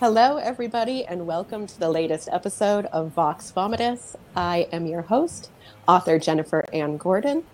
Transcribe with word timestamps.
Hello, 0.00 0.38
everybody, 0.38 1.04
and 1.04 1.26
welcome 1.26 1.66
to 1.66 1.78
the 1.78 1.90
latest 1.90 2.30
episode 2.32 2.86
of 2.86 3.10
Vox 3.10 3.52
Vomitus. 3.54 4.16
I 4.34 4.66
am 4.72 4.86
your 4.86 5.02
host, 5.02 5.50
author 5.86 6.18
Jennifer 6.18 6.64
Anne 6.72 6.96
Gordon, 6.96 7.44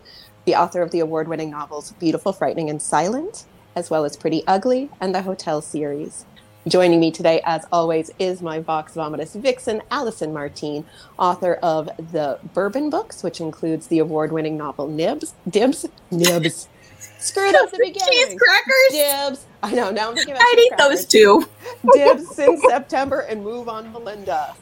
the 0.45 0.55
author 0.55 0.81
of 0.81 0.93
the 0.93 1.01
award 1.01 1.27
winning 1.27 1.51
novels 1.51 1.91
Beautiful, 1.99 2.33
Frightening, 2.33 2.71
and 2.71 2.81
Silent, 2.81 3.47
as 3.75 3.91
well 3.91 4.05
as 4.05 4.17
Pretty 4.17 4.45
Ugly 4.47 4.91
and 5.01 5.13
the 5.13 5.23
Hotel 5.23 5.61
series. 5.61 6.25
Joining 6.69 7.01
me 7.01 7.11
today, 7.11 7.41
as 7.45 7.67
always, 7.73 8.13
is 8.17 8.41
my 8.41 8.61
Vox 8.61 8.95
Vomitus 8.95 9.35
vixen, 9.35 9.83
Allison 9.91 10.33
Martine, 10.33 10.85
author 11.19 11.55
of 11.55 11.87
the 12.13 12.39
Bourbon 12.55 12.91
books, 12.91 13.25
which 13.25 13.41
includes 13.41 13.89
the 13.89 13.99
award 13.99 14.31
winning 14.31 14.57
novel 14.57 14.87
Nibs, 14.87 15.35
Dibs, 15.51 15.85
Nibs. 16.13 16.69
Screwed 17.19 17.57
up 17.57 17.73
the 17.73 17.79
beginning. 17.79 18.13
Cheese 18.13 18.39
crackers. 18.39 18.93
Dibs. 18.93 19.46
I 19.63 19.73
know. 19.75 19.91
Now 19.91 20.11
I'm 20.11 20.15
thinking 20.15 20.35
about 20.35 20.43
I'd 20.45 20.59
eat 20.59 20.73
those 20.79 21.07
too. 21.07 21.47
Dibs 21.93 22.35
since 22.35 22.63
September 22.69 23.21
and 23.21 23.43
move 23.43 23.69
on 23.69 23.93
Melinda. 23.93 24.55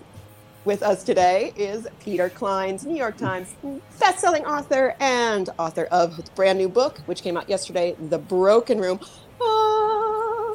With 0.65 0.83
us 0.83 1.05
today 1.05 1.53
is 1.57 1.87
Peter 2.01 2.30
Clines 2.30 2.87
New 2.87 2.97
York 2.97 3.19
Times 3.19 3.55
best-selling 4.01 4.47
author 4.47 4.97
and 4.98 5.51
author 5.59 5.84
of 5.84 6.17
his 6.17 6.30
brand 6.30 6.59
new 6.59 6.70
book, 6.70 7.01
which 7.05 7.23
came 7.23 7.37
out 7.37 7.51
yesterday, 7.51 7.95
The 8.09 8.19
Broken 8.19 8.80
Room. 8.80 8.98
Ah. 9.43 10.55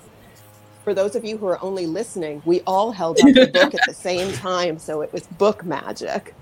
For 0.84 0.96
those 0.96 1.16
of 1.16 1.24
you 1.24 1.38
who 1.38 1.46
are 1.46 1.64
only 1.64 1.86
listening, 1.86 2.42
we 2.46 2.62
all 2.62 2.92
held 2.92 3.20
up 3.20 3.32
the 3.36 3.52
book 3.54 3.76
at 3.76 3.82
the 3.86 3.94
same 3.94 4.34
time, 4.34 4.80
so 4.80 5.02
it 5.02 5.14
was 5.14 5.28
book 5.28 5.64
magic. 5.64 6.34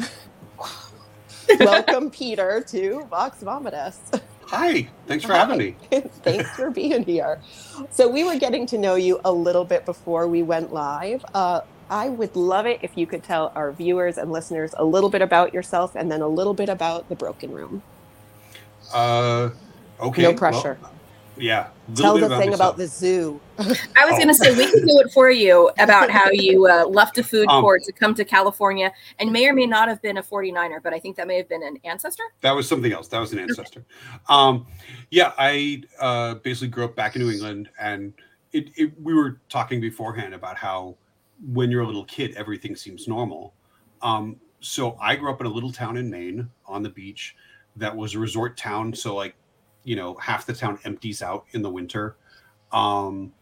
Welcome, 1.60 2.10
Peter, 2.10 2.64
to 2.68 3.06
Vox 3.08 3.38
Vomitus. 3.40 3.98
Hi, 4.52 4.86
thanks 5.06 5.24
for 5.24 5.32
having 5.32 5.56
me. 5.56 5.76
Thanks 5.90 6.50
for 6.50 6.70
being 6.70 7.04
here. 7.04 7.40
So, 7.90 8.06
we 8.06 8.22
were 8.22 8.38
getting 8.38 8.66
to 8.66 8.76
know 8.76 8.96
you 8.96 9.18
a 9.24 9.32
little 9.32 9.64
bit 9.64 9.86
before 9.86 10.28
we 10.28 10.42
went 10.42 10.74
live. 10.74 11.24
Uh, 11.32 11.62
I 11.88 12.10
would 12.10 12.36
love 12.36 12.66
it 12.66 12.80
if 12.82 12.98
you 12.98 13.06
could 13.06 13.22
tell 13.22 13.50
our 13.54 13.72
viewers 13.72 14.18
and 14.18 14.30
listeners 14.30 14.74
a 14.76 14.84
little 14.84 15.08
bit 15.08 15.22
about 15.22 15.54
yourself 15.54 15.96
and 15.96 16.12
then 16.12 16.20
a 16.20 16.28
little 16.28 16.52
bit 16.52 16.68
about 16.68 17.08
the 17.08 17.16
Broken 17.16 17.50
Room. 17.50 17.82
Uh, 18.92 19.50
okay. 19.98 20.22
no 20.22 20.28
well, 20.30 20.38
pressure. 20.38 20.78
Yeah. 21.42 21.68
tell 21.96 22.14
bit 22.14 22.22
the 22.22 22.28
thing 22.38 22.50
myself. 22.50 22.54
about 22.54 22.76
the 22.76 22.86
zoo. 22.86 23.40
I 23.58 23.64
was 23.66 23.78
Oh. 23.96 24.16
going 24.16 24.28
to 24.28 24.34
say 24.34 24.54
we 24.56 24.64
could 24.70 24.86
do 24.86 25.00
it 25.00 25.12
for 25.12 25.30
you 25.30 25.70
about 25.78 26.08
how 26.10 26.30
you 26.30 26.66
uh, 26.66 26.86
left 26.86 27.18
a 27.18 27.24
food 27.24 27.46
Um, 27.48 27.62
court 27.62 27.82
to 27.84 27.92
come 27.92 28.14
to 28.14 28.24
California 28.24 28.92
and 29.18 29.32
may 29.32 29.46
or 29.48 29.52
may 29.52 29.66
not 29.66 29.88
have 29.88 30.00
been 30.00 30.18
a 30.18 30.22
49er, 30.22 30.82
but 30.82 30.94
I 30.94 30.98
think 31.00 31.16
that 31.16 31.26
may 31.26 31.36
have 31.36 31.48
been 31.48 31.62
an 31.62 31.78
ancestor. 31.84 32.22
That 32.40 32.52
was 32.52 32.68
something 32.68 32.92
else. 32.92 33.08
That 33.08 33.18
was 33.18 33.32
an 33.32 33.40
ancestor. 33.40 33.84
Um, 34.28 34.66
yeah, 35.10 35.32
I 35.36 35.82
uh, 36.00 36.34
basically 36.36 36.68
grew 36.68 36.84
up 36.84 36.94
back 36.96 37.16
in 37.16 37.22
New 37.22 37.30
England, 37.30 37.68
and 37.80 38.12
it, 38.52 38.70
it, 38.76 38.92
we 39.02 39.12
were 39.14 39.40
talking 39.48 39.80
beforehand 39.80 40.34
about 40.34 40.56
how 40.56 40.96
when 41.52 41.70
you're 41.70 41.82
a 41.82 41.86
little 41.86 42.04
kid, 42.04 42.34
everything 42.36 42.76
seems 42.76 43.08
normal. 43.08 43.52
Um, 44.00 44.36
so 44.60 44.96
I 45.00 45.16
grew 45.16 45.30
up 45.30 45.40
in 45.40 45.46
a 45.46 45.50
little 45.50 45.72
town 45.72 45.96
in 45.96 46.08
Maine 46.08 46.48
on 46.66 46.82
the 46.82 46.90
beach 46.90 47.34
that 47.76 47.94
was 47.96 48.14
a 48.14 48.18
resort 48.18 48.56
town. 48.56 48.94
So 48.94 49.16
like, 49.16 49.34
you 49.84 49.96
know, 49.96 50.14
half 50.14 50.46
the 50.46 50.52
town 50.52 50.78
empties 50.84 51.22
out 51.22 51.44
in 51.52 51.62
the 51.62 51.70
winter. 51.70 52.16
Um, 52.72 53.32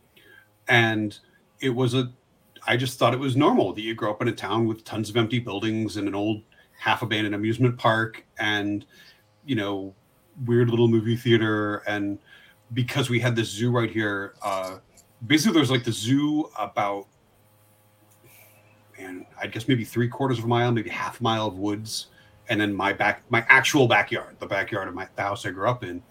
and 0.68 1.18
it 1.60 1.70
was 1.70 1.94
a, 1.94 2.10
I 2.66 2.76
just 2.76 2.98
thought 2.98 3.14
it 3.14 3.20
was 3.20 3.36
normal 3.36 3.72
that 3.72 3.80
you 3.80 3.94
grow 3.94 4.10
up 4.10 4.22
in 4.22 4.28
a 4.28 4.32
town 4.32 4.66
with 4.66 4.84
tons 4.84 5.10
of 5.10 5.16
empty 5.16 5.38
buildings 5.38 5.96
and 5.96 6.08
an 6.08 6.14
old 6.14 6.42
half 6.78 7.02
abandoned 7.02 7.34
amusement 7.34 7.78
park 7.78 8.24
and, 8.38 8.86
you 9.44 9.54
know, 9.54 9.94
weird 10.46 10.70
little 10.70 10.88
movie 10.88 11.16
theater. 11.16 11.82
And 11.86 12.18
because 12.72 13.10
we 13.10 13.20
had 13.20 13.36
this 13.36 13.48
zoo 13.48 13.70
right 13.70 13.90
here, 13.90 14.34
uh, 14.42 14.78
basically 15.26 15.54
there's 15.54 15.70
like 15.70 15.84
the 15.84 15.92
zoo 15.92 16.50
about 16.58 17.06
man, 18.98 19.26
I 19.40 19.46
guess 19.46 19.68
maybe 19.68 19.84
three 19.84 20.08
quarters 20.08 20.38
of 20.38 20.44
a 20.44 20.48
mile, 20.48 20.72
maybe 20.72 20.90
half 20.90 21.20
a 21.20 21.22
mile 21.22 21.46
of 21.46 21.58
woods, 21.58 22.06
and 22.50 22.60
then 22.60 22.74
my 22.74 22.92
back, 22.92 23.22
my 23.30 23.44
actual 23.48 23.86
backyard, 23.88 24.36
the 24.40 24.46
backyard 24.46 24.88
of 24.88 24.94
my 24.94 25.08
the 25.16 25.22
house 25.22 25.46
I 25.46 25.50
grew 25.50 25.68
up 25.68 25.82
in, 25.82 26.02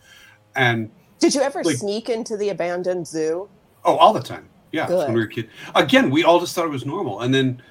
and 0.55 0.89
Did 1.19 1.35
you 1.35 1.41
ever 1.41 1.61
Like- 1.63 1.75
sneak 1.77 2.09
into 2.09 2.35
the 2.37 2.49
abandoned 2.49 3.05
zoo? 3.05 3.49
oh, 3.85 3.95
all 3.97 4.13
the 4.13 4.21
time, 4.23 4.49
yeah, 4.71 4.87
when 4.89 5.13
we 5.13 5.19
were 5.19 5.25
a 5.25 5.29
kid. 5.29 5.49
Again, 5.75 6.09
we 6.09 6.23
all 6.23 6.39
just 6.39 6.55
thought 6.55 6.65
it 6.65 6.69
was 6.71 6.85
normal, 6.85 7.21
and 7.21 7.33
then 7.33 7.61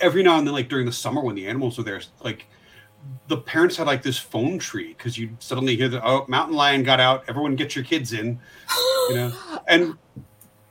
every 0.00 0.22
now 0.22 0.38
and 0.38 0.46
then, 0.46 0.54
like 0.54 0.68
during 0.68 0.86
the 0.86 0.92
summer 0.92 1.20
when 1.20 1.34
the 1.34 1.46
animals 1.46 1.76
were 1.78 1.84
there, 1.84 2.00
like 2.22 2.46
the 3.26 3.36
parents 3.36 3.76
had 3.76 3.86
like 3.88 4.02
this 4.02 4.16
phone 4.18 4.58
tree 4.60 4.94
because 4.96 5.18
you 5.18 5.30
suddenly 5.40 5.74
hear 5.76 5.88
the 5.88 6.00
oh 6.06 6.24
mountain 6.28 6.56
lion 6.56 6.84
got 6.84 7.00
out, 7.00 7.24
everyone 7.28 7.56
get 7.56 7.74
your 7.74 7.84
kids 7.84 8.12
in, 8.12 8.38
you 9.08 9.14
know, 9.16 9.32
and 9.68 9.94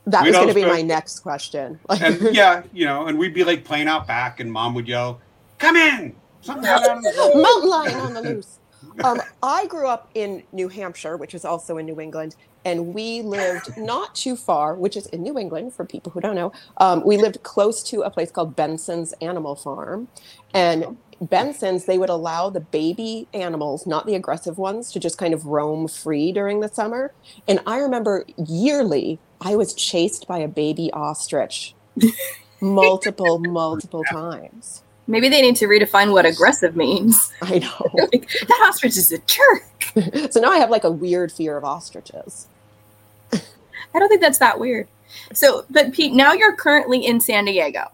That 0.06 0.24
was 0.24 0.32
going 0.34 0.48
to 0.48 0.54
be 0.54 0.64
my 0.64 0.80
next 0.82 1.20
question. 1.20 1.78
and 1.90 2.20
yeah, 2.34 2.62
you 2.72 2.86
know, 2.86 3.06
and 3.06 3.18
we'd 3.18 3.34
be 3.34 3.44
like 3.44 3.62
playing 3.64 3.88
out 3.88 4.06
back, 4.06 4.40
and 4.40 4.50
mom 4.50 4.74
would 4.74 4.88
yell, 4.88 5.20
"Come 5.58 5.76
in!" 5.76 6.14
Mountain 6.46 7.68
lion 7.68 8.00
on 8.00 8.14
the 8.14 8.22
loose. 8.22 8.58
Um, 9.04 9.20
I 9.42 9.66
grew 9.66 9.86
up 9.86 10.10
in 10.14 10.42
New 10.52 10.68
Hampshire, 10.68 11.16
which 11.16 11.34
is 11.34 11.44
also 11.44 11.78
in 11.78 11.86
New 11.86 12.00
England, 12.00 12.36
and 12.64 12.94
we 12.94 13.22
lived 13.22 13.76
not 13.76 14.14
too 14.14 14.36
far, 14.36 14.74
which 14.74 14.96
is 14.96 15.06
in 15.06 15.22
New 15.22 15.38
England 15.38 15.72
for 15.72 15.84
people 15.84 16.12
who 16.12 16.20
don't 16.20 16.34
know. 16.34 16.52
Um, 16.78 17.02
we 17.04 17.16
lived 17.16 17.42
close 17.42 17.82
to 17.84 18.02
a 18.02 18.10
place 18.10 18.30
called 18.30 18.56
Benson's 18.56 19.12
Animal 19.20 19.54
Farm, 19.54 20.08
and 20.52 20.96
Benson's 21.20 21.84
they 21.84 21.98
would 21.98 22.10
allow 22.10 22.50
the 22.50 22.60
baby 22.60 23.28
animals, 23.32 23.86
not 23.86 24.06
the 24.06 24.14
aggressive 24.14 24.58
ones, 24.58 24.90
to 24.92 25.00
just 25.00 25.18
kind 25.18 25.32
of 25.32 25.46
roam 25.46 25.88
free 25.88 26.32
during 26.32 26.60
the 26.60 26.68
summer. 26.68 27.14
And 27.46 27.60
I 27.66 27.78
remember 27.78 28.24
yearly 28.36 29.20
I 29.40 29.56
was 29.56 29.74
chased 29.74 30.26
by 30.26 30.38
a 30.38 30.48
baby 30.48 30.90
ostrich 30.92 31.74
multiple, 32.60 33.38
multiple 33.38 34.04
times. 34.04 34.82
Maybe 35.06 35.28
they 35.28 35.42
need 35.42 35.56
to 35.56 35.66
redefine 35.66 36.12
what 36.12 36.26
aggressive 36.26 36.76
means. 36.76 37.32
I 37.42 37.58
know. 37.58 37.90
Like, 38.12 38.28
that 38.46 38.66
ostrich 38.68 38.96
is 38.96 39.12
a 39.12 39.18
jerk. 39.18 40.30
so 40.32 40.40
now 40.40 40.50
I 40.50 40.58
have 40.58 40.70
like 40.70 40.84
a 40.84 40.90
weird 40.90 41.32
fear 41.32 41.56
of 41.56 41.64
ostriches. 41.64 42.46
I 43.32 43.98
don't 43.98 44.08
think 44.08 44.20
that's 44.20 44.38
that 44.38 44.58
weird. 44.58 44.88
So, 45.34 45.64
but 45.70 45.92
Pete, 45.92 46.14
now 46.14 46.32
you're 46.32 46.56
currently 46.56 47.04
in 47.04 47.20
San 47.20 47.44
Diego. 47.44 47.90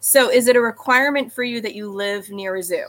So, 0.00 0.30
is 0.30 0.46
it 0.46 0.56
a 0.56 0.60
requirement 0.60 1.32
for 1.32 1.42
you 1.42 1.60
that 1.60 1.74
you 1.74 1.90
live 1.90 2.30
near 2.30 2.56
a 2.56 2.62
zoo? 2.62 2.86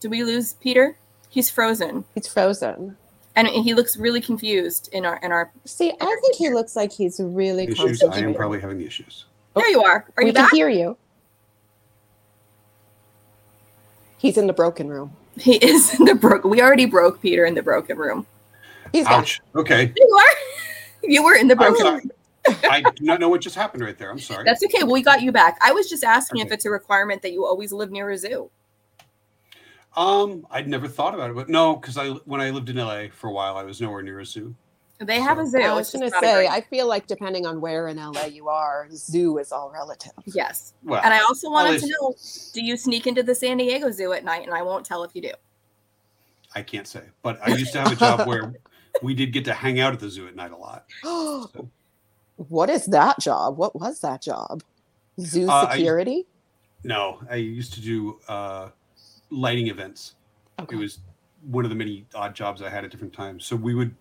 Do 0.00 0.08
we 0.08 0.24
lose 0.24 0.54
Peter? 0.54 0.96
He's 1.28 1.50
frozen, 1.50 2.04
He's 2.14 2.26
frozen. 2.26 2.96
and 3.36 3.46
he 3.48 3.74
looks 3.74 3.96
really 3.96 4.20
confused 4.20 4.88
in 4.92 5.04
our 5.04 5.18
in 5.22 5.30
our. 5.30 5.52
See, 5.64 5.92
I 6.00 6.18
think 6.22 6.36
he 6.36 6.50
looks 6.50 6.74
like 6.74 6.92
he's 6.92 7.20
really 7.20 7.64
issues. 7.64 8.02
I 8.02 8.18
am 8.18 8.34
probably 8.34 8.60
having 8.60 8.78
the 8.78 8.86
issues. 8.86 9.26
There 9.54 9.68
you 9.68 9.82
are. 9.82 10.06
Are 10.16 10.24
we 10.24 10.26
you 10.26 10.32
can 10.32 10.44
back? 10.44 10.52
hear 10.52 10.68
you. 10.68 10.96
He's 14.18 14.36
in 14.36 14.46
the 14.46 14.52
broken 14.52 14.88
room. 14.88 15.16
He 15.38 15.56
is 15.56 15.98
in 15.98 16.04
the 16.04 16.14
broke. 16.14 16.44
We 16.44 16.60
already 16.60 16.84
broke 16.84 17.22
Peter 17.22 17.46
in 17.46 17.54
the 17.54 17.62
broken 17.62 17.96
room. 17.96 18.26
He's 18.92 19.06
back. 19.06 19.20
Ouch. 19.20 19.40
Okay. 19.54 19.92
You 19.96 20.18
are. 20.18 20.34
You 21.02 21.24
were 21.24 21.34
in 21.34 21.48
the 21.48 21.54
I'm 21.54 21.58
broken 21.58 21.86
sorry. 21.86 22.02
room. 22.02 22.56
I 22.70 22.82
do 22.82 23.04
not 23.04 23.20
know 23.20 23.30
what 23.30 23.40
just 23.40 23.56
happened 23.56 23.82
right 23.82 23.96
there. 23.96 24.10
I'm 24.10 24.18
sorry. 24.18 24.44
That's 24.44 24.62
okay. 24.64 24.82
We 24.82 25.02
got 25.02 25.22
you 25.22 25.32
back. 25.32 25.56
I 25.62 25.72
was 25.72 25.88
just 25.88 26.04
asking 26.04 26.42
if 26.42 26.52
it's 26.52 26.66
a 26.66 26.70
requirement 26.70 27.22
that 27.22 27.32
you 27.32 27.46
always 27.46 27.72
live 27.72 27.90
near 27.90 28.10
a 28.10 28.18
zoo. 28.18 28.50
Um, 29.96 30.46
I'd 30.50 30.68
never 30.68 30.86
thought 30.88 31.14
about 31.14 31.30
it, 31.30 31.36
but 31.36 31.48
no, 31.48 31.76
because 31.76 31.96
I 31.96 32.10
when 32.26 32.42
I 32.42 32.50
lived 32.50 32.68
in 32.68 32.76
LA 32.76 33.04
for 33.10 33.28
a 33.28 33.32
while, 33.32 33.56
I 33.56 33.62
was 33.62 33.80
nowhere 33.80 34.02
near 34.02 34.20
a 34.20 34.26
zoo. 34.26 34.54
They 35.00 35.18
have 35.20 35.38
a 35.38 35.46
zoo. 35.46 35.58
I 35.60 35.72
was 35.74 35.90
going 35.90 36.02
to 36.02 36.10
just 36.10 36.22
not 36.22 36.24
a 36.24 36.26
say, 36.26 36.46
I 36.46 36.60
feel 36.60 36.86
like 36.86 37.06
depending 37.06 37.46
on 37.46 37.60
where 37.60 37.88
in 37.88 37.96
LA 37.96 38.26
you 38.26 38.48
are, 38.48 38.86
zoo 38.92 39.38
is 39.38 39.50
all 39.50 39.70
relative. 39.70 40.12
yes. 40.26 40.74
Well, 40.82 41.00
And 41.02 41.14
I 41.14 41.20
also 41.20 41.50
wanted 41.50 41.72
least- 41.72 41.86
to 41.86 41.92
know: 42.00 42.14
Do 42.52 42.62
you 42.64 42.76
sneak 42.76 43.06
into 43.06 43.22
the 43.22 43.34
San 43.34 43.56
Diego 43.56 43.90
Zoo 43.90 44.12
at 44.12 44.24
night? 44.24 44.44
And 44.44 44.54
I 44.54 44.62
won't 44.62 44.84
tell 44.84 45.02
if 45.02 45.12
you 45.14 45.22
do. 45.22 45.32
I 46.54 46.62
can't 46.62 46.86
say, 46.86 47.02
but 47.22 47.38
I 47.46 47.54
used 47.56 47.72
to 47.72 47.80
have 47.80 47.92
a 47.92 47.96
job 47.96 48.26
where 48.28 48.52
we 49.02 49.14
did 49.14 49.32
get 49.32 49.44
to 49.46 49.54
hang 49.54 49.80
out 49.80 49.92
at 49.94 50.00
the 50.00 50.10
zoo 50.10 50.26
at 50.26 50.36
night 50.36 50.52
a 50.52 50.56
lot. 50.56 50.84
So, 51.02 51.68
what 52.48 52.68
is 52.70 52.86
that 52.86 53.20
job? 53.20 53.56
What 53.58 53.78
was 53.78 54.00
that 54.00 54.20
job? 54.22 54.62
Zoo 55.20 55.48
Uh, 55.48 55.66
I- 55.68 55.76
security? 55.76 56.26
no, 56.84 57.20
I 57.30 57.36
used 57.36 57.72
to 57.74 57.80
do 57.80 58.18
uh, 58.28 58.68
lighting 59.30 59.68
events. 59.68 60.14
Okay. 60.58 60.76
It 60.76 60.78
was 60.78 60.98
one 61.50 61.64
of 61.64 61.70
the 61.70 61.76
many 61.76 62.06
odd 62.14 62.34
jobs 62.34 62.60
I 62.62 62.68
had 62.70 62.84
at 62.84 62.90
different 62.90 63.12
times. 63.12 63.44
So 63.46 63.56
we 63.56 63.74
would, 63.74 63.94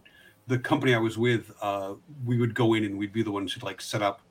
the 0.50 0.60
company 0.60 0.94
I 0.94 0.98
was 0.98 1.18
with, 1.18 1.52
uh, 1.62 1.94
we 2.26 2.38
would 2.40 2.54
go 2.56 2.74
in 2.74 2.84
and 2.84 2.98
we'd 2.98 3.14
be 3.14 3.24
the 3.24 3.32
ones 3.32 3.54
who'd 3.54 3.64
like 3.64 3.80
set 3.82 4.02
up 4.02 4.22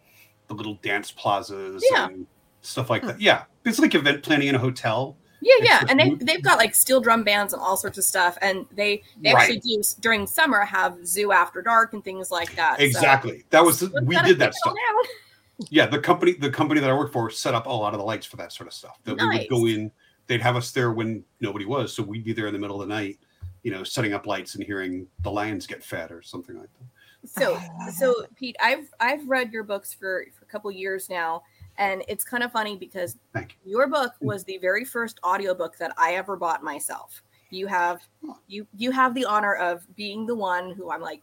the 0.49 0.55
little 0.55 0.75
dance 0.83 1.11
plazas 1.11 1.83
Yeah. 1.93 2.09
and 2.09 2.27
stuff 2.61 2.91
like 2.91 3.03
that. 3.07 3.21
Yeah, 3.21 3.45
it's 3.65 3.79
like 3.79 3.95
event 3.95 4.23
planning 4.23 4.49
in 4.49 4.55
a 4.55 4.59
hotel. 4.59 5.17
Yeah, 5.41 5.53
It's 5.59 5.67
yeah, 5.69 5.85
and 5.89 6.01
they 6.01 6.15
they've 6.25 6.43
got 6.43 6.59
like 6.59 6.75
steel 6.75 7.01
drum 7.01 7.23
bands 7.23 7.53
and 7.53 7.63
all 7.63 7.77
sorts 7.77 7.97
of 7.97 8.03
stuff, 8.05 8.37
and 8.43 8.67
they 8.75 9.03
they 9.23 9.33
Right. 9.33 9.43
actually 9.43 9.61
do 9.61 9.81
during 10.01 10.27
summer 10.27 10.63
have 10.65 11.07
zoo 11.07 11.31
after 11.31 11.63
dark 11.63 11.93
and 11.95 12.03
things 12.03 12.33
like 12.33 12.57
that. 12.57 12.79
so- 12.79 12.85
Exactly. 12.85 13.45
That 13.51 13.65
was 13.65 13.79
the, 13.81 13.87
we 14.05 14.17
did 14.23 14.39
that 14.41 14.53
keep 14.53 14.67
it 14.67 14.69
all 14.69 14.75
stuff. 15.05 15.69
Yeah, 15.71 15.87
the 15.87 16.01
company 16.01 16.33
the 16.33 16.51
company 16.51 16.81
that 16.81 16.91
I 16.91 16.93
worked 16.93 17.13
for 17.13 17.31
set 17.31 17.55
up 17.55 17.67
a 17.67 17.71
lot 17.71 17.95
of 17.95 17.99
the 18.01 18.05
lights 18.05 18.27
for 18.27 18.37
that 18.39 18.53
sort 18.53 18.67
of 18.67 18.73
stuff. 18.73 18.99
That 19.05 19.17
we 19.19 19.27
would 19.29 19.49
go 19.49 19.67
in, 19.67 19.93
they'd 20.27 20.41
have 20.43 20.57
us 20.57 20.73
there 20.73 20.91
when 20.93 21.25
nobody 21.41 21.65
was, 21.67 21.93
so 21.93 22.03
we'd 22.03 22.25
be 22.25 22.33
there 22.33 22.49
in 22.49 22.53
the 22.53 22.59
middle 22.59 22.81
of 22.83 22.89
the 22.89 22.93
night, 22.95 23.19
you 23.63 23.71
know, 23.71 23.85
setting 23.85 24.13
up 24.13 24.27
lights 24.27 24.55
and 24.55 24.65
hearing 24.65 25.07
the 25.23 25.31
lions 25.31 25.67
get 25.67 25.83
fed 25.83 26.11
or 26.11 26.23
something 26.23 26.57
like 26.57 26.71
that. 26.79 26.87
So 27.29 27.59
ah. 27.59 27.91
so 27.91 28.15
Pete, 28.37 28.57
I've 28.63 28.89
I've 29.01 29.27
read 29.29 29.53
your 29.53 29.65
books 29.65 29.93
for, 29.93 30.27
for 30.39 30.45
a 30.45 30.49
couple 30.49 30.71
years 30.71 31.11
now, 31.11 31.43
and 31.77 32.03
it's 32.09 32.25
kind 32.25 32.43
of 32.43 32.53
funny 32.53 32.77
because 32.77 33.17
Thank 33.33 33.59
your 33.65 33.89
book 33.89 34.13
was 34.21 34.45
the 34.45 34.59
very 34.59 34.85
first 34.85 35.19
audiobook 35.25 35.77
that 35.79 35.93
I 35.99 36.15
ever 36.15 36.37
bought 36.37 36.63
myself. 36.63 37.23
You 37.51 37.67
have 37.67 38.03
you 38.47 38.67
you 38.77 38.91
have 38.93 39.15
the 39.15 39.25
honor 39.25 39.55
of 39.55 39.87
being 39.97 40.27
the 40.27 40.35
one 40.35 40.73
who 40.73 40.91
I'm 40.91 41.01
like 41.01 41.23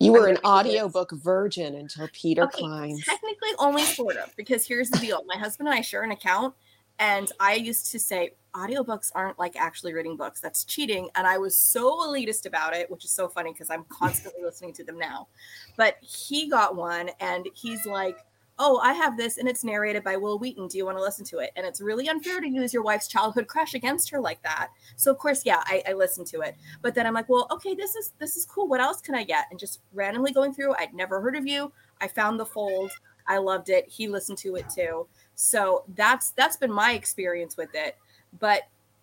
You 0.00 0.12
were 0.12 0.26
an 0.26 0.38
gonna 0.42 0.56
audiobook 0.56 1.12
virgin 1.12 1.76
until 1.76 2.08
Peter 2.12 2.44
okay, 2.44 2.62
Clines. 2.62 3.04
technically 3.04 3.50
only 3.58 3.82
sort 3.82 4.16
of 4.16 4.34
because 4.36 4.66
here's 4.66 4.90
the 4.90 4.98
deal. 4.98 5.22
My 5.26 5.36
husband 5.36 5.68
and 5.68 5.78
I 5.78 5.82
share 5.82 6.02
an 6.02 6.10
account 6.10 6.54
and 6.98 7.30
I 7.38 7.54
used 7.54 7.92
to 7.92 7.98
say 7.98 8.34
audiobooks 8.54 9.10
aren't 9.14 9.38
like 9.38 9.56
actually 9.56 9.94
reading 9.94 10.16
books. 10.16 10.40
That's 10.40 10.64
cheating. 10.64 11.08
And 11.14 11.26
I 11.26 11.38
was 11.38 11.58
so 11.58 12.06
elitist 12.06 12.46
about 12.46 12.74
it, 12.74 12.90
which 12.90 13.04
is 13.04 13.10
so 13.10 13.28
funny 13.28 13.52
because 13.52 13.70
I'm 13.70 13.84
constantly 13.88 14.42
listening 14.44 14.72
to 14.74 14.84
them 14.84 14.98
now. 14.98 15.28
But 15.76 15.96
he 16.00 16.48
got 16.48 16.76
one 16.76 17.10
and 17.20 17.46
he's 17.54 17.86
like, 17.86 18.18
Oh, 18.60 18.78
I 18.78 18.92
have 18.92 19.16
this 19.16 19.38
and 19.38 19.48
it's 19.48 19.62
narrated 19.62 20.02
by 20.02 20.16
Wil 20.16 20.40
Wheaton. 20.40 20.66
Do 20.66 20.78
you 20.78 20.84
want 20.84 20.98
to 20.98 21.02
listen 21.02 21.24
to 21.26 21.38
it? 21.38 21.50
And 21.54 21.64
it's 21.64 21.80
really 21.80 22.08
unfair 22.08 22.40
to 22.40 22.48
use 22.48 22.74
your 22.74 22.82
wife's 22.82 23.06
childhood 23.06 23.46
crush 23.46 23.74
against 23.74 24.10
her 24.10 24.20
like 24.20 24.42
that. 24.42 24.70
So 24.96 25.12
of 25.12 25.18
course, 25.18 25.46
yeah, 25.46 25.62
I, 25.66 25.80
I 25.88 25.92
listened 25.92 26.26
to 26.28 26.40
it. 26.40 26.56
But 26.82 26.92
then 26.96 27.06
I'm 27.06 27.14
like, 27.14 27.28
well, 27.28 27.46
okay, 27.52 27.76
this 27.76 27.94
is 27.94 28.14
this 28.18 28.36
is 28.36 28.44
cool. 28.44 28.66
What 28.66 28.80
else 28.80 29.00
can 29.00 29.14
I 29.14 29.22
get? 29.22 29.46
And 29.52 29.60
just 29.60 29.80
randomly 29.92 30.32
going 30.32 30.52
through, 30.52 30.74
I'd 30.74 30.92
never 30.92 31.20
heard 31.20 31.36
of 31.36 31.46
you. 31.46 31.72
I 32.00 32.08
found 32.08 32.40
the 32.40 32.46
fold. 32.46 32.90
I 33.28 33.38
loved 33.38 33.68
it. 33.68 33.86
He 33.88 34.08
listened 34.08 34.38
to 34.38 34.56
it 34.56 34.68
too. 34.68 35.06
So 35.40 35.84
that's 35.94 36.30
that's 36.32 36.56
been 36.56 36.72
my 36.72 36.94
experience 36.94 37.56
with 37.56 37.68
it. 37.72 37.96
But 38.40 38.62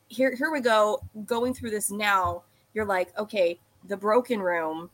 here 0.10 0.36
here 0.36 0.52
we 0.52 0.60
go 0.60 1.02
going 1.26 1.54
through 1.54 1.70
this 1.70 1.90
now. 1.90 2.44
You're 2.74 2.84
like, 2.86 3.18
okay, 3.18 3.58
the 3.88 3.96
broken 3.96 4.42
room. 4.42 4.90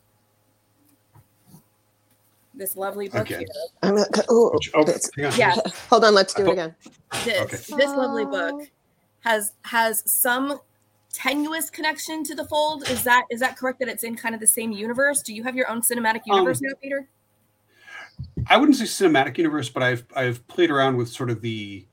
This 2.54 2.76
lovely 2.76 3.10
book 3.10 3.22
Again. 3.28 3.40
here. 3.40 3.48
I'm 3.82 3.96
like, 3.96 4.08
oh, 4.30 4.52
Oh, 4.76 4.84
this- 4.84 5.10
hang 5.18 5.26
on. 5.26 5.34
Yeah, 5.36 5.56
hold 5.90 6.04
on, 6.06 6.14
let's 6.14 6.36
I 6.36 6.38
do 6.38 6.44
it 6.44 6.46
thought- 6.46 6.52
again. 6.54 6.76
this 7.26 7.72
Okay. 7.72 7.78
this 7.84 7.90
lovely 7.96 8.26
book 8.26 8.70
has 9.22 9.54
has 9.64 10.04
some 10.06 10.60
tenuous 11.12 11.72
connection 11.72 12.24
to 12.26 12.36
the 12.36 12.46
fold. 12.46 12.88
Is 12.88 13.04
that 13.04 13.26
is 13.32 13.40
that 13.40 13.58
correct? 13.58 13.80
That 13.80 13.88
it's 13.88 14.04
in 14.04 14.16
kind 14.16 14.36
of 14.36 14.42
the 14.42 14.48
same 14.48 14.72
universe? 14.72 15.24
Do 15.24 15.34
you 15.34 15.42
have 15.44 15.56
your 15.56 15.68
own 15.72 15.82
cinematic 15.82 16.22
universe 16.28 16.58
Um, 16.60 16.68
now, 16.68 16.74
Peter? 16.84 17.08
I 18.48 18.58
wouldn't 18.58 18.78
say 18.78 18.86
cinematic 18.86 19.38
universe, 19.38 19.70
but 19.70 19.84
I've 19.84 20.06
I've 20.16 20.46
played 20.48 20.72
around 20.72 20.98
with 20.98 21.10
sort 21.10 21.30
of 21.30 21.42
the 21.42 21.86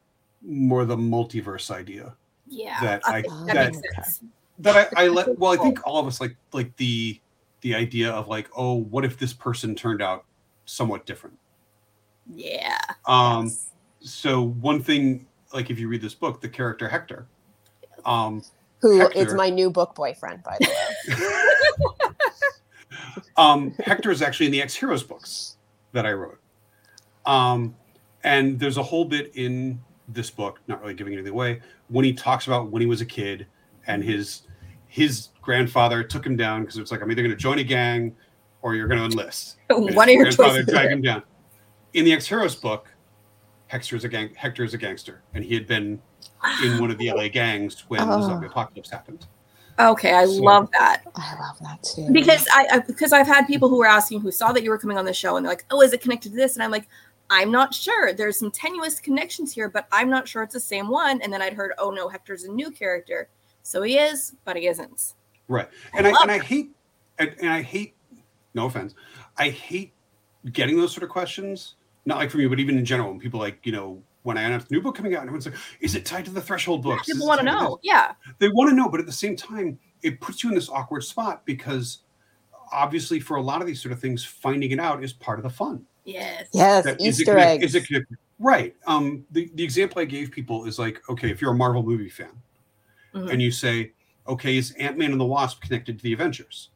more 0.42 0.84
the 0.84 0.96
multiverse 0.96 1.70
idea 1.70 2.14
Yeah, 2.46 2.80
that 2.80 3.02
I 3.04 3.20
okay, 3.20 3.28
that, 3.46 3.54
that 3.54 3.72
makes 3.72 3.94
sense. 3.94 4.22
that 4.60 4.90
I, 4.96 5.04
I 5.04 5.08
let 5.08 5.38
well 5.38 5.52
I 5.52 5.56
think 5.56 5.80
all 5.86 5.98
of 5.98 6.06
us 6.06 6.20
like 6.20 6.36
like 6.52 6.76
the 6.76 7.20
the 7.60 7.74
idea 7.74 8.10
of 8.10 8.28
like 8.28 8.48
oh 8.56 8.74
what 8.74 9.04
if 9.04 9.18
this 9.18 9.32
person 9.32 9.74
turned 9.74 10.00
out 10.00 10.24
somewhat 10.64 11.06
different 11.06 11.36
Yeah, 12.32 12.78
um 13.06 13.46
Yes. 13.46 13.70
so 14.00 14.42
one 14.42 14.82
thing 14.82 15.26
like 15.52 15.70
if 15.70 15.78
you 15.78 15.88
read 15.88 16.02
this 16.02 16.14
book 16.14 16.40
the 16.40 16.48
character 16.48 16.88
Hector 16.88 17.26
um 18.04 18.42
Who 18.80 18.98
Hector. 18.98 19.18
is 19.18 19.34
my 19.34 19.50
new 19.50 19.70
book 19.70 19.94
boyfriend, 19.94 20.42
by 20.44 20.56
the 20.60 20.68
way. 20.68 21.16
um, 23.36 23.74
Hector 23.80 24.10
is 24.10 24.22
actually 24.22 24.46
in 24.46 24.52
the 24.52 24.62
Ex 24.62 24.74
Heroes 24.74 25.02
books 25.02 25.56
that 25.92 26.06
I 26.06 26.12
wrote. 26.12 26.37
Um, 27.28 27.76
and 28.24 28.58
there's 28.58 28.78
a 28.78 28.82
whole 28.82 29.04
bit 29.04 29.30
in 29.36 29.80
this 30.08 30.30
book, 30.30 30.60
not 30.66 30.80
really 30.80 30.94
giving 30.94 31.12
anything 31.12 31.32
away, 31.32 31.60
when 31.88 32.04
he 32.04 32.12
talks 32.12 32.46
about 32.46 32.70
when 32.70 32.80
he 32.80 32.86
was 32.88 33.00
a 33.00 33.06
kid 33.06 33.46
and 33.86 34.02
his 34.02 34.42
his 34.88 35.28
grandfather 35.42 36.02
took 36.02 36.24
him 36.24 36.34
down 36.36 36.62
because 36.62 36.78
it's 36.78 36.90
like 36.90 37.02
I'm 37.02 37.10
either 37.10 37.22
going 37.22 37.30
to 37.34 37.40
join 37.40 37.58
a 37.58 37.64
gang 37.64 38.16
or 38.62 38.74
you're 38.74 38.88
going 38.88 38.98
to 38.98 39.04
enlist. 39.04 39.56
And 39.70 39.94
one 39.94 40.08
of 40.08 40.14
your 40.14 40.24
grandfather 40.24 40.60
choices. 40.60 40.72
dragged 40.72 40.92
him 40.92 41.02
down. 41.02 41.22
In 41.92 42.04
the 42.06 42.12
Ex 42.12 42.26
Heroes 42.26 42.54
book, 42.56 42.88
Hector 43.66 43.96
is 43.96 44.04
a 44.04 44.08
gang. 44.08 44.30
Hector 44.34 44.64
is 44.64 44.72
a 44.74 44.78
gangster, 44.78 45.22
and 45.34 45.44
he 45.44 45.52
had 45.54 45.66
been 45.66 46.00
in 46.64 46.78
one 46.80 46.90
of 46.90 46.96
the 46.98 47.10
LA 47.12 47.28
gangs 47.28 47.84
when 47.88 48.00
the 48.08 48.16
Oh. 48.16 48.22
zombie 48.22 48.46
apocalypse 48.46 48.88
happened. 48.90 49.26
Okay, 49.78 50.12
I 50.12 50.24
So- 50.24 50.32
love 50.42 50.70
that 50.72 51.02
I 51.14 51.34
love 51.38 51.58
that 51.60 51.82
too. 51.84 52.10
because 52.10 52.44
I, 52.52 52.66
I 52.72 52.78
because 52.80 53.12
I've 53.12 53.26
had 53.28 53.46
people 53.46 53.68
who 53.68 53.76
were 53.76 53.86
asking 53.86 54.22
who 54.22 54.32
saw 54.32 54.52
that 54.52 54.62
you 54.64 54.70
were 54.70 54.78
coming 54.78 54.96
on 54.98 55.04
the 55.04 55.12
show 55.12 55.36
and 55.36 55.44
they're 55.46 55.52
like, 55.52 55.66
oh, 55.70 55.82
is 55.82 55.92
it 55.92 56.00
connected 56.00 56.30
to 56.30 56.36
this? 56.36 56.54
And 56.56 56.62
I'm 56.64 56.70
like, 56.72 56.88
I'm 57.30 57.50
not 57.50 57.74
sure. 57.74 58.12
There's 58.12 58.38
some 58.38 58.50
tenuous 58.50 59.00
connections 59.00 59.52
here, 59.52 59.68
but 59.68 59.86
I'm 59.92 60.08
not 60.08 60.26
sure 60.26 60.42
it's 60.42 60.54
the 60.54 60.60
same 60.60 60.88
one. 60.88 61.20
And 61.22 61.32
then 61.32 61.42
I'd 61.42 61.52
heard, 61.52 61.72
oh 61.78 61.90
no, 61.90 62.08
Hector's 62.08 62.44
a 62.44 62.50
new 62.50 62.70
character, 62.70 63.28
so 63.62 63.82
he 63.82 63.98
is, 63.98 64.34
but 64.44 64.56
he 64.56 64.66
isn't. 64.66 65.14
Right. 65.48 65.68
And 65.94 66.06
I, 66.06 66.10
love 66.10 66.22
and 66.22 66.30
I 66.30 66.38
hate 66.38 66.70
and, 67.18 67.34
and 67.40 67.50
I 67.50 67.62
hate 67.62 67.94
no 68.54 68.66
offense. 68.66 68.94
I 69.36 69.50
hate 69.50 69.92
getting 70.52 70.76
those 70.76 70.92
sort 70.92 71.02
of 71.02 71.10
questions. 71.10 71.74
Not 72.06 72.18
like 72.18 72.30
for 72.30 72.38
me, 72.38 72.46
but 72.46 72.60
even 72.60 72.78
in 72.78 72.84
general, 72.84 73.10
when 73.10 73.20
people 73.20 73.40
like, 73.40 73.64
you 73.64 73.72
know, 73.72 74.02
when 74.22 74.38
I 74.38 74.42
announced 74.42 74.70
a 74.70 74.74
new 74.74 74.80
book 74.80 74.94
coming 74.94 75.14
out, 75.14 75.20
and 75.20 75.28
everyone's 75.28 75.46
like, 75.46 75.56
is 75.80 75.94
it 75.94 76.04
tied 76.04 76.24
to 76.24 76.30
the 76.30 76.40
threshold 76.40 76.82
books? 76.82 77.08
Is 77.08 77.14
People 77.14 77.28
want 77.28 77.40
to 77.40 77.46
know. 77.46 77.78
Yeah, 77.82 78.12
They 78.38 78.48
want 78.48 78.70
to 78.70 78.76
know, 78.76 78.88
but 78.88 79.00
at 79.00 79.06
the 79.06 79.12
same 79.12 79.36
time, 79.36 79.78
it 80.02 80.20
puts 80.20 80.42
you 80.42 80.48
in 80.48 80.54
this 80.54 80.68
awkward 80.68 81.02
spot 81.02 81.44
because 81.44 81.98
obviously 82.72 83.20
for 83.20 83.36
a 83.36 83.42
lot 83.42 83.60
of 83.60 83.66
these 83.66 83.80
sort 83.80 83.92
of 83.92 84.00
things, 84.00 84.24
finding 84.24 84.70
it 84.70 84.80
out 84.80 85.02
is 85.02 85.12
part 85.12 85.38
of 85.38 85.42
the 85.42 85.50
fun. 85.50 85.84
Yes, 86.08 86.46
yes, 86.52 86.84
That 86.84 87.00
is 87.00 87.18
it 87.18 87.22
Easter 87.22 87.32
connect- 87.32 87.50
eggs. 87.62 87.64
Is 87.64 87.74
it 87.74 87.86
connect- 87.86 88.12
right? 88.38 88.74
Um, 88.86 89.24
the, 89.30 89.50
the 89.54 89.62
example 89.64 90.00
I 90.00 90.04
gave 90.04 90.30
people 90.30 90.64
is 90.66 90.78
like, 90.78 91.02
okay, 91.08 91.30
if 91.30 91.40
you're 91.40 91.52
a 91.52 91.56
Marvel 91.56 91.82
movie 91.82 92.08
fan, 92.08 92.30
Mhm. 93.14 93.32
and 93.32 93.42
you 93.42 93.50
say, 93.50 93.92
okay, 94.26 94.56
is 94.56 94.72
Ant 94.72 94.98
Man 94.98 95.12
and 95.12 95.20
the 95.20 95.24
Wasp 95.24 95.60
connected 95.62 95.98
to 95.98 96.02
the 96.02 96.12
Avengers? 96.12 96.70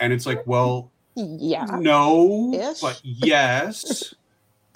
And 0.00 0.12
it's 0.12 0.26
like, 0.26 0.46
well, 0.46 0.90
yeah. 1.14 1.64
no, 1.80 2.52
Ish. 2.54 2.80
but 2.80 3.00
yes. 3.04 4.14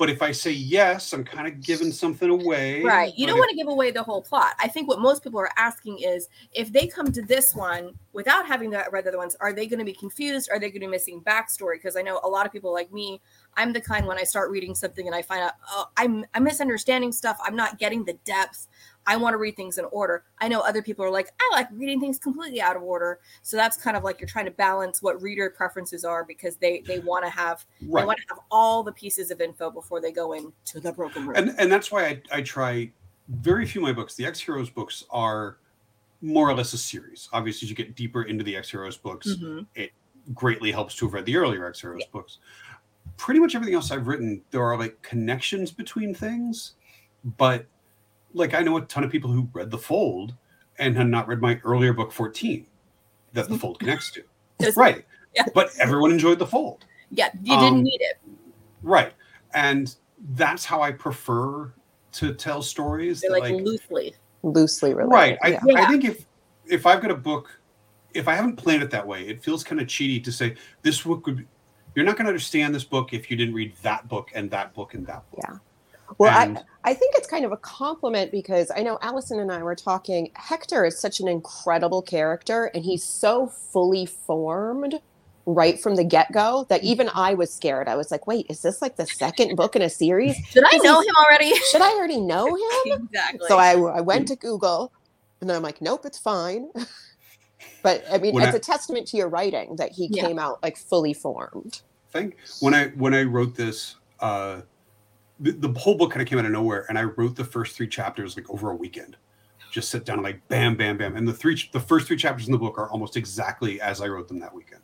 But 0.03 0.11
if 0.11 0.21
I 0.21 0.33
say 0.33 0.51
yes, 0.51 1.13
I'm 1.13 1.23
kind 1.23 1.47
of 1.47 1.61
giving 1.61 1.93
something 1.93 2.29
away. 2.29 2.83
Right. 2.83 3.17
You 3.17 3.25
But 3.25 3.31
don't 3.31 3.37
if- 3.37 3.41
want 3.43 3.51
to 3.51 3.57
give 3.57 3.69
away 3.69 3.93
the 3.93 4.03
whole 4.03 4.21
plot. 4.21 4.55
I 4.59 4.67
think 4.67 4.89
what 4.89 4.99
most 4.99 5.23
people 5.23 5.39
are 5.39 5.53
asking 5.57 6.01
is 6.01 6.29
if 6.53 6.73
they 6.73 6.89
come 6.89 7.13
to 7.13 7.23
this 7.23 7.55
one 7.55 7.97
without 8.13 8.45
having 8.45 8.69
the, 8.71 8.85
read 8.91 9.05
the 9.05 9.11
other 9.11 9.19
ones, 9.19 9.37
are 9.39 9.53
they 9.53 9.69
going 9.69 9.79
to 9.79 9.85
be 9.85 9.93
confused? 9.93 10.49
Are 10.51 10.59
they 10.59 10.71
going 10.71 10.81
to 10.81 10.89
be 10.89 10.91
missing 10.91 11.21
backstory? 11.21 11.75
Because 11.75 11.97
I 11.97 12.03
know 12.03 12.19
a 12.25 12.29
lot 12.29 12.47
of 12.47 12.51
people 12.51 12.73
like 12.73 12.93
me, 12.93 13.21
I'm 13.57 13.73
the 13.73 13.81
kind 13.81 14.05
when 14.05 14.19
I 14.19 14.25
start 14.25 14.51
reading 14.51 14.75
something 14.75 15.07
and 15.07 15.15
I 15.15 15.23
find 15.23 15.41
out, 15.43 15.53
oh, 15.71 15.85
I'm, 15.97 16.27
I'm 16.35 16.43
misunderstanding 16.43 17.13
stuff. 17.13 17.39
I'm 17.45 17.55
not 17.55 17.79
getting 17.79 18.05
the 18.05 18.15
depth. 18.25 18.67
I 19.07 19.17
want 19.17 19.35
to 19.35 19.39
read 19.39 19.57
things 19.57 19.79
in 19.79 19.85
order. 19.87 20.25
I 20.39 20.49
know 20.49 20.61
other 20.61 20.81
people 20.83 21.05
are 21.05 21.11
like, 21.11 21.29
I 21.41 21.51
like 21.57 21.69
reading 21.73 22.01
things 22.01 22.19
completely 22.19 22.61
out 22.61 22.77
of 22.77 22.83
order. 22.83 23.19
So 23.43 23.57
that's 23.57 23.77
kind 23.77 23.97
of 23.97 24.05
like 24.05 24.21
you're 24.21 24.29
trying 24.29 24.45
to 24.45 24.51
balance 24.53 25.03
what 25.03 25.21
reader 25.21 25.51
preferences 25.51 26.05
are 26.05 26.25
because 26.25 26.57
they 26.57 26.81
they 26.87 27.01
want 27.01 27.25
to 27.25 27.31
have 27.31 27.65
they 27.81 27.87
want 27.89 28.19
to 28.19 28.25
have 28.29 28.39
all 28.51 28.83
the 28.83 28.93
pieces 28.93 29.31
of 29.31 29.41
info 29.41 29.71
before 29.71 30.01
they 30.01 30.13
go 30.13 30.35
into 30.35 30.79
the 30.81 30.93
broken 30.93 31.27
room. 31.27 31.37
and 31.37 31.55
and 31.59 31.71
that's 31.73 31.91
why 31.91 32.07
I, 32.07 32.23
I 32.31 32.43
try 32.43 32.91
very 33.29 33.67
few 33.67 33.81
of 33.81 33.85
my 33.87 33.93
books. 33.93 34.15
The 34.15 34.25
Ex 34.27 34.39
Heroes 34.41 34.71
books 34.71 35.05
are 35.11 35.57
more 36.21 36.49
or 36.49 36.55
less 36.55 36.73
a 36.73 36.79
series. 36.79 37.29
Obviously, 37.33 37.67
as 37.67 37.71
you 37.71 37.77
get 37.77 37.97
deeper 37.97 38.23
into 38.23 38.45
the 38.45 38.57
Ex 38.57 38.71
Heroes 38.71 38.97
books, 38.97 39.29
Mhm. 39.43 39.67
greatly 40.35 40.71
helps 40.71 40.95
to 40.97 41.07
have 41.07 41.15
read 41.15 41.25
the 41.25 41.37
earlier 41.37 41.67
Ex 41.67 41.81
Heroes 41.81 42.05
books. 42.13 42.39
Pretty 43.17 43.41
much 43.41 43.55
everything 43.57 43.75
else 43.75 43.91
I've 43.91 44.07
written, 44.07 44.43
there 44.53 44.63
are 44.63 44.79
like 44.79 45.01
connections 45.03 45.73
between 45.73 46.15
things, 46.15 46.75
but 47.37 47.67
like 48.35 48.55
I 48.55 48.61
know 48.61 48.77
a 48.77 48.83
ton 48.83 49.05
of 49.05 49.11
people 49.11 49.31
who 49.31 49.49
read 49.53 49.71
The 49.71 49.79
Fold 49.79 50.35
and 50.79 50.97
had 50.97 51.09
not 51.09 51.29
read 51.29 51.41
my 51.41 51.61
earlier 51.65 51.93
book 51.93 52.13
14 52.13 52.67
that 53.35 53.49
The 53.49 53.59
Fold 53.59 53.79
connects 53.79 54.11
to. 54.13 54.23
Does- 54.59 54.77
Right. 54.77 55.05
Yeah. 55.35 55.45
But 55.55 55.71
everyone 55.79 56.11
enjoyed 56.13 56.39
The 56.39 56.47
Fold. 56.47 56.85
Yeah, 57.11 57.31
you 57.43 57.55
didn't 57.57 57.75
Um, 57.75 57.83
need 57.83 58.01
it. 58.01 58.19
Right. 58.83 59.13
And 59.55 59.95
that's 60.35 60.65
how 60.65 60.81
I 60.83 60.93
prefer 60.93 61.73
to 62.13 62.35
tell 62.35 62.63
stories. 62.63 63.21
They're 63.21 63.31
that, 63.33 63.41
like, 63.41 63.55
loosely. 63.55 64.15
Loosely 64.43 64.93
related. 64.95 65.13
right. 65.13 65.39
I, 65.43 65.49
yeah. 65.49 65.61
Yeah. 65.65 65.83
I 65.83 65.89
think 65.89 66.05
if 66.05 66.27
if 66.67 66.87
I've 66.87 67.01
got 67.01 67.11
a 67.11 67.17
book, 67.17 67.59
if 68.15 68.29
I 68.29 68.35
haven't 68.35 68.57
planned 68.57 68.83
it 68.83 68.91
that 68.91 69.07
way, 69.07 69.27
it 69.27 69.43
feels 69.43 69.63
kind 69.65 69.81
of 69.81 69.87
cheaty 69.87 70.23
to 70.25 70.33
say 70.33 70.57
this 70.83 71.03
book 71.03 71.27
would. 71.27 71.37
Be, 71.39 71.47
you're 71.95 72.05
not 72.07 72.17
going 72.17 72.25
to 72.25 72.31
understand 72.31 72.75
this 72.75 72.85
book 72.85 73.13
if 73.13 73.31
you 73.31 73.37
didn't 73.37 73.55
read 73.55 73.75
that 73.83 74.09
book 74.09 74.31
and 74.35 74.51
that 74.51 74.73
book 74.75 74.95
and 74.95 75.07
that 75.07 75.31
book. 75.31 75.41
Yeah. 75.49 75.57
Well, 76.19 76.31
And- 76.37 76.59
I, 76.59 76.63
I 76.85 76.95
think 76.95 77.15
it's 77.17 77.29
kind 77.29 77.45
of 77.45 77.53
a 77.53 77.57
compliment 77.57 78.33
because 78.33 78.71
I 78.75 78.83
know 78.83 78.99
Allison 79.03 79.39
and 79.39 79.53
I 79.53 79.63
were 79.63 79.77
talking. 79.77 80.31
Hector 80.35 80.85
is 80.85 80.99
such 80.99 81.21
an 81.21 81.29
incredible 81.29 82.03
character, 82.03 82.71
and 82.75 82.85
he's 82.85 83.05
so 83.05 83.47
fully 83.47 84.05
formed 84.07 85.01
right 85.47 85.81
from 85.81 85.97
the 85.97 86.05
get 86.05 86.31
go 86.33 86.67
that 86.69 86.83
even 86.85 87.09
I 87.15 87.35
was 87.35 87.53
scared. 87.53 87.87
I 87.89 87.95
was 87.97 88.11
like, 88.11 88.27
wait, 88.27 88.47
is 88.49 88.63
this 88.63 88.81
like 88.83 88.97
the 88.97 89.07
second 89.07 89.57
book 89.57 89.75
in 89.77 89.83
a 89.83 89.91
series? 89.91 90.37
Did 90.53 90.65
I 90.67 90.77
know 90.79 91.01
him 91.01 91.15
already? 91.25 91.53
Should 91.71 91.83
I 91.83 91.91
already 91.97 92.21
know 92.21 92.47
him? 92.85 93.09
exactly. 93.13 93.49
So 93.49 93.59
I, 93.59 93.73
I 93.73 94.01
went 94.01 94.29
to 94.29 94.37
Google 94.37 94.93
and 95.41 95.49
then 95.51 95.57
I'm 95.57 95.63
like, 95.65 95.81
nope, 95.81 96.03
it's 96.05 96.19
fine. 96.19 96.69
but 97.83 98.05
I 98.11 98.19
mean, 98.19 98.35
When 98.35 98.45
it's 98.45 98.55
I- 98.55 98.59
a 98.59 98.61
testament 98.61 99.07
to 99.09 99.17
your 99.17 99.29
writing 99.29 99.77
that 99.77 99.93
he 99.93 100.09
Yeah. 100.11 100.27
came 100.27 100.39
out 100.39 100.63
like 100.63 100.77
fully 100.77 101.13
formed. 101.15 101.81
think 102.13 102.37
when 102.61 102.75
I 102.75 102.89
when 102.89 103.15
I 103.15 103.23
wrote 103.23 103.57
this, 103.57 103.97
uh, 104.21 104.61
the, 105.43 105.53
the 105.53 105.79
whole 105.79 105.97
book 105.97 106.13
kind 106.13 106.23
of 106.23 106.29
came 106.29 106.39
out 106.39 106.45
of 106.45 106.53
nowhere, 106.53 106.87
and 106.89 106.99
I 106.99 107.05
wrote 107.05 107.37
the 107.37 107.45
first 107.45 107.77
three 107.77 107.89
chapters 107.89 108.37
like 108.37 108.49
over 108.49 108.71
a 108.71 108.77
weekend. 108.77 109.17
Just 109.71 109.91
sit 109.91 110.05
down 110.05 110.19
and 110.19 110.25
like 110.25 110.47
bam, 110.49 110.77
bam, 110.77 110.99
bam, 110.99 111.17
and 111.17 111.27
the 111.27 111.33
three 111.33 111.61
the 111.73 111.81
first 111.81 112.07
three 112.07 112.17
chapters 112.17 112.47
in 112.47 112.53
the 112.53 112.59
book 112.59 112.79
are 112.79 112.91
almost 112.91 113.17
exactly 113.17 113.81
as 113.81 114.01
I 114.01 114.09
wrote 114.09 114.29
them 114.29 114.39
that 114.41 114.55
weekend. 114.55 114.83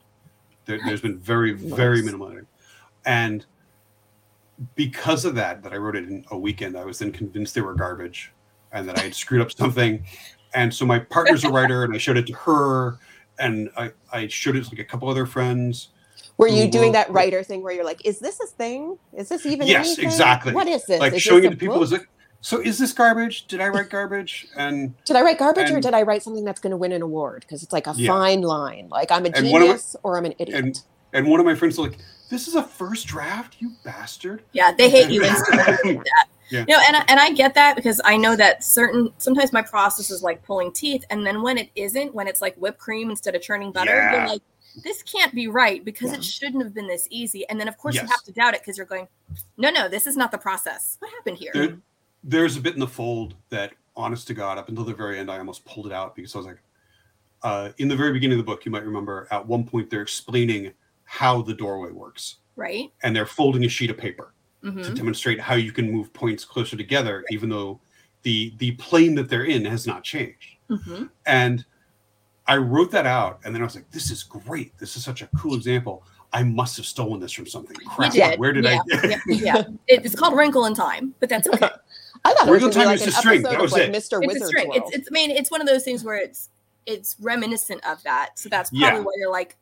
There, 0.65 0.81
has 0.83 1.01
been 1.01 1.19
very, 1.19 1.53
very 1.53 2.03
minimal 2.03 2.29
editing. 2.29 2.47
And 3.07 3.47
because 4.75 5.25
of 5.25 5.35
that, 5.37 5.63
that 5.63 5.73
I 5.73 5.77
wrote 5.77 5.97
it 5.97 6.05
in 6.05 6.25
a 6.31 6.39
weekend, 6.39 6.77
I 6.77 6.85
was 6.85 6.99
then 6.99 7.13
convinced 7.13 7.55
they 7.55 7.63
were 7.63 7.75
garbage 7.75 8.33
and 8.73 8.87
that 8.89 8.99
I 8.99 9.03
had 9.03 9.15
screwed 9.15 9.41
up 9.41 9.51
something. 9.51 10.05
And 10.55 10.73
so 10.73 10.85
my 10.85 10.99
partner's 10.99 11.45
a 11.45 11.51
writer, 11.51 11.85
and 11.85 11.95
I 11.95 11.99
showed 11.99 12.19
it 12.19 12.27
to 12.27 12.35
her, 12.35 12.99
and 13.39 13.71
I, 13.77 13.93
I 14.13 14.27
showed 14.29 14.57
it 14.57 14.65
to 14.65 14.71
like 14.71 14.79
a 14.79 14.85
couple 14.85 15.09
other 15.09 15.27
friends. 15.27 15.89
Were 16.39 16.49
you 16.49 16.69
doing 16.71 16.93
that 16.93 17.11
writer 17.11 17.43
thing 17.43 17.63
where 17.63 17.73
you're 17.75 17.85
like, 17.85 18.05
is 18.07 18.21
this 18.21 18.39
a 18.41 18.47
thing? 18.47 18.97
Is 19.13 19.29
this 19.29 19.45
even 19.45 19.67
Yes, 19.67 19.87
anything? 19.89 20.05
exactly. 20.07 20.53
What 20.55 20.69
is 20.69 20.85
this? 20.87 21.01
like 21.01 21.13
Is 21.13 21.21
showing 21.23 21.43
this 21.43 21.49
it 21.49 21.55
to 21.55 21.57
people 21.57 21.75
book? 21.75 21.81
was 21.81 21.93
like, 21.93 22.09
so 22.41 22.61
is 22.61 22.79
this 22.79 22.93
garbage? 22.93 23.49
Did 23.49 23.61
I 23.61 23.67
write 23.69 23.91
garbage? 23.91 24.47
And 24.57 24.95
Did 25.05 25.17
I 25.17 25.23
write 25.23 25.39
garbage 25.41 25.71
or 25.73 25.81
did 25.81 25.95
I 25.95 26.03
write 26.03 26.23
something 26.23 26.45
that's 26.45 26.61
going 26.61 26.71
to 26.71 26.77
win 26.77 26.93
an 26.93 27.03
award? 27.03 27.41
Because 27.41 27.65
it's 27.65 27.73
like 27.73 27.89
a 27.89 27.95
Yeah. 27.97 28.13
fine 28.13 28.43
line. 28.43 28.89
Like 28.89 29.11
I'm 29.11 29.27
a 29.27 29.31
And 29.35 29.51
one 29.51 29.63
of 29.63 29.69
my- 29.69 29.75
genius 29.75 29.97
or 30.05 30.17
I'm 30.17 30.25
an 30.25 30.35
idiot. 30.39 30.57
and 30.65 30.81
and 31.13 31.27
one 31.27 31.41
of 31.41 31.47
my 31.47 31.55
friends 31.55 31.79
was 31.79 31.89
like, 31.89 31.99
"This 32.31 32.47
is 32.49 32.55
a 32.55 32.63
first 32.63 33.07
draft, 33.07 33.57
you 33.61 33.73
bastard." 33.83 34.43
Yeah, 34.53 34.73
they 34.77 34.91
hate 34.91 35.11
you 35.11 35.25
instantly. 35.25 35.97
with 35.97 36.05
that. 36.05 36.27
Yeah. 36.51 36.65
No, 36.69 36.77
and 36.87 36.97
I- 36.97 37.05
and 37.09 37.19
I 37.19 37.33
get 37.33 37.55
that 37.55 37.77
because 37.77 37.99
I 38.05 38.17
know 38.19 38.37
that 38.37 38.63
certain 38.63 39.11
sometimes 39.19 39.51
my 39.53 39.63
process 39.63 40.11
is 40.11 40.23
like 40.23 40.45
pulling 40.45 40.71
teeth, 40.71 41.05
and 41.11 41.27
then 41.27 41.41
when 41.43 41.59
it 41.59 41.71
isn't, 41.75 42.15
when 42.15 42.29
it's 42.29 42.41
like 42.43 42.55
whipped 42.57 42.79
cream 42.79 43.11
instead 43.11 43.35
of 43.35 43.41
churning 43.43 43.73
butter, 43.73 43.91
Yeah. 43.97 44.13
you're 44.19 44.29
like, 44.29 44.43
this 44.85 45.03
can't 45.03 45.35
be 45.35 45.49
right 45.49 45.85
because 45.85 46.13
it 46.13 46.23
shouldn't 46.23 46.63
have 46.63 46.75
been 46.75 46.87
this 46.87 47.07
easy. 47.11 47.49
And 47.49 47.59
then 47.61 47.69
of 47.69 47.77
course 47.79 47.95
you 47.97 48.07
have 48.07 48.23
to 48.25 48.33
doubt 48.33 48.55
it 48.55 48.61
because 48.61 48.77
you're 48.77 48.87
going, 48.87 49.09
no, 49.57 49.71
no, 49.71 49.89
this 49.89 50.07
is 50.07 50.17
not 50.17 50.31
the 50.31 50.39
process. 50.39 50.97
What 51.01 51.11
happened 51.13 51.39
here? 51.39 51.53
There, 51.53 51.77
there's 52.23 52.57
a 52.57 52.61
bit 52.61 52.75
in 52.75 52.81
the 52.81 52.87
fold 52.87 53.35
that, 53.51 53.73
honest 53.97 54.27
to 54.29 54.35
God, 54.35 54.59
up 54.59 54.69
until 54.69 54.85
the 54.85 54.95
very 54.95 55.19
end, 55.19 55.31
I 55.31 55.39
almost 55.39 55.65
pulled 55.65 55.87
it 55.87 55.93
out 55.93 56.15
because 56.15 56.35
I 56.35 56.39
was 56.39 56.47
like, 56.47 56.59
uh, 57.43 57.71
in 57.79 57.89
the 57.89 57.97
very 57.97 58.13
beginning 58.13 58.39
of 58.39 58.45
the 58.45 58.51
book, 58.51 58.65
you 58.65 58.73
might 58.73 58.85
remember 58.85 59.27
at 59.31 59.47
one 59.47 59.65
point 59.65 59.91
they're 59.91 60.03
explaining 60.03 60.73
how 61.05 61.43
the 61.43 61.55
doorway 61.55 61.91
works, 61.91 62.37
Right? 62.57 62.93
and 63.03 63.15
they're 63.15 63.27
folding 63.27 63.65
a 63.65 63.69
sheet 63.69 63.91
of 63.91 63.97
paper 63.97 64.35
to 64.63 64.71
hmm 64.71 64.95
demonstrate 64.95 65.41
how 65.41 65.55
you 65.55 65.71
can 65.73 65.91
move 65.91 66.13
points 66.13 66.45
closer 66.45 66.77
together, 66.77 67.25
even 67.31 67.49
though 67.49 67.81
the 68.23 68.53
the 68.59 68.73
plane 68.73 69.15
that 69.15 69.29
they're 69.29 69.45
in 69.45 69.65
has 69.65 69.87
not 69.87 70.03
changed. 70.05 70.57
hmm 70.69 71.05
And 71.27 71.65
I 72.49 72.57
wrote 72.57 72.91
that 72.93 73.07
out, 73.07 73.39
and 73.45 73.55
then 73.55 73.63
I 73.63 73.65
was 73.65 73.75
like, 73.75 73.91
"This 73.91 74.11
is 74.11 74.23
great. 74.25 74.77
This 74.79 74.97
is 74.97 75.05
such 75.05 75.23
a 75.23 75.29
cool 75.39 75.55
example. 75.55 76.03
I 76.33 76.43
must 76.43 76.77
have 76.79 76.87
stolen 76.87 77.21
this 77.21 77.33
from 77.33 77.47
something. 77.47 77.77
Crap! 77.87 78.13
did, 78.13 78.39
Where 78.41 78.53
did 78.53 78.65
yeah, 78.65 78.81
I?" 78.93 78.99
yeah, 79.07 79.19
yeah. 79.27 79.57
It- 79.87 80.05
it's 80.05 80.15
called 80.15 80.35
Wrinkle 80.37 80.65
in 80.67 80.75
Time, 80.75 81.15
but 81.21 81.29
that's 81.29 81.47
okay. 81.49 81.69
I 82.25 82.35
thought 82.35 82.49
it 82.49 82.51
was 82.51 82.63
Wiggle 82.63 82.69
going 82.71 82.73
Time 82.73 82.87
like 82.87 83.01
is 83.01 83.07
an 83.07 83.13
string. 83.13 83.41
episode 83.41 83.51
That 83.53 83.57
of 83.57 83.63
was 83.63 83.73
like 83.73 83.83
it. 83.83 83.93
Mr. 83.93 83.95
it's 83.95 84.13
a 84.13 84.19
Wizard's 84.21 84.47
string. 84.49 84.69
World. 84.69 84.83
It's, 84.87 84.97
it's. 84.97 85.09
I 85.11 85.13
mean, 85.13 85.31
it's 85.31 85.51
one 85.51 85.61
of 85.61 85.67
those 85.69 85.85
things 85.85 86.03
where 86.05 86.17
it's 86.17 86.49
it's 86.87 87.17
reminiscent 87.21 87.85
of 87.87 88.03
that. 88.03 88.31
So 88.39 88.49
that's 88.49 88.73
Yeah. 88.73 88.89
probably 88.89 89.05
why 89.05 89.13
you're 89.19 89.31
like, 89.31 89.57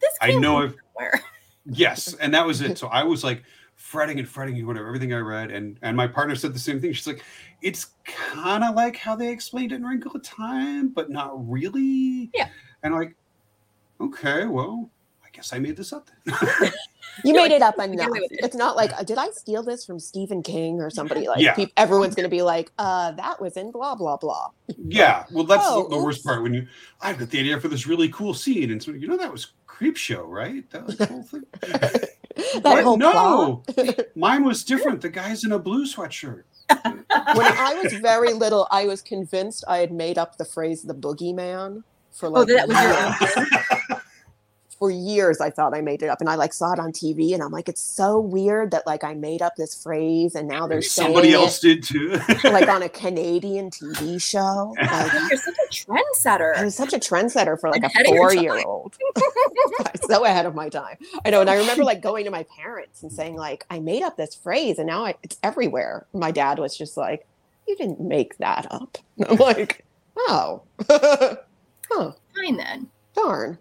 this. 0.00 0.10
I 0.20 0.32
know 0.32 0.56
from 0.60 0.64
I've 0.70 0.76
somewhere. 1.10 1.20
yes, 1.66 2.14
and 2.14 2.34
that 2.34 2.46
was 2.46 2.60
it. 2.60 2.76
So 2.78 2.88
I 2.88 3.04
was 3.04 3.22
like 3.22 3.42
fretting 3.76 4.18
and 4.18 4.28
fretting 4.28 4.56
and 4.58 4.66
whatever 4.66 4.86
everything 4.86 5.12
I 5.12 5.18
read, 5.18 5.50
and 5.50 5.78
and 5.82 5.96
my 5.96 6.06
partner 6.06 6.34
said 6.34 6.54
the 6.54 6.58
same 6.58 6.80
thing. 6.80 6.92
She's 6.92 7.06
like, 7.06 7.22
"It's 7.62 7.86
kind 8.04 8.64
of 8.64 8.74
like 8.74 8.96
how 8.96 9.14
they 9.16 9.28
explained 9.30 9.72
it 9.72 9.76
in 9.76 9.84
Wrinkle 9.84 10.12
of 10.14 10.22
Time, 10.22 10.88
but 10.88 11.10
not 11.10 11.32
really." 11.50 12.30
Yeah. 12.34 12.48
And 12.82 12.94
I'm 12.94 13.00
like, 13.00 13.16
okay, 14.00 14.44
well, 14.46 14.90
I 15.24 15.28
guess 15.32 15.52
I 15.52 15.58
made 15.58 15.76
this 15.76 15.92
up. 15.92 16.10
Then. 16.24 16.34
you 17.24 17.32
made 17.32 17.40
like, 17.42 17.50
it 17.52 17.62
up 17.62 17.76
"Get 17.76 17.90
enough. 17.90 18.08
it." 18.14 18.30
It's 18.44 18.56
not 18.56 18.76
like, 18.76 18.90
did 19.06 19.16
I 19.18 19.30
steal 19.30 19.62
this 19.62 19.84
from 19.84 19.98
Stephen 19.98 20.42
King 20.42 20.80
or 20.80 20.90
somebody? 20.90 21.26
Like, 21.28 21.40
Yeah. 21.40 21.54
peop- 21.54 21.72
everyone's 21.76 22.14
going 22.14 22.24
to 22.28 22.30
be 22.30 22.42
like, 22.42 22.70
uh, 22.78 23.12
that 23.12 23.40
was 23.40 23.56
in 23.56 23.70
blah, 23.70 23.94
blah, 23.94 24.16
blah. 24.18 24.50
yeah, 24.86 25.24
well, 25.32 25.44
that's 25.44 25.64
Oh, 25.66 25.84
the, 25.88 25.96
the 25.96 26.02
worst 26.02 26.24
part 26.24 26.42
when 26.42 26.52
you. 26.54 26.66
I've 27.00 27.18
got 27.18 27.30
the 27.30 27.38
idea 27.40 27.58
for 27.60 27.68
this 27.68 27.86
really 27.86 28.08
cool 28.10 28.34
scene, 28.34 28.70
and 28.70 28.82
so 28.82 28.90
you 28.92 29.08
know 29.08 29.16
that 29.16 29.32
was 29.32 29.52
Creep 29.66 29.96
Show, 29.96 30.24
right? 30.24 30.68
That 30.70 30.86
was 30.86 30.96
the 30.98 31.06
whole 31.06 31.22
thing. 31.22 31.44
that 32.54 32.62
What? 32.64 32.84
whole 32.84 32.96
no, 32.96 33.62
plot. 33.66 33.98
mine 34.16 34.44
was 34.44 34.64
different. 34.64 35.00
The 35.00 35.08
guy's 35.10 35.44
in 35.44 35.52
a 35.52 35.58
blue 35.58 35.86
sweatshirt. 35.86 36.42
when 36.82 37.06
I 37.12 37.78
was 37.82 37.92
very 37.94 38.32
little, 38.32 38.66
I 38.70 38.86
was 38.86 39.02
convinced 39.02 39.64
I 39.68 39.78
had 39.78 39.92
made 39.92 40.18
up 40.18 40.36
the 40.38 40.44
phrase 40.44 40.82
"the 40.82 40.94
boogeyman" 40.94 41.82
for 42.10 42.28
like 42.28 42.42
Oh, 42.42 42.44
that 42.54 42.68
was 42.68 43.36
your 43.36 43.40
own 43.42 43.80
for 44.74 44.90
years. 44.90 45.40
I 45.40 45.50
thought 45.50 45.74
I 45.74 45.80
made 45.80 46.02
it 46.02 46.08
up, 46.08 46.20
and 46.20 46.28
I 46.28 46.34
like 46.34 46.52
saw 46.52 46.72
it 46.72 46.78
on 46.78 46.92
TV, 46.92 47.32
and 47.34 47.42
I'm 47.42 47.50
like, 47.52 47.68
it's 47.68 47.80
so 47.80 48.18
weird 48.20 48.70
that 48.72 48.86
like 48.86 49.04
I 49.04 49.14
made 49.14 49.40
up 49.42 49.56
this 49.56 49.80
phrase, 49.80 50.34
and 50.34 50.46
now 50.48 50.66
there's 50.66 50.90
Somebody 50.90 51.32
else 51.32 51.60
did 51.60 51.82
too. 51.82 52.18
like 52.44 52.68
on 52.68 52.82
a 52.82 52.88
Canadian 52.88 53.70
TV 53.70 54.20
show. 54.20 54.74
Like, 54.80 55.12
You're 55.30 55.38
such 55.38 55.54
a 55.56 55.68
trendsetter. 55.72 56.56
I 56.56 56.64
was 56.64 56.74
such 56.74 56.92
a 56.92 56.98
trendsetter 56.98 57.58
for 57.58 57.70
like 57.70 57.82
a 57.82 57.86
Ahead 57.86 58.06
of 58.06 58.12
your 58.14 58.28
time. 58.30 58.36
four-year-old. 58.44 58.96
so 60.08 60.24
ahead 60.24 60.46
of 60.46 60.54
my 60.54 60.68
time. 60.68 60.96
I 61.24 61.30
know, 61.30 61.40
and 61.40 61.50
I 61.50 61.56
remember 61.56 61.84
like 61.84 62.00
going 62.02 62.24
to 62.24 62.30
my 62.30 62.44
parents 62.44 63.02
and 63.02 63.12
saying 63.12 63.36
like, 63.36 63.64
I 63.70 63.78
made 63.80 64.02
up 64.02 64.16
this 64.16 64.34
phrase, 64.34 64.78
and 64.78 64.86
now 64.86 65.04
I, 65.04 65.14
it's 65.22 65.38
everywhere. 65.42 66.06
My 66.12 66.30
dad 66.30 66.58
was 66.58 66.76
just 66.76 66.96
like, 66.96 67.26
you 67.66 67.76
didn't 67.76 68.00
make 68.00 68.36
that 68.38 68.66
up. 68.70 68.98
And 69.18 69.26
I'm 69.28 69.36
like, 69.36 69.84
oh, 70.18 70.62
huh, 70.88 71.36
Fine 72.36 72.56
then. 72.56 72.88
darn. 73.14 73.58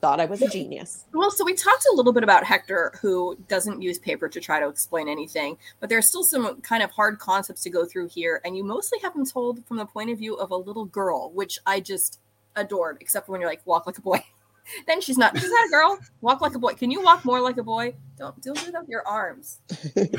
Thought 0.00 0.18
I 0.18 0.24
was 0.24 0.40
a 0.40 0.48
genius. 0.48 1.04
Well, 1.12 1.30
so 1.30 1.44
we 1.44 1.52
talked 1.52 1.84
a 1.92 1.94
little 1.94 2.14
bit 2.14 2.22
about 2.22 2.42
Hector, 2.42 2.92
who 3.02 3.36
doesn't 3.48 3.82
use 3.82 3.98
paper 3.98 4.30
to 4.30 4.40
try 4.40 4.58
to 4.58 4.66
explain 4.66 5.08
anything, 5.08 5.58
but 5.78 5.90
there 5.90 5.98
are 5.98 6.02
still 6.02 6.24
some 6.24 6.60
kind 6.62 6.82
of 6.82 6.90
hard 6.90 7.18
concepts 7.18 7.62
to 7.64 7.70
go 7.70 7.84
through 7.84 8.08
here, 8.08 8.40
and 8.44 8.56
you 8.56 8.64
mostly 8.64 8.98
have 9.00 9.12
them 9.12 9.26
told 9.26 9.64
from 9.66 9.76
the 9.76 9.84
point 9.84 10.08
of 10.08 10.16
view 10.16 10.36
of 10.36 10.52
a 10.52 10.56
little 10.56 10.86
girl, 10.86 11.30
which 11.32 11.58
I 11.66 11.80
just 11.80 12.18
adored, 12.56 12.96
except 13.00 13.26
for 13.26 13.32
when 13.32 13.42
you're 13.42 13.50
like, 13.50 13.60
walk 13.66 13.86
like 13.86 13.98
a 13.98 14.00
boy. 14.00 14.24
then 14.86 15.02
she's 15.02 15.18
not. 15.18 15.36
She's 15.38 15.50
not 15.50 15.66
a 15.66 15.70
girl. 15.70 15.98
Walk 16.22 16.40
like 16.40 16.54
a 16.54 16.58
boy. 16.58 16.74
Can 16.74 16.90
you 16.90 17.02
walk 17.02 17.24
more 17.26 17.40
like 17.40 17.58
a 17.58 17.62
boy? 17.62 17.94
Don't 18.18 18.40
don't 18.42 18.64
do 18.64 18.72
that 18.72 18.80
with 18.80 18.90
your 18.90 19.06
arms. 19.06 19.60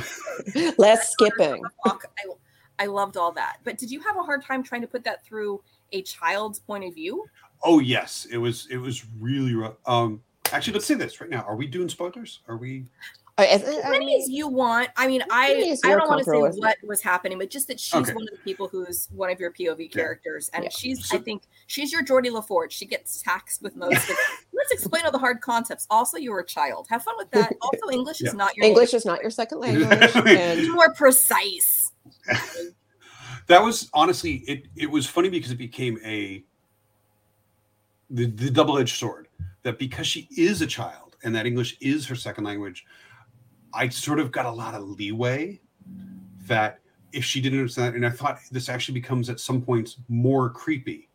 Less 0.78 1.12
skipping. 1.12 1.64
Walk. 1.86 2.06
I, 2.20 2.84
I 2.84 2.86
loved 2.88 3.18
all 3.18 3.32
that. 3.34 3.58
But 3.64 3.78
did 3.78 3.92
you 3.92 4.00
have 4.02 4.18
a 4.18 4.24
hard 4.24 4.44
time 4.44 4.64
trying 4.64 4.82
to 4.82 4.88
put 4.88 5.04
that 5.06 5.26
through 5.26 5.62
a 5.92 6.02
child's 6.02 6.60
point 6.60 6.84
of 6.84 6.94
view? 6.94 7.26
Oh 7.64 7.80
yes, 7.80 8.26
it 8.32 8.38
was. 8.38 8.68
It 8.72 8.78
was 8.78 9.06
really 9.20 9.54
rough. 9.56 9.76
Um, 9.86 10.22
actually, 10.52 10.74
let's 10.74 10.86
say 10.86 10.96
this 10.96 11.22
right 11.22 11.30
now. 11.30 11.42
Are 11.44 11.56
we 11.56 11.68
doing 11.68 11.90
spoilers? 11.90 12.40
Are 12.48 12.58
we? 12.58 12.86
Uh, 13.38 13.44
as 13.50 13.64
I 13.64 13.90
many 13.92 14.08
mean, 14.08 14.22
as 14.22 14.30
you 14.30 14.48
want. 14.48 14.90
I 14.98 15.08
mean, 15.08 15.24
I 15.32 15.78
I 15.86 15.90
don't 15.96 16.08
want 16.10 16.20
to 16.20 16.26
say 16.26 16.32
comfortable 16.32 16.42
with. 16.42 16.58
what 16.58 16.78
was 16.84 17.02
happening, 17.02 17.38
but 17.40 17.50
just 17.50 17.68
that 17.68 17.80
she's 17.80 17.94
Okay. 17.94 18.14
one 18.14 18.24
of 18.24 18.30
the 18.32 18.44
people 18.44 18.68
who's 18.68 19.08
one 19.14 19.30
of 19.32 19.40
your 19.40 19.52
POV 19.52 19.92
characters, 19.92 20.50
and 20.54 20.66
Yeah. 20.66 20.70
she's 20.70 21.08
So- 21.08 21.18
I 21.18 21.22
think 21.22 21.44
she's 21.68 21.92
your 21.94 22.04
Geordi 22.04 22.30
La 22.32 22.42
Forge. 22.42 22.74
She 22.74 22.86
gets 22.86 23.22
taxed 23.22 23.62
with 23.62 23.76
most. 23.76 23.94
of 24.04 24.10
it. 24.10 24.18
Let's 24.54 24.72
explain 24.72 25.06
all 25.06 25.12
the 25.12 25.18
hard 25.18 25.40
concepts. 25.42 25.88
Also, 25.90 26.18
you're 26.18 26.40
a 26.40 26.46
child. 26.46 26.88
Have 26.90 27.04
fun 27.04 27.16
with 27.18 27.32
that. 27.32 27.54
Also, 27.62 27.90
English 27.92 28.22
Yeah. 28.22 28.30
is 28.30 28.34
not 28.34 28.56
your 28.58 28.66
English 28.66 28.94
is 28.94 29.06
not 29.06 29.22
your 29.22 29.32
second 29.32 29.60
language, 29.62 30.14
Be 30.26 30.38
and 30.38 30.72
more 30.74 30.94
precise. 30.94 31.92
That 33.48 33.64
was 33.64 33.90
honestly. 33.94 34.44
It. 34.48 34.68
It 34.76 34.90
was 34.92 35.08
funny 35.08 35.30
because 35.30 35.52
it 35.52 35.58
became 35.58 36.00
a. 36.04 36.44
The, 38.12 38.26
the 38.26 38.52
double-edged 38.52 38.98
sword 38.98 39.28
that 39.64 39.80
because 39.80 40.08
she 40.08 40.28
is 40.38 40.62
a 40.62 40.68
child 40.68 41.16
and 41.24 41.34
that 41.36 41.46
English 41.46 41.78
is 41.82 42.06
her 42.08 42.16
second 42.16 42.44
language, 42.44 42.86
I 43.74 43.90
sort 43.90 44.20
of 44.20 44.32
got 44.32 44.46
a 44.46 44.52
lot 44.52 44.76
of 44.76 44.84
leeway 44.84 45.60
that 46.48 46.80
if 47.14 47.24
she 47.24 47.42
didn't 47.42 47.60
understand, 47.60 47.94
that, 47.94 47.96
and 47.96 48.06
I 48.06 48.10
thought 48.10 48.40
this 48.52 48.70
actually 48.70 48.96
becomes 48.96 49.30
at 49.30 49.40
some 49.40 49.62
points 49.62 49.98
more 50.10 50.50
creepy 50.50 51.08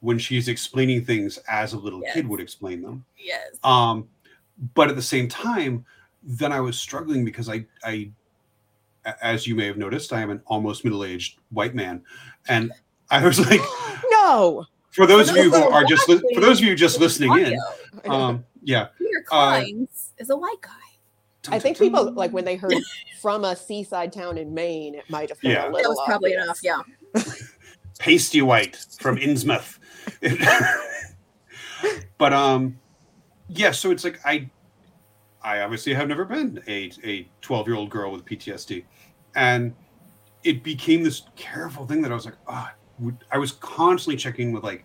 when 0.00 0.18
she's 0.18 0.48
explaining 0.48 1.04
things 1.04 1.38
as 1.48 1.72
a 1.72 1.78
little 1.78 2.02
kid 2.12 2.28
would 2.28 2.40
explain 2.40 2.82
them. 2.82 3.04
Yes. 3.16 3.56
um 3.64 4.08
but 4.74 4.88
at 4.88 4.96
the 4.96 5.02
same 5.02 5.28
time 5.28 5.84
then 6.22 6.52
i 6.52 6.60
was 6.60 6.78
struggling 6.78 7.24
because 7.24 7.48
I, 7.48 7.64
I, 7.84 8.10
as 9.22 9.46
you 9.46 9.54
may 9.54 9.66
have 9.66 9.76
noticed 9.76 10.12
i 10.12 10.20
am 10.20 10.30
an 10.30 10.42
almost 10.46 10.84
middle-aged 10.84 11.38
white 11.50 11.74
man 11.74 12.02
and 12.48 12.72
i 13.10 13.24
was 13.24 13.38
like 13.38 13.60
no. 14.10 14.66
For 14.90 15.06
those 15.06 15.28
of 15.30 15.36
you 15.36 15.44
who 15.44 15.50
who 15.50 15.62
are 15.64 15.72
are 15.82 15.84
just 15.84 16.08
li- 16.08 16.20
for 16.34 16.40
those 16.40 16.58
of 16.60 16.64
you 16.64 16.74
just 16.74 16.98
listening 17.00 17.32
in 17.38 17.58
um 18.10 18.44
yeah 18.62 18.88
Peter 18.98 19.24
uh, 19.32 19.62
is 20.18 20.30
a 20.30 20.36
white 20.36 20.60
guy. 20.60 20.70
I 21.50 21.58
think 21.58 21.78
people 21.78 22.12
like 22.12 22.32
when 22.32 22.44
they 22.44 22.56
heard 22.64 22.74
from 23.20 23.44
a 23.44 23.56
seaside 23.56 24.12
town 24.12 24.36
in 24.38 24.52
Maine, 24.52 24.94
it 24.96 25.08
might 25.08 25.28
have 25.30 25.40
been 25.40 25.52
Yeah. 25.52 25.62
a 25.62 25.62
That 25.66 25.72
little. 25.72 25.82
That 25.94 25.98
was 25.98 26.02
probably 26.06 26.36
obvious. 26.36 26.62
enough. 26.64 26.84
Yeah. 27.14 27.22
pasty 27.98 28.42
white 28.42 28.76
from 29.00 29.16
innsmouth 29.16 29.78
but 32.16 32.32
um 32.32 32.78
yeah 33.48 33.70
so 33.72 33.90
it's 33.90 34.04
like 34.04 34.20
i 34.24 34.48
i 35.42 35.60
obviously 35.62 35.92
have 35.94 36.06
never 36.06 36.24
been 36.24 36.62
a 36.68 36.92
a 37.04 37.28
12 37.40 37.66
year 37.66 37.76
old 37.76 37.90
girl 37.90 38.12
with 38.12 38.24
ptsd 38.24 38.84
and 39.34 39.74
it 40.44 40.62
became 40.62 41.02
this 41.02 41.22
careful 41.34 41.86
thing 41.86 42.00
that 42.02 42.12
i 42.12 42.14
was 42.14 42.24
like 42.24 42.36
ah 42.46 42.72
would 43.00 43.16
i 43.30 43.38
was 43.38 43.52
constantly 43.52 44.16
checking 44.16 44.52
with 44.52 44.64
like 44.64 44.84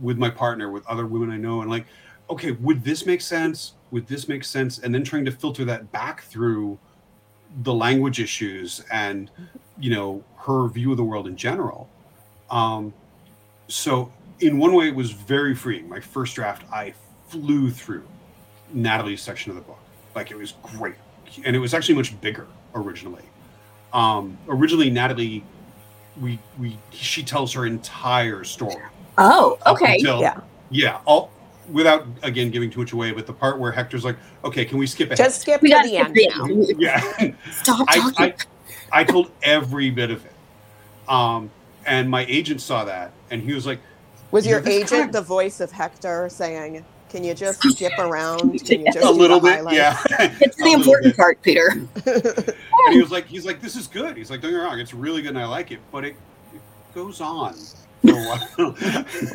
with 0.00 0.18
my 0.18 0.30
partner 0.30 0.70
with 0.70 0.86
other 0.86 1.06
women 1.06 1.30
i 1.30 1.36
know 1.36 1.60
and 1.60 1.70
like 1.70 1.86
okay 2.32 2.52
would 2.52 2.82
this 2.82 3.06
make 3.06 3.20
sense? 3.20 3.74
Would 3.90 4.06
this 4.06 4.26
make 4.26 4.42
sense? 4.42 4.78
And 4.78 4.94
then 4.94 5.04
trying 5.04 5.24
to 5.26 5.30
filter 5.30 5.64
that 5.66 5.92
back 5.92 6.22
through 6.22 6.78
the 7.62 7.74
language 7.74 8.18
issues 8.20 8.82
and 8.90 9.30
you 9.78 9.90
know 9.90 10.24
her 10.36 10.68
view 10.68 10.90
of 10.90 10.96
the 10.96 11.04
world 11.04 11.26
in 11.26 11.36
general. 11.36 11.88
Um 12.50 12.94
so 13.68 14.10
in 14.40 14.58
one 14.58 14.74
way 14.74 14.88
it 14.88 14.94
was 14.94 15.10
very 15.12 15.54
freeing. 15.54 15.88
My 15.88 16.00
first 16.00 16.34
draft 16.34 16.64
i 16.72 16.94
flew 17.28 17.70
through 17.70 18.06
Natalie's 18.72 19.22
section 19.22 19.50
of 19.50 19.56
the 19.56 19.62
book. 19.62 19.78
Like 20.14 20.30
it 20.30 20.36
was 20.36 20.54
great, 20.62 20.96
and 21.44 21.54
it 21.54 21.58
was 21.58 21.74
actually 21.74 21.94
much 21.94 22.18
bigger 22.20 22.46
originally. 22.74 23.24
Um, 23.92 24.38
originally, 24.48 24.88
Natalie, 24.88 25.44
we 26.20 26.38
we 26.58 26.76
she 26.90 27.22
tells 27.22 27.52
her 27.54 27.66
entire 27.66 28.44
story. 28.44 28.82
Oh, 29.18 29.58
okay. 29.66 29.94
until- 29.96 30.20
Yeah. 30.20 30.40
yeah. 30.70 30.98
All 31.04 31.30
without 31.70 32.06
again 32.22 32.50
giving 32.50 32.70
too 32.70 32.80
much 32.80 32.92
away, 32.92 33.12
but 33.12 33.26
the 33.26 33.32
part 33.32 33.58
where 33.58 33.72
Hector's 33.72 34.04
like, 34.04 34.16
"Okay, 34.44 34.64
can 34.64 34.78
we 34.78 34.86
skip 34.86 35.08
ahead?" 35.08 35.16
Just 35.18 35.40
skip 35.42 35.62
We 35.62 35.68
to 35.70 35.74
got 35.76 35.84
the 35.84 35.96
end 35.96 36.18
now. 36.28 36.46
yeah. 36.78 37.32
Stop 37.52 37.86
I, 37.88 37.96
talking. 37.98 38.34
I, 38.92 39.00
I 39.00 39.04
told 39.04 39.30
every 39.42 39.90
bit 39.90 40.10
of 40.10 40.24
it. 40.24 40.32
Um, 41.08 41.50
and 41.86 42.08
my 42.10 42.24
agent 42.26 42.60
saw 42.60 42.84
that 42.84 43.12
and 43.30 43.42
he 43.42 43.52
was 43.54 43.66
like, 43.66 43.80
Was 44.30 44.46
your 44.46 44.60
agent 44.66 44.90
kind 44.90 45.04
of- 45.06 45.12
the 45.12 45.22
voice 45.22 45.60
of 45.60 45.72
Hector 45.72 46.28
saying, 46.30 46.84
"Can 47.12 47.22
you 47.22 47.34
just 47.34 47.62
skip 47.62 47.92
around? 47.98 48.58
Can 48.64 48.80
you 48.80 48.92
just 48.92 49.06
a 49.06 49.10
little 49.10 49.38
bit, 49.38 49.56
highlights?" 49.56 49.76
yeah. 49.76 50.02
it's 50.40 50.56
the 50.56 50.72
important 50.72 51.12
bit. 51.12 51.16
part, 51.16 51.40
Peter. 51.42 51.68
And 51.68 52.94
he 52.94 53.00
was 53.00 53.12
like, 53.12 53.26
he's 53.26 53.44
like, 53.44 53.60
this 53.60 53.76
is 53.76 53.86
good. 53.86 54.16
He's 54.16 54.30
like, 54.30 54.40
don't 54.40 54.50
get 54.50 54.56
me 54.56 54.64
wrong, 54.64 54.80
it's 54.80 54.94
really 54.94 55.22
good 55.22 55.30
and 55.30 55.38
I 55.38 55.46
like 55.46 55.70
it, 55.70 55.78
but 55.92 56.04
it, 56.04 56.16
it 56.54 56.60
goes 56.94 57.20
on 57.20 57.54
for 58.00 58.10
a 58.10 58.14
while. 58.14 58.48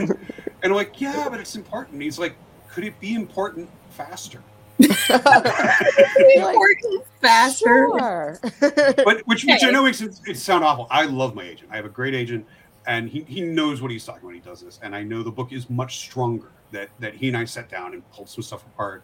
and 0.04 0.18
I'm 0.64 0.72
like, 0.72 1.00
yeah, 1.00 1.30
but 1.30 1.40
it's 1.40 1.56
important. 1.56 2.02
He's 2.02 2.20
like, 2.20 2.36
could 2.70 2.84
it 2.84 3.00
be 3.00 3.14
important 3.14 3.70
faster? 3.92 4.42
important 4.80 7.04
faster. 7.22 7.66
Sure. 7.66 8.40
But 8.60 9.22
which, 9.26 9.46
which 9.46 9.64
I 9.64 9.72
know 9.72 9.84
makes 9.84 10.02
it, 10.02 10.20
it 10.28 10.38
sound 10.38 10.64
awful. 10.64 10.88
I 10.90 11.06
love 11.06 11.36
my 11.36 11.44
agent. 11.44 11.70
I 11.72 11.76
have 11.76 11.86
a 11.86 11.90
great 11.90 12.14
agent, 12.14 12.46
and 12.86 13.10
he, 13.10 13.22
he 13.22 13.42
knows 13.42 13.82
what 13.82 13.92
he's 13.92 14.06
talking 14.06 14.26
when 14.26 14.36
he 14.36 14.42
does 14.42 14.62
this. 14.62 14.80
And 14.84 14.96
I 14.96 15.04
know 15.04 15.24
the 15.24 15.32
book 15.32 15.52
is 15.52 15.70
much 15.70 16.00
stronger. 16.00 16.52
That 16.72 16.90
that 17.00 17.16
he 17.16 17.28
and 17.30 17.38
I 17.38 17.46
sat 17.46 17.70
down 17.70 17.94
and 17.94 18.10
pulled 18.12 18.30
some 18.30 18.44
stuff 18.44 18.66
apart, 18.66 19.04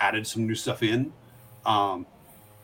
added 0.00 0.26
some 0.26 0.46
new 0.46 0.54
stuff 0.54 0.82
in, 0.82 1.12
um, 1.64 2.06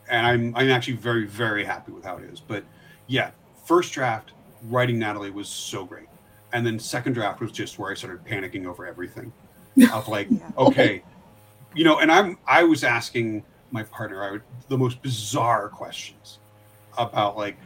and 0.09 0.27
I'm 0.27 0.57
I'm 0.57 0.71
actually 0.71 0.97
very 0.97 1.27
very 1.27 1.65
happy 1.65 1.93
with 1.93 2.05
how 2.05 2.17
it 2.17 2.25
is. 2.25 2.41
But 2.41 2.65
yeah, 3.07 3.31
first 3.65 3.93
draft 3.93 4.33
writing 4.65 4.99
Natalie 4.99 5.31
was 5.31 5.49
so 5.49 5.85
great, 5.85 6.09
and 6.53 6.67
then 6.67 6.79
second 6.79 7.13
draft 7.13 7.41
was 7.41 7.53
just 7.53 7.79
where 7.79 7.91
I 7.91 7.95
started 7.95 8.25
panicking 8.25 8.67
over 8.67 8.87
everything. 8.87 9.33
Of 9.93 10.09
like, 10.09 10.27
Yeah. 10.31 10.51
okay, 10.59 11.03
you 11.75 11.85
know, 11.85 12.01
and 12.01 12.11
I'm 12.11 12.37
I 12.47 12.65
was 12.65 12.83
asking 12.83 13.45
my 13.71 13.85
partner 13.85 14.25
I 14.25 14.33
would, 14.33 14.43
the 14.69 14.77
most 14.77 15.01
bizarre 15.01 15.69
questions 15.69 16.41
about 16.99 17.37
like, 17.37 17.57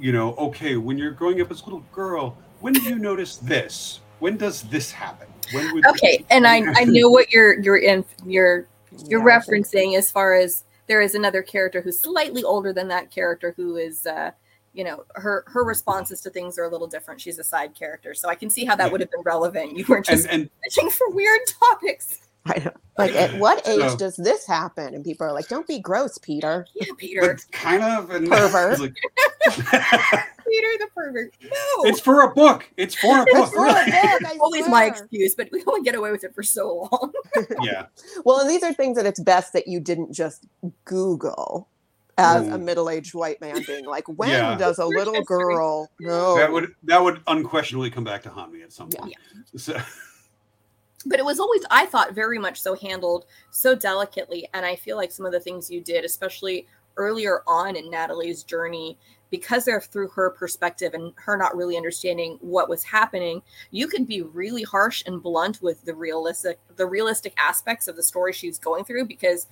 you 0.00 0.10
know, 0.12 0.34
okay, 0.34 0.76
when 0.76 0.98
you're 0.98 1.12
growing 1.12 1.40
up 1.40 1.50
as 1.52 1.62
a 1.62 1.64
little 1.64 1.84
girl, 1.92 2.36
when 2.60 2.72
do 2.72 2.82
you 2.82 2.96
notice 2.98 3.36
this? 3.36 4.00
When 4.18 4.36
does 4.36 4.62
this 4.62 4.90
happen? 4.90 5.28
When 5.52 5.72
would 5.74 5.86
Okay, 5.86 6.24
and 6.30 6.46
I 6.46 6.62
I 6.74 6.84
know 6.84 7.10
what 7.10 7.32
you're 7.32 7.60
you're 7.60 7.76
in 7.78 8.04
you're 8.24 8.66
you're 9.06 9.26
Yeah, 9.28 9.38
referencing 9.40 9.96
as 9.96 10.10
far 10.10 10.34
as 10.34 10.64
there 10.86 11.00
is 11.00 11.14
another 11.14 11.42
character 11.42 11.80
who's 11.80 11.98
slightly 12.00 12.42
older 12.44 12.72
than 12.72 12.88
that 12.88 13.10
character 13.10 13.52
who 13.56 13.76
is 13.76 14.06
uh 14.06 14.30
you 14.72 14.84
know 14.84 15.04
her 15.14 15.44
her 15.46 15.64
responses 15.64 16.20
to 16.22 16.30
things 16.30 16.58
are 16.58 16.64
a 16.64 16.68
little 16.68 16.86
different 16.86 17.20
she's 17.20 17.38
a 17.38 17.44
side 17.44 17.74
character 17.74 18.12
so 18.14 18.28
i 18.28 18.34
can 18.34 18.50
see 18.50 18.64
how 18.64 18.74
that 18.76 18.90
would 18.92 19.00
have 19.00 19.10
been 19.10 19.22
relevant 19.22 19.76
you 19.76 19.84
weren't 19.88 20.04
just 20.04 20.26
and 20.30 20.50
fishing 20.64 20.90
for 20.90 21.08
weird 21.10 21.40
topics 21.60 22.18
I 22.46 22.58
know. 22.58 22.72
Like, 22.98 23.14
at 23.14 23.38
what 23.38 23.66
age 23.66 23.92
So- 23.92 23.96
does 23.96 24.16
this 24.16 24.46
happen? 24.46 24.92
And 24.92 25.02
people 25.02 25.26
are 25.26 25.32
like, 25.32 25.48
"Don't 25.48 25.66
be 25.66 25.78
gross, 25.78 26.18
Peter." 26.18 26.66
yeah 26.74 26.92
peter 26.98 27.20
but 27.22 27.50
kind 27.52 27.82
of 27.82 28.10
and 28.10 28.28
Pervert. 28.28 28.78
like- 28.80 28.94
peter 30.48 30.68
the 30.78 30.88
pervert 30.94 31.30
no 31.42 31.88
it's 31.88 32.00
for 32.00 32.22
a 32.22 32.32
book. 32.34 32.68
It's 32.76 32.94
for 32.94 33.18
a 33.18 33.22
It's 33.22 33.32
book. 33.32 33.52
for 33.52 33.66
a 33.66 33.70
book, 33.74 33.88
I 33.88 34.38
always 34.40 34.68
my 34.68 34.84
excuse 34.86 35.34
but 35.34 35.48
we 35.52 35.62
only 35.66 35.82
get 35.82 35.94
away 35.94 36.10
with 36.10 36.24
it 36.24 36.34
for 36.34 36.42
so 36.42 36.88
long 36.92 37.12
yeah. 37.62 37.86
Well, 38.24 38.40
and 38.40 38.48
these 38.50 38.62
are 38.62 38.72
things 38.72 38.96
that 38.96 39.06
it's 39.06 39.20
best 39.20 39.52
that 39.52 39.66
you 39.66 39.80
didn't 39.80 40.12
just 40.12 40.46
Google 40.84 41.68
as 42.18 42.46
a 42.48 42.52
Mm. 42.52 42.62
middle-aged 42.64 43.14
white 43.14 43.40
man 43.40 43.64
being 43.66 43.86
like, 43.86 44.06
"When 44.06 44.30
Yeah. 44.30 44.56
does 44.56 44.78
a 44.78 44.86
little 44.86 45.22
girl 45.22 45.90
know?" 45.98 46.36
That 46.36 46.52
would 46.52 46.72
that 46.84 47.02
would 47.02 47.20
unquestionably 47.26 47.90
come 47.90 48.04
back 48.04 48.22
to 48.22 48.30
haunt 48.30 48.52
me 48.52 48.62
at 48.62 48.72
some 48.72 48.90
Yeah. 48.90 49.00
point. 49.00 49.14
So, 49.56 49.76
but 51.06 51.18
it 51.18 51.24
was 51.24 51.38
always 51.40 51.62
i 51.70 51.84
thought 51.86 52.14
very 52.14 52.38
much 52.38 52.60
so 52.60 52.74
handled 52.76 53.26
so 53.50 53.74
delicately 53.74 54.48
and 54.54 54.64
i 54.64 54.74
feel 54.74 54.96
like 54.96 55.12
some 55.12 55.26
of 55.26 55.32
the 55.32 55.40
things 55.40 55.70
you 55.70 55.80
did 55.82 56.02
especially 56.04 56.66
earlier 56.96 57.42
on 57.46 57.76
in 57.76 57.90
natalie's 57.90 58.42
journey 58.42 58.96
because 59.30 59.64
they're 59.64 59.80
through 59.80 60.08
her 60.08 60.30
perspective 60.30 60.94
and 60.94 61.12
her 61.16 61.36
not 61.36 61.56
really 61.56 61.76
understanding 61.76 62.38
what 62.40 62.68
was 62.68 62.84
happening 62.84 63.42
you 63.70 63.86
can 63.86 64.04
be 64.04 64.22
really 64.22 64.62
harsh 64.62 65.02
and 65.06 65.22
blunt 65.22 65.60
with 65.62 65.84
the 65.84 65.94
realistic 65.94 66.58
the 66.76 66.86
realistic 66.86 67.34
aspects 67.36 67.88
of 67.88 67.96
the 67.96 68.02
story 68.02 68.32
she's 68.32 68.58
going 68.58 68.84
through 68.84 69.04
because 69.04 69.46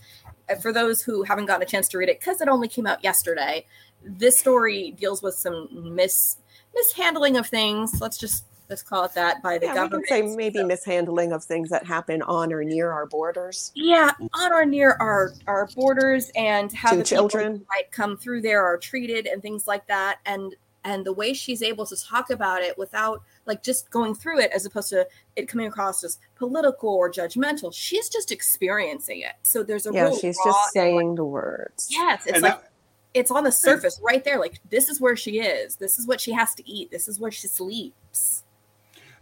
uh, 0.50 0.54
for 0.54 0.72
those 0.72 1.02
who 1.02 1.22
haven't 1.22 1.46
gotten 1.46 1.62
a 1.62 1.66
chance 1.66 1.88
to 1.88 1.98
read 1.98 2.08
it 2.08 2.20
because 2.20 2.40
it 2.40 2.48
only 2.48 2.68
came 2.68 2.86
out 2.86 3.02
yesterday 3.02 3.64
this 4.04 4.38
story 4.38 4.92
deals 4.98 5.22
with 5.22 5.34
some 5.34 5.68
mis 5.94 6.36
mishandling 6.74 7.36
of 7.36 7.46
things. 7.46 8.00
Let's 8.00 8.18
just 8.18 8.44
let's 8.72 8.82
call 8.82 9.04
it 9.04 9.12
that 9.14 9.42
by 9.42 9.58
the 9.58 9.66
yeah, 9.66 9.72
we 9.72 9.76
government 9.76 10.06
can 10.08 10.28
say 10.30 10.34
maybe 10.36 10.58
So- 10.58 10.66
mishandling 10.66 11.32
of 11.32 11.44
things 11.44 11.68
that 11.70 11.84
happen 11.86 12.22
on 12.22 12.52
or 12.52 12.64
near 12.64 12.90
our 12.90 13.04
borders. 13.06 13.70
yeah 13.74 14.12
on 14.32 14.52
or 14.52 14.64
near 14.64 14.96
our 14.98 15.32
our 15.46 15.68
borders 15.76 16.30
and 16.34 16.72
how 16.72 16.90
To 16.92 16.96
the 16.96 17.04
children. 17.04 17.66
might 17.68 17.90
come 17.92 18.16
through 18.16 18.40
there 18.42 18.64
are 18.64 18.78
treated 18.78 19.26
and 19.26 19.42
things 19.42 19.66
like 19.66 19.86
that 19.88 20.18
and 20.26 20.56
and 20.84 21.04
the 21.06 21.12
way 21.12 21.32
she's 21.32 21.62
able 21.62 21.86
to 21.86 21.96
talk 22.02 22.30
about 22.30 22.60
it 22.62 22.76
without 22.76 23.22
like 23.46 23.62
just 23.62 23.88
going 23.90 24.14
through 24.16 24.40
it 24.40 24.50
as 24.52 24.64
opposed 24.66 24.88
to 24.88 25.06
it 25.36 25.46
coming 25.48 25.66
across 25.66 26.02
as 26.02 26.18
political 26.34 26.88
or 26.88 27.10
judgmental 27.10 27.72
she's 27.74 28.08
just 28.08 28.32
experiencing 28.32 29.20
it 29.20 29.34
so 29.42 29.62
there's 29.62 29.86
a 29.86 29.92
Yeah, 29.92 30.04
real 30.04 30.16
she's 30.18 30.36
raw 30.44 30.52
just 30.52 30.74
and, 30.76 30.84
like, 30.84 30.90
saying 31.00 31.14
the 31.16 31.24
words. 31.24 31.88
yes 31.90 32.22
it's 32.26 32.32
and 32.34 32.42
like 32.42 32.60
that, 32.60 32.70
it's 33.14 33.30
on 33.30 33.44
the 33.44 33.52
surface 33.52 34.00
right 34.02 34.24
there 34.24 34.40
like 34.40 34.58
this 34.70 34.88
is 34.88 35.00
where 35.00 35.14
she 35.16 35.38
is 35.38 35.76
this 35.76 35.98
is 35.98 36.06
what 36.08 36.20
she 36.20 36.32
has 36.32 36.54
to 36.54 36.68
eat 36.68 36.90
this 36.90 37.06
is 37.08 37.20
where 37.20 37.30
she 37.30 37.46
sleeps 37.46 38.41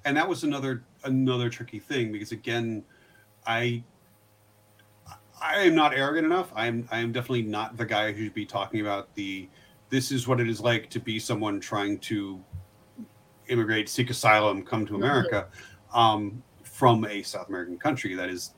and 0.05 0.17
that 0.17 0.29
was 0.29 0.45
another 0.45 0.85
another 1.05 1.49
tricky 1.49 1.79
thing 1.79 2.13
because 2.13 2.33
again, 2.33 2.85
I 3.47 3.83
I 5.41 5.63
am 5.63 5.75
not 5.75 5.95
arrogant 5.95 6.27
enough. 6.27 6.53
I'm 6.55 6.89
I 6.91 6.99
am 6.99 7.13
definitely 7.13 7.43
not 7.43 7.77
the 7.77 7.87
guy 7.87 8.13
who 8.13 8.25
should 8.25 8.35
be 8.35 8.47
talking 8.47 8.81
about 8.81 9.15
the 9.15 9.49
this 9.89 10.13
is 10.13 10.29
what 10.29 10.41
it 10.41 10.49
is 10.49 10.61
like 10.61 10.89
to 10.91 11.01
be 11.01 11.19
someone 11.19 11.61
trying 11.61 11.99
to 11.99 12.43
immigrate, 13.49 13.89
seek 13.89 14.11
asylum, 14.11 14.63
come 14.63 14.87
to. 14.87 14.95
America 14.95 15.49
um, 15.93 16.43
from 16.63 17.05
a 17.07 17.23
South 17.23 17.49
American 17.49 17.79
country. 17.79 18.15
That 18.15 18.31
is 18.31 18.55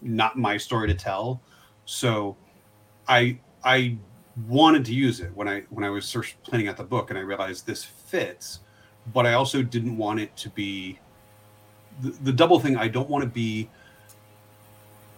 not 0.00 0.36
my 0.36 0.56
story 0.56 0.88
to 0.88 0.94
tell. 0.94 1.40
So 1.84 2.36
I 3.08 3.38
I 3.64 3.96
wanted 4.48 4.84
to 4.86 4.94
use 4.94 5.20
it 5.20 5.34
when 5.34 5.48
I 5.48 5.60
when 5.70 5.84
I 5.84 5.90
was 5.90 6.04
search, 6.04 6.36
planning 6.42 6.68
out 6.68 6.76
the 6.76 6.84
book, 6.84 7.10
and 7.10 7.18
I 7.18 7.22
realized 7.22 7.66
this 7.66 7.84
fits, 7.84 8.60
but 9.12 9.26
I 9.26 9.34
also 9.34 9.62
didn't 9.62 9.96
want 9.96 10.20
it 10.20 10.36
to 10.38 10.48
be 10.50 10.98
the, 12.00 12.10
the 12.22 12.32
double 12.32 12.58
thing. 12.60 12.76
I 12.76 12.88
don't 12.88 13.08
want 13.08 13.22
to 13.24 13.28
be 13.30 13.68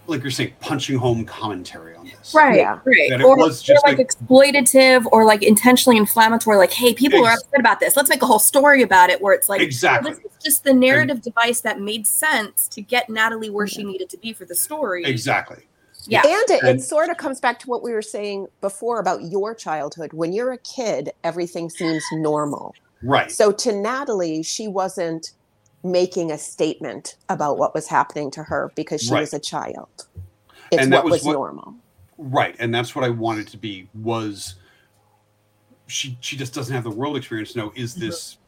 like 0.07 0.21
you're 0.23 0.31
saying 0.31 0.53
punching 0.61 0.99
home 0.99 1.25
commentary 1.25 1.97
on 1.97 2.05
this. 2.05 2.35
right 2.35 2.57
Yeah. 2.57 2.79
right 2.85 3.09
That 3.09 3.21
it 3.21 3.25
or, 3.25 3.39
was 3.39 3.63
just 3.63 3.83
like, 3.87 3.97
like- 3.97 4.07
exploitative 4.07 5.07
or 5.13 5.25
like 5.25 5.43
intentionally 5.43 5.97
inflammatory 5.97 6.59
like 6.59 6.73
hey 6.73 6.93
people 6.93 7.25
are 7.25 7.33
upset 7.33 7.59
about 7.59 7.81
this 7.81 7.97
let's 7.97 8.11
make 8.11 8.21
a 8.21 8.27
whole 8.27 8.39
story 8.39 8.83
about 8.83 9.09
it 9.09 9.23
where 9.23 9.33
it's 9.33 9.49
like 9.49 9.63
oh, 9.63 9.65
Exactly. 9.65 10.11
this 10.11 10.21
is 10.21 10.31
just 10.45 10.65
the 10.65 10.75
narrative 10.75 11.23
device 11.23 11.63
that 11.63 11.81
made 11.81 12.07
sense 12.07 12.69
to 12.69 12.83
get 12.83 13.09
natalie 13.09 13.49
where 13.49 13.67
she 13.67 13.83
needed 13.83 14.11
to 14.11 14.19
be 14.19 14.35
for 14.35 14.45
the 14.45 14.55
story 14.55 15.05
Exactly. 15.07 15.63
yeah 16.07 16.21
And 16.23 16.51
it, 16.51 16.63
And- 16.65 16.81
it 16.81 16.83
sort 16.83 17.09
of 17.09 17.17
comes 17.17 17.41
back 17.41 17.59
to 17.61 17.67
what 17.71 17.83
we 17.83 17.93
were 17.95 18.03
saying 18.03 18.47
before 18.61 19.01
about 19.01 19.23
your 19.23 19.55
childhood. 19.55 20.13
When 20.13 20.35
you're 20.35 20.53
a 20.53 20.59
kid, 20.59 21.13
everything 21.25 21.71
seems 21.71 22.05
normal. 22.13 22.75
Right. 23.05 23.31
So 23.31 23.53
to 23.53 23.73
Natalie, 23.73 24.43
she 24.43 24.67
wasn't 24.69 25.33
making 25.83 26.33
a 26.33 26.39
statement 26.39 27.17
about 27.29 27.59
what 27.59 27.75
was 27.75 27.87
happening 27.87 28.31
to 28.33 28.43
her 28.45 28.73
because 28.75 29.03
she 29.03 29.13
Right. 29.13 29.21
was 29.21 29.35
a 29.35 29.39
child. 29.39 30.07
It's 30.71 30.83
And 30.83 30.91
what 30.91 30.99
that 30.99 31.05
was 31.05 31.13
was 31.13 31.25
what- 31.25 31.33
normal. 31.35 31.75
Right. 32.17 32.57
And 32.59 32.75
that's 32.75 32.95
what 32.97 33.05
I 33.05 33.11
wanted 33.11 33.49
to 33.49 33.59
be 33.59 33.89
was 33.95 34.55
she 35.87 36.17
she 36.21 36.37
just 36.37 36.55
doesn't 36.55 36.75
have 36.75 36.85
the 36.85 36.91
world 36.91 37.17
experience 37.17 37.53
to 37.53 37.59
know 37.59 37.73
is 37.77 37.95
this 37.95 38.39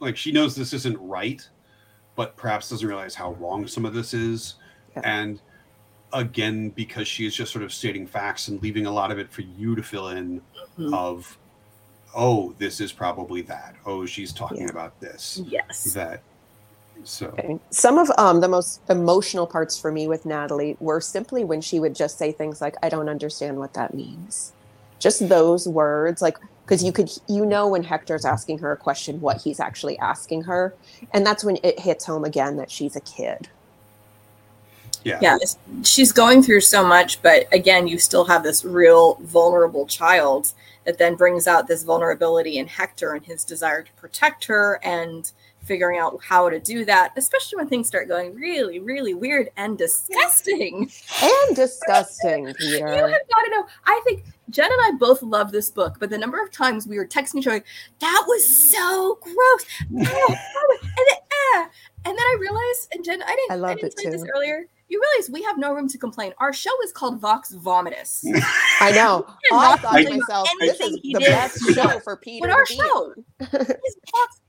like 0.00 0.16
she 0.16 0.32
knows 0.32 0.54
this 0.54 0.72
isn't 0.74 0.98
right, 1.00 1.48
but 2.16 2.36
perhaps 2.36 2.68
doesn't 2.68 2.86
realize 2.86 3.14
how 3.14 3.32
wrong 3.34 3.66
some 3.66 3.86
of 3.86 3.94
this 3.94 4.12
is. 4.12 4.56
Yeah. 4.94 5.02
And 5.04 5.40
again, 6.12 6.68
because 6.70 7.08
she 7.08 7.24
is 7.24 7.34
just 7.34 7.50
sort 7.52 7.64
of 7.64 7.72
stating 7.72 8.06
facts 8.06 8.48
and 8.48 8.60
leaving 8.62 8.84
a 8.84 8.90
lot 8.90 9.10
of 9.10 9.18
it 9.18 9.32
for 9.32 9.40
you 9.40 9.74
to 9.76 9.82
fill 9.82 10.08
in 10.08 10.42
Mhm. 10.78 10.92
of 10.92 11.38
oh, 12.14 12.54
this 12.58 12.80
is 12.80 12.92
probably 12.92 13.42
that. 13.42 13.74
Oh, 13.86 14.04
she's 14.06 14.32
talking 14.32 14.62
Yeah. 14.62 14.70
about 14.70 14.98
this. 15.00 15.40
yes 15.46 15.84
That 15.94 16.22
so 17.04 17.26
Okay. 17.38 17.58
Some 17.70 17.98
of 17.98 18.10
um, 18.18 18.40
the 18.40 18.48
most 18.48 18.80
emotional 18.88 19.46
parts 19.46 19.78
for 19.78 19.90
me 19.90 20.06
with 20.08 20.24
Natalie 20.24 20.76
were 20.80 21.00
simply 21.00 21.44
when 21.44 21.60
she 21.60 21.80
would 21.80 21.94
just 21.94 22.18
say 22.18 22.32
things 22.32 22.60
like, 22.60 22.76
I 22.82 22.88
don't 22.88 23.08
understand 23.08 23.58
what 23.58 23.74
that 23.74 23.94
means. 23.94 24.52
Just 24.98 25.28
those 25.28 25.66
words, 25.66 26.22
like, 26.22 26.38
because 26.64 26.84
you 26.84 26.92
could, 26.92 27.10
you 27.28 27.44
know, 27.44 27.66
when 27.68 27.82
Hector's 27.82 28.24
asking 28.24 28.58
her 28.58 28.70
a 28.72 28.76
question, 28.76 29.20
what 29.20 29.40
he's 29.42 29.58
actually 29.58 29.98
asking 29.98 30.42
her. 30.42 30.74
And 31.12 31.26
that's 31.26 31.42
when 31.42 31.58
it 31.64 31.80
hits 31.80 32.04
home 32.04 32.24
again 32.24 32.56
that 32.58 32.70
she's 32.70 32.94
a 32.94 33.00
kid. 33.00 33.48
Yeah. 35.04 35.18
yeah 35.20 35.38
she's 35.82 36.12
going 36.12 36.44
through 36.44 36.60
so 36.60 36.86
much 36.86 37.20
but 37.22 37.52
again 37.52 37.88
you 37.88 37.98
still 37.98 38.24
have 38.24 38.44
this 38.44 38.64
real 38.64 39.16
vulnerable 39.22 39.84
child 39.84 40.52
that 40.84 40.98
then 40.98 41.14
brings 41.14 41.46
out 41.46 41.66
this 41.68 41.82
vulnerability 41.84 42.58
in 42.58 42.66
hector 42.66 43.12
and 43.12 43.24
his 43.24 43.44
desire 43.44 43.82
to 43.82 43.92
protect 43.94 44.44
her 44.44 44.80
and 44.82 45.32
figuring 45.64 45.96
out 45.98 46.18
how 46.24 46.48
to 46.50 46.58
do 46.58 46.84
that 46.84 47.12
especially 47.16 47.56
when 47.56 47.68
things 47.68 47.86
start 47.86 48.08
going 48.08 48.34
really 48.34 48.80
really 48.80 49.14
weird 49.14 49.48
and 49.56 49.78
disgusting 49.78 50.90
And 51.22 51.54
disgusting, 51.56 52.52
Peter. 52.58 52.78
you 52.78 52.84
have 53.06 53.28
got 53.32 53.42
to 53.44 53.50
know 53.50 53.64
i 53.86 54.00
think 54.04 54.24
jen 54.50 54.70
and 54.72 54.80
i 54.82 54.90
both 54.98 55.22
love 55.22 55.52
this 55.52 55.70
book 55.70 55.98
but 56.00 56.10
the 56.10 56.18
number 56.18 56.42
of 56.42 56.50
times 56.50 56.88
we 56.88 56.96
were 56.98 57.06
texting 57.06 57.36
each 57.36 57.46
other 57.46 57.62
that 58.00 58.24
was 58.26 58.72
so 58.72 59.18
gross 59.22 59.64
Oh, 59.96 60.36
and, 60.82 61.06
then, 61.08 61.16
ah. 61.54 61.68
and 62.06 62.18
then 62.18 62.18
i 62.18 62.36
realized 62.40 62.92
and 62.92 63.04
jen 63.04 63.22
i 63.22 63.36
didn't 63.48 63.64
I 63.64 63.68
I, 63.70 63.74
didn't 63.74 63.86
it 63.92 63.98
say 64.00 64.10
this 64.10 64.22
too. 64.22 64.28
earlier 64.34 64.66
you 64.92 65.00
realize 65.00 65.30
we 65.30 65.42
have 65.42 65.56
no 65.58 65.72
room 65.74 65.88
to 65.88 65.96
complain 65.98 66.32
our 66.38 66.52
show 66.52 66.70
is 66.84 66.92
called 66.92 67.18
vox 67.20 67.54
vomitus 67.54 68.22
I 68.80 68.92
know. 68.92 69.26
I 69.52 69.56
not 69.56 69.80
thought 69.80 69.96
to 69.96 70.02
doing 70.04 70.18
myself, 70.20 70.48
this 70.60 70.80
anything 70.80 70.94
is 70.98 71.00
he 71.02 71.12
the 71.14 71.20
did. 71.20 71.28
best 71.30 71.58
show 71.74 71.98
for 72.00 72.16
Peter. 72.16 72.46
But 72.46 72.50
our 72.54 72.66
show 72.66 73.12
in. 73.16 73.24
is 73.40 73.96
Vox 74.12 74.40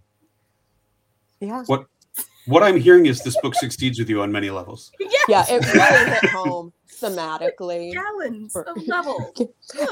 Yeah. 1.39 1.63
What 1.67 1.85
what 2.45 2.61
I'm 2.61 2.77
hearing 2.77 3.05
is 3.05 3.21
this 3.23 3.39
book 3.41 3.55
succeeds 3.55 3.97
with 3.99 4.09
you 4.09 4.21
on 4.21 4.29
many 4.31 4.49
levels. 4.49 4.91
yes, 4.99 5.25
Yeah, 5.29 5.45
it 5.49 5.65
really 5.73 6.09
hit 6.11 6.29
home 6.31 6.73
thematically. 6.99 7.93
gallons 7.99 8.51
For- 8.51 8.63
of 8.63 8.75
levels 8.85 9.39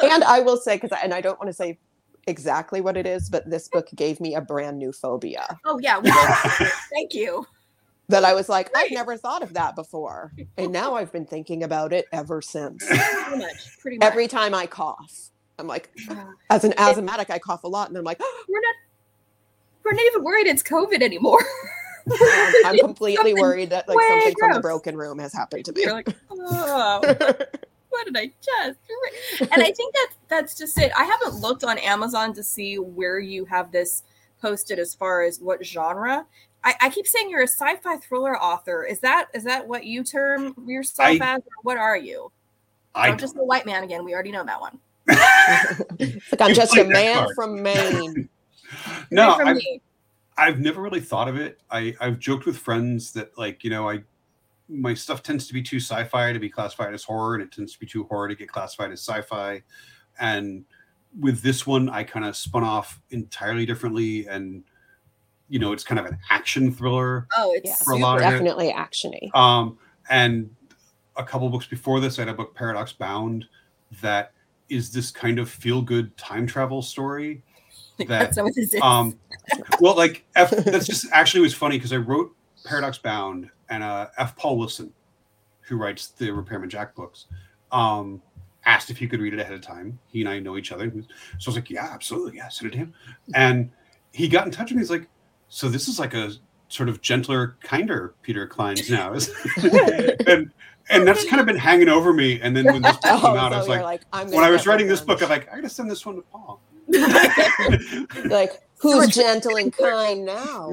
And 0.04 0.24
I 0.26 0.42
will 0.42 0.58
say, 0.58 0.76
because 0.76 0.98
and 1.02 1.14
I 1.14 1.22
don't 1.22 1.40
want 1.40 1.48
to 1.50 1.54
say 1.54 1.80
exactly 2.28 2.82
what 2.82 2.98
it 2.98 3.08
is, 3.08 3.30
but 3.30 3.50
this 3.50 3.70
book 3.70 3.88
gave 3.96 4.20
me 4.20 4.36
a 4.36 4.42
brand 4.42 4.78
new 4.78 4.92
phobia 4.92 5.58
oh 5.66 5.80
yeah 5.82 5.98
we 5.98 6.12
thank 6.92 7.14
you 7.14 7.46
that 8.10 8.26
I 8.26 8.34
was 8.34 8.50
like, 8.50 8.70
I've 8.76 8.92
never 8.92 9.18
thought 9.18 9.44
of 9.44 9.54
that 9.54 9.76
before. 9.76 10.34
And 10.58 10.72
now 10.72 10.96
I've 10.96 11.12
been 11.12 11.26
thinking 11.26 11.64
about 11.64 11.94
it 11.94 12.06
ever 12.12 12.42
since. 12.42 12.86
pretty 12.86 13.38
much 13.38 13.80
pretty 13.80 13.98
much 13.98 14.08
Every 14.08 14.28
time 14.28 14.54
I 14.54 14.68
cough, 14.68 15.30
I'm 15.58 15.68
like, 15.68 15.92
as 16.50 16.64
an 16.64 16.74
asthmatic, 16.78 17.30
I 17.30 17.40
cough 17.40 17.64
a 17.64 17.68
lot. 17.68 17.90
And 17.90 17.98
I'm 17.98 18.04
like, 18.04 18.20
we're 18.50 18.60
not 18.60 18.76
we're 19.84 19.94
not 19.94 20.06
even 20.06 20.24
worried 20.24 20.46
it's 20.46 20.62
covid 20.62 21.02
anymore 21.02 21.44
I'm 22.66 22.78
completely 22.80 23.34
worried 23.34 23.72
that 23.72 23.88
like 23.88 23.98
something 24.00 24.36
from 24.40 24.54
the 24.54 24.60
broken 24.60 24.96
room 24.96 25.18
has 25.18 25.34
happened 25.34 25.66
to 25.66 25.74
me. 25.74 25.82
you're 25.82 25.94
like 25.94 26.10
oh 26.30 27.02
what 27.92 28.06
did 28.06 28.18
I 28.18 28.32
just? 28.42 28.80
And 29.52 29.62
I 29.62 29.72
think 29.72 29.94
that 29.94 30.10
that's 30.28 30.58
just 30.58 30.78
it. 30.80 30.92
I 30.98 31.04
haven't 31.04 31.40
looked 31.40 31.64
on 31.64 31.78
Amazon 31.78 32.34
to 32.34 32.44
see 32.44 32.80
where 32.80 33.20
you 33.20 33.46
have 33.46 33.72
this 33.72 34.04
posted 34.42 34.80
as 34.80 34.96
far 34.96 35.22
as 35.22 35.40
what 35.40 35.64
genre. 35.64 36.26
I, 36.63 36.76
I 36.82 36.89
keep 36.89 37.08
saying 37.08 37.30
you're 37.30 37.41
a 37.41 37.47
sci-fi 37.47 37.97
thriller 37.97 38.38
author. 38.39 38.84
Is 38.84 39.00
that 39.00 39.28
is 39.34 39.43
that 39.45 39.67
what 39.67 39.86
you 39.86 40.04
term 40.04 40.54
yourself 40.67 41.10
I- 41.21 41.36
as, 41.36 41.39
or 41.39 41.62
what 41.63 41.78
are 41.78 41.97
you? 41.97 42.32
I 42.93 43.08
Don't 43.08 43.19
just 43.19 43.38
a 43.38 43.43
white 43.43 43.65
man 43.65 43.84
again. 43.84 44.04
We 44.04 44.13
already 44.13 44.32
know 44.32 44.43
that 44.43 44.60
one. 44.60 44.78
It's 45.97 46.32
like 46.32 46.41
I'm 46.41 46.54
just 46.54 46.76
a 46.78 46.84
man 46.84 47.15
card. 47.15 47.36
from 47.36 47.63
Maine. 47.63 48.28
no, 49.12 49.36
from 49.38 49.47
I, 49.47 49.54
me. 49.54 49.82
I've 50.38 50.60
never 50.60 50.82
really 50.82 51.00
thought 51.00 51.30
of 51.30 51.38
it. 51.38 51.62
I, 51.69 51.95
I've 52.02 52.19
joked 52.19 52.45
with 52.45 52.58
friends 52.58 53.13
that 53.13 53.38
like, 53.38 53.63
you 53.63 53.69
know, 53.69 53.89
I 53.89 54.04
my 54.67 54.93
stuff 54.93 55.24
tends 55.24 55.47
to 55.47 55.54
be 55.54 55.62
too 55.62 55.78
sci-fi 55.80 56.34
to 56.34 56.39
be 56.39 56.50
classified 56.50 56.93
as 56.93 57.04
horror, 57.04 57.36
and 57.36 57.43
it 57.43 57.52
tends 57.52 57.74
to 57.74 57.80
be 57.80 57.86
too 57.86 58.04
horror 58.06 58.28
to 58.28 58.36
get 58.36 58.50
classified 58.50 58.91
as 58.91 59.00
sci-fi. 59.00 59.62
And 60.19 60.65
with 61.19 61.41
this 61.41 61.65
one, 61.67 61.89
I 61.89 62.04
kind 62.04 62.26
of 62.26 62.36
spun 62.36 62.63
off 62.63 63.02
entirely 63.12 63.65
differently, 63.65 64.28
and 64.28 64.63
you 65.52 65.60
know, 65.60 65.74
it's 65.74 65.84
kind 65.84 66.00
of 66.00 66.06
an 66.06 66.18
action 66.30 66.72
thriller. 66.72 67.28
Oh, 67.38 67.52
it's 67.54 67.70
Yeah. 67.70 67.76
For 67.76 67.92
a 67.92 67.98
lot 67.98 68.20
super- 68.20 68.28
of 68.28 68.34
it. 68.34 68.38
Definitely 68.38 68.72
actiony. 68.72 69.36
Um, 69.36 69.78
and 70.10 70.50
a 71.18 71.24
couple 71.26 71.50
books 71.50 71.66
before 71.68 72.00
this, 72.00 72.18
I 72.18 72.22
had 72.22 72.30
a 72.30 72.34
book 72.34 72.56
Paradox 72.56 72.94
Bound 72.94 73.46
that 74.02 74.32
is 74.70 74.92
this 74.92 75.12
kind 75.12 75.40
of 75.40 75.50
feel-good 75.50 76.16
time 76.16 76.48
travel 76.48 76.82
story 76.82 77.44
that 78.08 78.34
that's 78.34 78.38
what 78.38 78.82
um 78.82 79.20
well 79.82 79.96
like 79.98 80.24
f 80.36 80.50
that's 80.52 80.88
just 80.88 81.06
actually 81.12 81.42
was 81.42 81.54
funny 81.54 81.78
because 81.78 81.92
i 81.92 81.98
wrote 81.98 82.34
paradox 82.64 82.98
bound 82.98 83.50
and 83.70 83.84
uh 83.84 84.08
f 84.18 84.34
paul 84.38 84.58
wilson 84.58 84.92
who 85.60 85.76
writes 85.76 86.08
the 86.08 86.32
repairman 86.32 86.70
jack 86.70 86.96
books 86.96 87.26
um 87.74 88.22
asked 88.66 88.90
if 88.90 88.98
he 88.98 89.08
could 89.08 89.20
read 89.20 89.34
it 89.34 89.40
ahead 89.42 89.54
of 89.54 89.62
time 89.62 90.00
he 90.08 90.22
and 90.22 90.30
i 90.30 90.40
know 90.40 90.58
each 90.58 90.72
other 90.72 90.90
so 90.90 91.00
i 91.00 91.06
was 91.48 91.56
like 91.56 91.70
yeah 91.70 91.90
absolutely 91.92 92.38
yeah 92.38 92.48
send 92.48 92.70
it 92.70 92.72
to 92.72 92.78
him 92.78 92.94
and 93.36 93.70
he 94.14 94.30
got 94.30 94.46
in 94.46 94.52
touch 94.52 94.70
with 94.72 94.78
me 94.78 94.82
he's 94.82 94.90
like 94.90 95.10
so 95.54 95.70
this 95.70 95.88
is 95.88 96.00
like 96.00 96.14
a 96.14 96.32
sort 96.70 96.90
of 96.90 97.02
gentler 97.02 97.58
kinder 97.62 98.16
peter 98.22 98.48
clines 98.48 98.90
now 98.90 99.12
and 100.32 100.52
and 100.90 101.08
that's 101.08 101.26
kind 101.26 101.40
of 101.40 101.46
been 101.46 101.58
hanging 101.58 101.90
over 101.90 102.14
me 102.14 102.40
and 102.42 102.56
then 102.56 102.66
when 102.66 102.82
this 102.82 102.94
book 102.94 103.06
Oh, 103.06 103.20
came 103.20 103.38
out 103.38 103.52
i 103.54 103.58
oh, 103.60 103.64
so 103.64 103.68
was 103.68 103.68
like, 103.68 103.84
like, 103.84 104.02
I'm 104.14 104.32
when 104.32 104.44
i 104.44 104.50
was 104.50 104.66
writing 104.66 104.88
this 104.88 105.02
book 105.02 105.22
i'm 105.22 105.30
like 105.30 105.52
i 105.52 105.56
gotta 105.56 105.70
send 105.70 105.92
this 105.92 106.06
one 106.06 106.16
to 106.16 106.22
paul 106.32 106.62
like 108.26 108.62
who's 108.82 109.08
gentle 109.14 109.56
and 109.58 109.72
kind 109.72 110.26
now? 110.26 110.72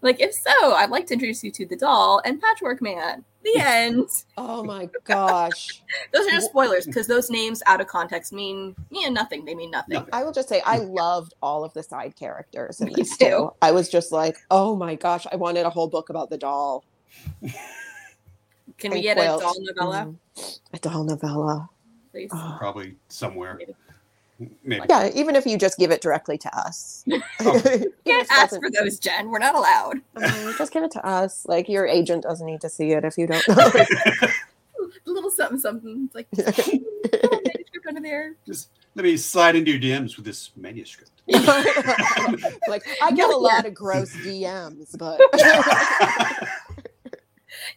like, 0.00 0.20
if 0.20 0.32
so, 0.32 0.74
I'd 0.74 0.90
like 0.90 1.06
to 1.06 1.14
introduce 1.14 1.42
you 1.42 1.50
to 1.50 1.66
the 1.66 1.76
doll 1.76 2.22
and 2.24 2.40
Patchwork 2.40 2.80
Man. 2.80 3.24
The 3.42 3.54
end. 3.58 4.08
Oh 4.36 4.62
my 4.62 4.88
gosh. 5.04 5.82
Those 6.12 6.26
are 6.26 6.30
just 6.30 6.50
spoilers 6.50 6.84
because 6.84 7.06
those 7.06 7.30
names 7.30 7.62
out 7.66 7.80
of 7.80 7.86
context 7.86 8.32
mean 8.34 8.76
yeah 8.90 9.08
nothing. 9.08 9.44
They 9.46 9.54
mean 9.54 9.70
nothing. 9.70 9.94
Nothing. 9.94 10.10
I 10.12 10.24
will 10.24 10.32
just 10.32 10.48
say 10.48 10.60
I 10.66 10.76
loved 10.78 11.32
all 11.42 11.64
of 11.64 11.72
the 11.72 11.82
side 11.82 12.14
characters 12.16 12.80
in 12.82 12.88
Me 12.88 12.94
this 12.96 13.16
too. 13.16 13.24
too. 13.26 13.52
I 13.62 13.72
was 13.72 13.88
just 13.88 14.12
like, 14.12 14.36
oh 14.50 14.76
my 14.76 14.94
gosh, 14.94 15.26
I 15.32 15.36
wanted 15.36 15.64
a 15.64 15.70
whole 15.70 15.88
book 15.88 16.10
about 16.10 16.28
the 16.28 16.36
doll. 16.36 16.84
Can 18.78 18.92
we 18.92 19.00
get 19.02 19.16
quilt. 19.16 19.40
a 19.40 19.44
doll 19.44 19.54
novella, 19.58 20.14
Mhm. 20.36 20.58
A 20.74 20.78
doll 20.78 21.04
novella. 21.04 21.68
please? 22.12 22.30
Probably 22.58 22.96
somewhere 23.08 23.58
maybe 24.64 24.86
Yeah, 24.88 25.10
even 25.14 25.36
if 25.36 25.46
you 25.46 25.56
just 25.58 25.78
give 25.78 25.90
it 25.90 26.00
directly 26.00 26.38
to 26.38 26.56
us. 26.58 27.04
Oh. 27.40 27.56
Even 27.58 27.82
if 27.82 28.04
Can't 28.04 28.28
ask 28.30 28.50
for 28.60 28.70
those, 28.70 28.98
Jen. 28.98 29.30
We're 29.30 29.38
not 29.38 29.54
allowed. 29.54 30.00
Um, 30.16 30.54
just 30.58 30.72
give 30.72 30.82
it 30.82 30.90
to 30.92 31.06
us. 31.06 31.46
Like 31.46 31.68
your 31.68 31.86
agent 31.86 32.22
doesn't 32.24 32.46
need 32.46 32.60
to 32.62 32.68
see 32.68 32.92
it 32.92 33.04
if 33.04 33.16
you 33.18 33.26
don't 33.26 33.46
know. 33.48 33.70
A 35.06 35.10
little 35.10 35.30
something, 35.30 35.58
something. 35.58 36.06
It's 36.06 36.14
like 36.14 36.26
little 36.32 37.40
manuscript 37.44 37.86
under 37.88 38.00
there. 38.00 38.34
just 38.46 38.70
let 38.94 39.04
me 39.04 39.16
slide 39.16 39.56
into 39.56 39.70
your 39.70 39.80
DMs 39.80 40.16
with 40.16 40.24
this 40.26 40.50
manuscript. 40.56 41.10
like 42.68 42.84
I 43.02 43.12
get 43.14 43.30
a 43.30 43.36
lot 43.36 43.64
of 43.66 43.72
gross 43.74 44.14
DMs, 44.16 44.96
but 44.98 45.20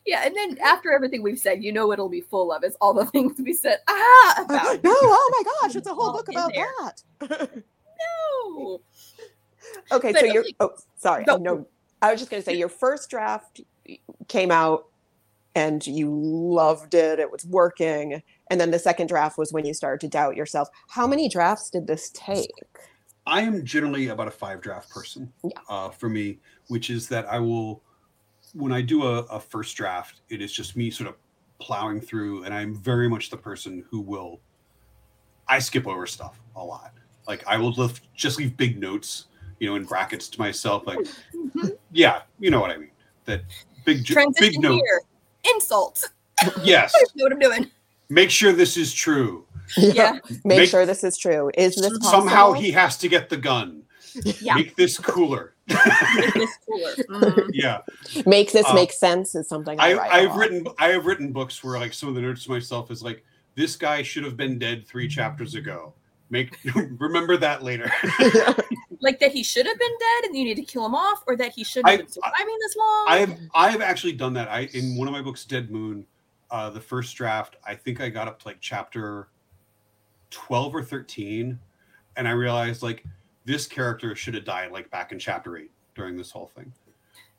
Yeah, 0.05 0.23
and 0.25 0.35
then 0.35 0.57
after 0.63 0.91
everything 0.91 1.23
we've 1.23 1.39
said, 1.39 1.63
you 1.63 1.71
know 1.71 1.87
what 1.87 1.93
it'll 1.93 2.09
be 2.09 2.21
full 2.21 2.51
of 2.51 2.63
is 2.63 2.75
all 2.81 2.93
the 2.93 3.05
things 3.13 3.33
we 3.39 3.53
said 3.53 3.79
ah 3.87 4.35
about. 4.45 4.83
no, 4.83 4.91
oh 4.93 5.43
my 5.45 5.67
gosh, 5.67 5.75
it's 5.75 5.87
a 5.87 5.93
whole 5.93 6.11
book 6.13 6.29
about 6.29 6.51
there. 6.53 6.67
that. 6.81 7.51
No. 8.51 8.81
okay, 9.91 10.11
But 10.11 10.19
so 10.21 10.25
you're 10.25 10.43
okay. 10.43 10.55
oh 10.59 10.71
sorry. 10.97 11.23
No. 11.27 11.37
No, 11.37 11.67
I 12.01 12.11
was 12.11 12.19
just 12.19 12.29
gonna 12.31 12.43
say 12.43 12.55
your 12.57 12.69
first 12.69 13.09
draft 13.09 13.61
came 14.27 14.51
out 14.51 14.85
and 15.55 15.85
you 15.85 16.09
loved 16.11 16.93
it, 16.95 17.19
it 17.19 17.31
was 17.31 17.45
working. 17.45 18.23
And 18.49 18.59
then 18.59 18.71
the 18.71 18.79
second 18.79 19.07
draft 19.07 19.37
was 19.37 19.53
when 19.53 19.65
you 19.65 19.73
started 19.73 20.01
to 20.01 20.07
doubt 20.07 20.35
yourself. 20.35 20.67
How 20.89 21.05
many 21.07 21.29
drafts 21.29 21.69
did 21.69 21.85
this 21.87 22.09
take? 22.13 22.49
I 23.25 23.41
am 23.41 23.63
generally 23.63 24.07
about 24.07 24.27
a 24.27 24.31
five 24.31 24.61
draft 24.61 24.89
person 24.89 25.31
Yeah. 25.43 25.51
uh, 25.69 25.89
for 25.89 26.09
me, 26.09 26.39
which 26.67 26.89
is 26.89 27.07
that 27.09 27.25
I 27.31 27.39
will, 27.39 27.81
when 28.53 28.71
I 28.71 28.81
do 28.81 29.03
a, 29.03 29.19
a 29.23 29.39
first 29.39 29.75
draft, 29.75 30.21
it 30.29 30.41
is 30.41 30.51
just 30.53 30.75
me 30.75 30.89
sort 30.89 31.09
of 31.09 31.15
plowing 31.59 31.99
through, 32.01 32.43
and 32.43 32.53
I'm 32.53 32.75
very 32.75 33.09
much 33.09 33.29
the 33.29 33.37
person 33.37 33.83
who 33.89 33.99
will, 33.99 34.39
I 35.47 35.59
skip 35.59 35.87
over 35.87 36.05
stuff 36.05 36.39
a 36.55 36.63
lot. 36.63 36.93
Like 37.27 37.43
I 37.47 37.57
will 37.57 37.71
lift, 37.71 38.07
just 38.15 38.37
leave 38.37 38.55
big 38.57 38.79
notes, 38.79 39.25
you 39.59 39.67
know, 39.69 39.75
in 39.75 39.85
brackets 39.85 40.27
to 40.29 40.39
myself. 40.39 40.85
Like, 40.85 40.99
Mhm. 41.33 41.77
yeah, 41.91 42.21
you 42.39 42.51
know 42.51 42.59
what 42.59 42.71
I 42.71 42.77
mean. 42.77 42.91
That 43.25 43.41
big, 43.85 44.03
j- 44.03 44.15
big 44.39 44.59
note. 44.59 44.75
here. 44.75 45.01
Insult. 45.53 46.09
Yes. 46.63 46.93
I 46.97 47.03
know 47.15 47.23
what 47.25 47.31
I'm 47.33 47.39
doing. 47.39 47.71
Make 48.09 48.29
sure 48.29 48.51
this 48.51 48.75
is 48.75 48.93
true. 48.93 49.45
Yeah. 49.77 50.19
Make, 50.43 50.57
Make- 50.59 50.69
sure 50.69 50.85
this 50.85 51.03
is 51.03 51.17
true. 51.17 51.49
Is 51.57 51.75
this 51.75 51.97
possible? 51.99 52.09
Somehow 52.09 52.51
he 52.51 52.71
has 52.71 52.97
to 52.97 53.07
get 53.07 53.29
the 53.29 53.37
gun. 53.37 53.83
Yeah. 54.41 54.55
Make 54.55 54.75
this 54.75 54.97
cooler. 54.97 55.53
Make 55.67 56.33
this 56.33 56.57
cooler. 56.67 56.93
Mhm. 57.09 57.49
yeah. 57.53 57.79
make 58.25 58.51
this 58.51 58.65
Uh, 58.65 58.73
make 58.73 58.91
sense 58.91 59.33
is 59.35 59.47
something 59.47 59.79
I, 59.79 59.91
I, 59.91 59.93
write 59.93 60.09
a 60.09 60.13
I've 60.15 60.35
written 60.35 60.67
I 60.79 60.87
have 60.89 61.05
written 61.05 61.31
books 61.31 61.63
where 61.63 61.79
like 61.79 61.93
some 61.93 62.09
of 62.09 62.15
the 62.15 62.21
notes 62.21 62.43
to 62.45 62.51
myself 62.51 62.91
is 62.91 63.01
like 63.03 63.23
this 63.55 63.75
guy 63.75 64.01
should 64.01 64.23
have 64.23 64.35
been 64.35 64.57
dead 64.59 64.85
three 64.87 65.07
chapters 65.07 65.55
ago. 65.55 65.93
Make 66.29 66.57
remember 66.99 67.37
that 67.37 67.63
later. 67.63 67.91
Like 68.99 69.19
that 69.19 69.31
he 69.31 69.43
should 69.43 69.65
have 69.67 69.77
been 69.77 69.97
dead 69.99 70.25
and 70.25 70.35
you 70.37 70.43
need 70.45 70.55
to 70.55 70.63
kill 70.63 70.85
him 70.85 70.95
off, 70.95 71.23
or 71.27 71.35
that 71.37 71.51
he 71.51 71.63
shouldn't 71.63 71.89
have 71.89 71.99
I- 71.99 72.03
been 72.03 72.11
surviving 72.11 72.57
this 72.61 72.75
long. 72.75 73.05
I've 73.07 73.37
I've 73.53 73.81
actually 73.81 74.13
done 74.13 74.33
that. 74.33 74.47
I 74.49 74.61
in 74.73 74.95
one 74.97 75.07
of 75.07 75.11
my 75.13 75.21
books, 75.21 75.45
Dead 75.45 75.69
Moon, 75.69 76.05
uh, 76.51 76.69
the 76.71 76.81
first 76.81 77.15
draft, 77.15 77.57
I 77.65 77.75
think 77.75 78.01
I 78.01 78.09
got 78.09 78.27
up 78.27 78.39
to 78.41 78.47
like 78.47 78.57
chapter 78.61 79.27
twelve 80.31 80.73
or 80.73 80.81
thirteen, 80.83 81.59
and 82.15 82.27
I 82.27 82.31
realized 82.31 82.81
like 82.81 83.03
this 83.45 83.67
character 83.67 84.15
should 84.15 84.33
have 84.35 84.45
died 84.45 84.71
like 84.71 84.89
back 84.91 85.11
in 85.11 85.19
chapter 85.19 85.57
eight 85.57 85.71
during 85.95 86.17
this 86.17 86.31
whole 86.31 86.47
thing. 86.47 86.71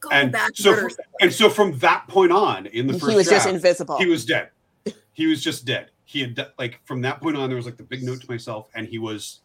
Go 0.00 0.10
And 0.10 0.30
back. 0.32 0.50
so 0.54 0.70
murder 0.72 0.90
for- 0.90 1.04
and 1.20 1.32
so 1.32 1.48
from 1.48 1.78
that 1.78 2.06
point 2.08 2.32
on, 2.32 2.66
in 2.66 2.86
the 2.86 2.92
first 2.94 3.10
he 3.10 3.16
was 3.16 3.28
just 3.28 3.48
invisible. 3.48 3.98
he 3.98 4.06
was 4.06 4.24
dead. 4.24 4.50
He 5.12 5.26
was 5.26 5.42
just 5.42 5.64
dead. 5.64 5.90
He 6.04 6.20
had 6.20 6.48
like 6.58 6.80
from 6.84 7.00
that 7.02 7.20
point 7.22 7.36
on, 7.36 7.48
there 7.48 7.56
was 7.56 7.64
like 7.66 7.76
the 7.78 7.82
big 7.84 8.02
note 8.02 8.20
to 8.20 8.30
myself, 8.30 8.68
and 8.74 8.86
he 8.86 8.98
was 8.98 9.40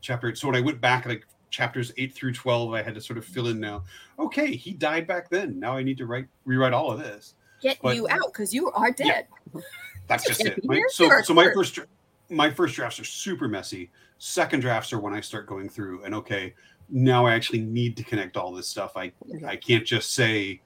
chapter. 0.00 0.28
eight. 0.28 0.38
So 0.38 0.46
when 0.48 0.56
I 0.56 0.60
went 0.60 0.80
back, 0.80 1.04
like 1.06 1.26
chapters 1.50 1.92
eight 1.98 2.14
through 2.14 2.32
twelve, 2.32 2.72
I 2.72 2.82
had 2.82 2.94
to 2.94 3.00
sort 3.00 3.18
of 3.18 3.24
fill 3.24 3.48
in 3.48 3.60
now. 3.60 3.84
Okay, 4.18 4.54
he 4.56 4.72
died 4.72 5.06
back 5.06 5.28
then. 5.28 5.58
Now 5.58 5.76
I 5.76 5.82
need 5.82 5.98
to 5.98 6.06
write 6.06 6.26
rewrite 6.46 6.72
all 6.72 6.90
of 6.90 6.98
this. 7.00 7.34
Get 7.60 7.78
but- 7.82 7.96
you 7.96 8.08
out 8.08 8.32
because 8.32 8.54
you 8.54 8.70
are 8.70 8.88
Yeah. 8.98 9.22
dead. 9.54 9.62
That's 10.06 10.24
just 10.26 10.40
it. 10.46 10.64
My, 10.64 10.82
so 10.88 11.10
so 11.22 11.34
my 11.34 11.52
first 11.52 11.74
dra- 11.74 11.84
my 12.30 12.50
first 12.50 12.74
drafts 12.74 13.00
are 13.00 13.04
super 13.04 13.48
messy. 13.48 13.90
Second 14.18 14.60
drafts 14.60 14.92
are 14.92 14.98
when 14.98 15.14
I 15.14 15.20
start 15.20 15.46
going 15.46 15.68
through 15.68 16.02
and 16.04 16.14
okay, 16.14 16.54
now 16.90 17.26
I 17.26 17.34
actually 17.34 17.60
need 17.60 17.96
to 17.98 18.02
connect 18.04 18.36
all 18.36 18.52
this 18.52 18.68
stuff. 18.68 18.96
I 18.96 19.12
I 19.46 19.56
can't 19.56 19.86
just 19.86 20.14
say 20.14 20.60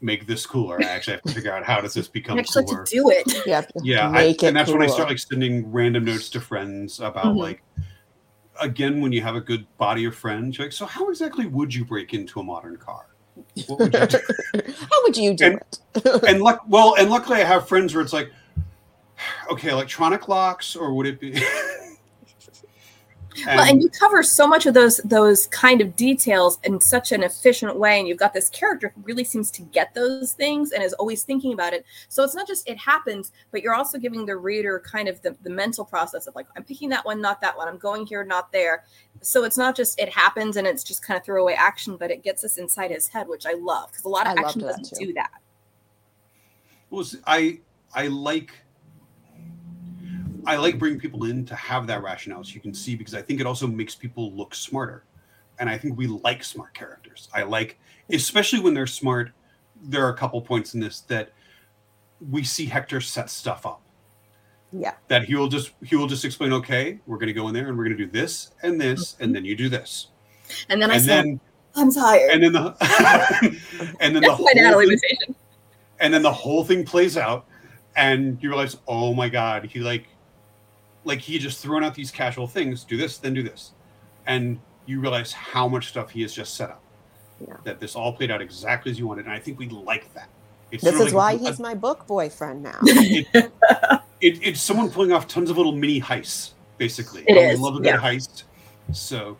make 0.00 0.26
this 0.26 0.46
cooler. 0.46 0.80
I 0.80 0.84
actually 0.84 1.14
have 1.14 1.22
to 1.22 1.32
figure 1.32 1.52
out 1.52 1.64
how 1.64 1.80
does 1.80 1.94
this 1.94 2.06
You 2.06 2.12
become 2.12 2.38
actually 2.38 2.62
have 2.62 2.68
cooler. 2.70 2.84
to 2.84 2.94
do 2.94 3.10
it. 3.10 3.42
yeah, 3.46 3.62
Yeah, 3.82 4.08
I, 4.08 4.12
make 4.12 4.42
it 4.42 4.46
and 4.48 4.56
that's 4.56 4.70
when 4.70 4.82
I 4.82 4.86
start 4.86 5.08
like 5.08 5.18
sending 5.18 5.70
random 5.72 6.04
notes 6.04 6.28
to 6.30 6.40
friends 6.40 7.00
about 7.00 7.34
Mhm. 7.34 7.38
like 7.38 7.62
again 8.60 9.00
when 9.00 9.12
you 9.12 9.22
have 9.22 9.34
a 9.36 9.40
good 9.40 9.66
body 9.78 10.04
of 10.04 10.14
friends, 10.14 10.58
you're 10.58 10.66
like, 10.66 10.72
so 10.72 10.84
how 10.86 11.08
exactly 11.10 11.46
would 11.46 11.74
you 11.74 11.84
break 11.84 12.14
into 12.14 12.40
a 12.40 12.42
modern 12.42 12.76
car? 12.76 13.06
What 13.66 13.78
would 13.80 13.94
you 13.94 14.06
do? 14.06 14.18
How 14.90 15.02
would 15.04 15.16
you 15.16 15.32
do 15.34 15.44
And- 15.46 15.60
it? 15.94 16.24
and 16.28 16.42
luck 16.42 16.64
well, 16.68 16.94
and 16.98 17.08
luckily 17.08 17.40
I 17.40 17.44
have 17.44 17.68
friends 17.68 17.94
where 17.94 18.02
it's 18.02 18.12
like, 18.12 18.30
okay, 19.50 19.70
electronic 19.70 20.28
locks, 20.28 20.76
or 20.76 20.92
would 20.94 21.06
it 21.06 21.20
be? 21.20 21.32
well, 23.46 23.60
and 23.60 23.82
you 23.82 23.88
cover 23.90 24.22
so 24.22 24.46
much 24.46 24.66
of 24.66 24.74
those 24.74 24.98
those 24.98 25.46
kind 25.46 25.80
of 25.80 25.96
details 25.96 26.58
in 26.64 26.80
such 26.80 27.12
an 27.12 27.22
efficient 27.22 27.76
way, 27.76 27.98
and 27.98 28.08
you've 28.08 28.18
got 28.18 28.32
this 28.32 28.50
character 28.50 28.92
who 28.94 29.02
really 29.02 29.24
seems 29.24 29.50
to 29.52 29.62
get 29.62 29.94
those 29.94 30.32
things 30.32 30.72
and 30.72 30.82
is 30.82 30.92
always 30.94 31.22
thinking 31.22 31.52
about 31.52 31.72
it. 31.72 31.84
So 32.08 32.22
it's 32.24 32.34
not 32.34 32.46
just 32.46 32.68
it 32.68 32.78
happens, 32.78 33.32
but 33.50 33.62
you're 33.62 33.74
also 33.74 33.98
giving 33.98 34.26
the 34.26 34.36
reader 34.36 34.80
kind 34.80 35.08
of 35.08 35.20
the, 35.22 35.36
the 35.42 35.50
mental 35.50 35.84
process 35.84 36.26
of 36.26 36.34
like, 36.34 36.46
I'm 36.56 36.64
picking 36.64 36.88
that 36.90 37.04
one, 37.04 37.20
not 37.20 37.40
that 37.40 37.56
one. 37.56 37.68
I'm 37.68 37.78
going 37.78 38.06
here, 38.06 38.24
not 38.24 38.52
there. 38.52 38.84
So 39.20 39.44
it's 39.44 39.58
not 39.58 39.76
just 39.76 40.00
it 40.00 40.08
happens 40.08 40.56
and 40.56 40.66
it's 40.66 40.84
just 40.84 41.02
kind 41.02 41.18
of 41.18 41.24
throwaway 41.24 41.54
action, 41.54 41.96
but 41.96 42.10
it 42.10 42.22
gets 42.22 42.44
us 42.44 42.56
inside 42.56 42.90
his 42.90 43.08
head, 43.08 43.28
which 43.28 43.46
I 43.46 43.54
love 43.54 43.90
because 43.90 44.04
a 44.04 44.08
lot 44.08 44.26
of 44.26 44.38
I 44.38 44.42
action 44.42 44.62
doesn't 44.62 44.96
too. 44.96 45.06
do 45.06 45.12
that. 45.14 45.30
Well, 46.90 47.04
I 47.26 47.60
I 47.94 48.06
like 48.06 48.52
I 50.46 50.56
like 50.56 50.78
bringing 50.78 51.00
people 51.00 51.24
in 51.24 51.44
to 51.46 51.54
have 51.54 51.86
that 51.86 52.02
rationale 52.02 52.44
so 52.44 52.52
you 52.54 52.60
can 52.60 52.74
see 52.74 52.94
because 52.94 53.14
I 53.14 53.22
think 53.22 53.40
it 53.40 53.46
also 53.46 53.66
makes 53.66 53.94
people 53.94 54.32
look 54.32 54.54
smarter, 54.54 55.04
and 55.58 55.68
I 55.68 55.78
think 55.78 55.96
we 55.96 56.06
like 56.06 56.44
smart 56.44 56.74
characters. 56.74 57.28
I 57.34 57.42
like, 57.42 57.78
especially 58.10 58.60
when 58.60 58.74
they're 58.74 58.86
smart. 58.86 59.32
There 59.82 60.04
are 60.04 60.10
a 60.10 60.16
couple 60.16 60.40
points 60.42 60.74
in 60.74 60.80
this 60.80 61.00
that 61.02 61.32
we 62.30 62.42
see 62.42 62.66
Hector 62.66 63.00
set 63.00 63.30
stuff 63.30 63.64
up. 63.64 63.80
Yeah. 64.72 64.94
That 65.08 65.24
he 65.24 65.34
will 65.34 65.48
just 65.48 65.72
he 65.84 65.96
will 65.96 66.06
just 66.08 66.24
explain. 66.24 66.52
Okay, 66.52 66.98
we're 67.06 67.16
going 67.16 67.28
to 67.28 67.32
go 67.32 67.48
in 67.48 67.54
there 67.54 67.68
and 67.68 67.78
we're 67.78 67.84
going 67.84 67.96
to 67.96 68.04
do 68.06 68.10
this 68.10 68.50
and 68.62 68.80
this, 68.80 69.12
mm-hmm. 69.14 69.24
and 69.24 69.34
then 69.34 69.44
you 69.44 69.56
do 69.56 69.68
this, 69.68 70.08
And 70.68 70.80
then 70.82 70.90
I 70.90 70.94
and 70.96 71.02
said, 71.04 71.24
then 71.24 71.40
I'm 71.74 71.92
tired. 71.92 72.30
and 72.32 72.42
then 72.42 72.52
the 72.52 72.76
and 74.00 74.14
then 74.14 74.22
the 74.22 74.28
That's 74.28 74.30
my 74.30 74.34
whole 74.34 74.50
Natalie 74.54 74.96
thing- 74.96 75.34
and 76.00 76.12
then 76.12 76.22
the 76.22 76.32
whole 76.32 76.64
thing 76.64 76.84
plays 76.84 77.16
out 77.16 77.46
and 77.96 78.40
you 78.42 78.48
realize 78.48 78.76
oh 78.86 79.12
my 79.14 79.28
god 79.28 79.64
he 79.64 79.80
like 79.80 80.06
like 81.08 81.20
he 81.20 81.38
just 81.38 81.60
thrown 81.60 81.82
out 81.82 81.94
these 81.94 82.10
casual 82.10 82.46
things 82.46 82.84
do 82.84 82.96
this 82.96 83.18
then 83.18 83.34
do 83.34 83.42
this 83.42 83.72
and 84.26 84.58
you 84.86 85.00
realize 85.00 85.32
how 85.32 85.66
much 85.66 85.88
stuff 85.88 86.10
he 86.10 86.22
has 86.22 86.32
just 86.32 86.54
set 86.54 86.70
up 86.70 86.80
Yeah. 87.40 87.56
that 87.64 87.80
this 87.80 87.96
all 87.96 88.12
played 88.12 88.30
out 88.30 88.40
exactly 88.40 88.90
as 88.92 88.98
you 88.98 89.06
wanted 89.08 89.24
and 89.24 89.34
i 89.34 89.38
think 89.40 89.58
we 89.58 89.68
like 89.68 90.12
that 90.14 90.28
it's 90.70 90.84
This 90.84 90.94
is 90.94 91.00
like 91.00 91.14
why 91.14 91.32
a- 91.32 91.38
he's 91.38 91.58
my 91.58 91.72
book 91.74 92.06
boyfriend 92.06 92.62
now. 92.62 92.78
it, 92.82 93.26
it, 94.20 94.38
it's 94.46 94.60
someone 94.60 94.90
pulling 94.90 95.12
off 95.12 95.26
tons 95.26 95.48
of 95.50 95.56
little 95.56 95.72
mini 95.72 96.00
heists 96.00 96.50
basically 96.76 97.22
It 97.22 97.30
And 97.30 97.36
we 97.38 97.42
is, 97.54 97.60
love 97.60 97.74
a 97.74 97.78
good 97.78 97.86
yeah. 97.86 97.96
heist 97.98 98.44
so 98.92 99.36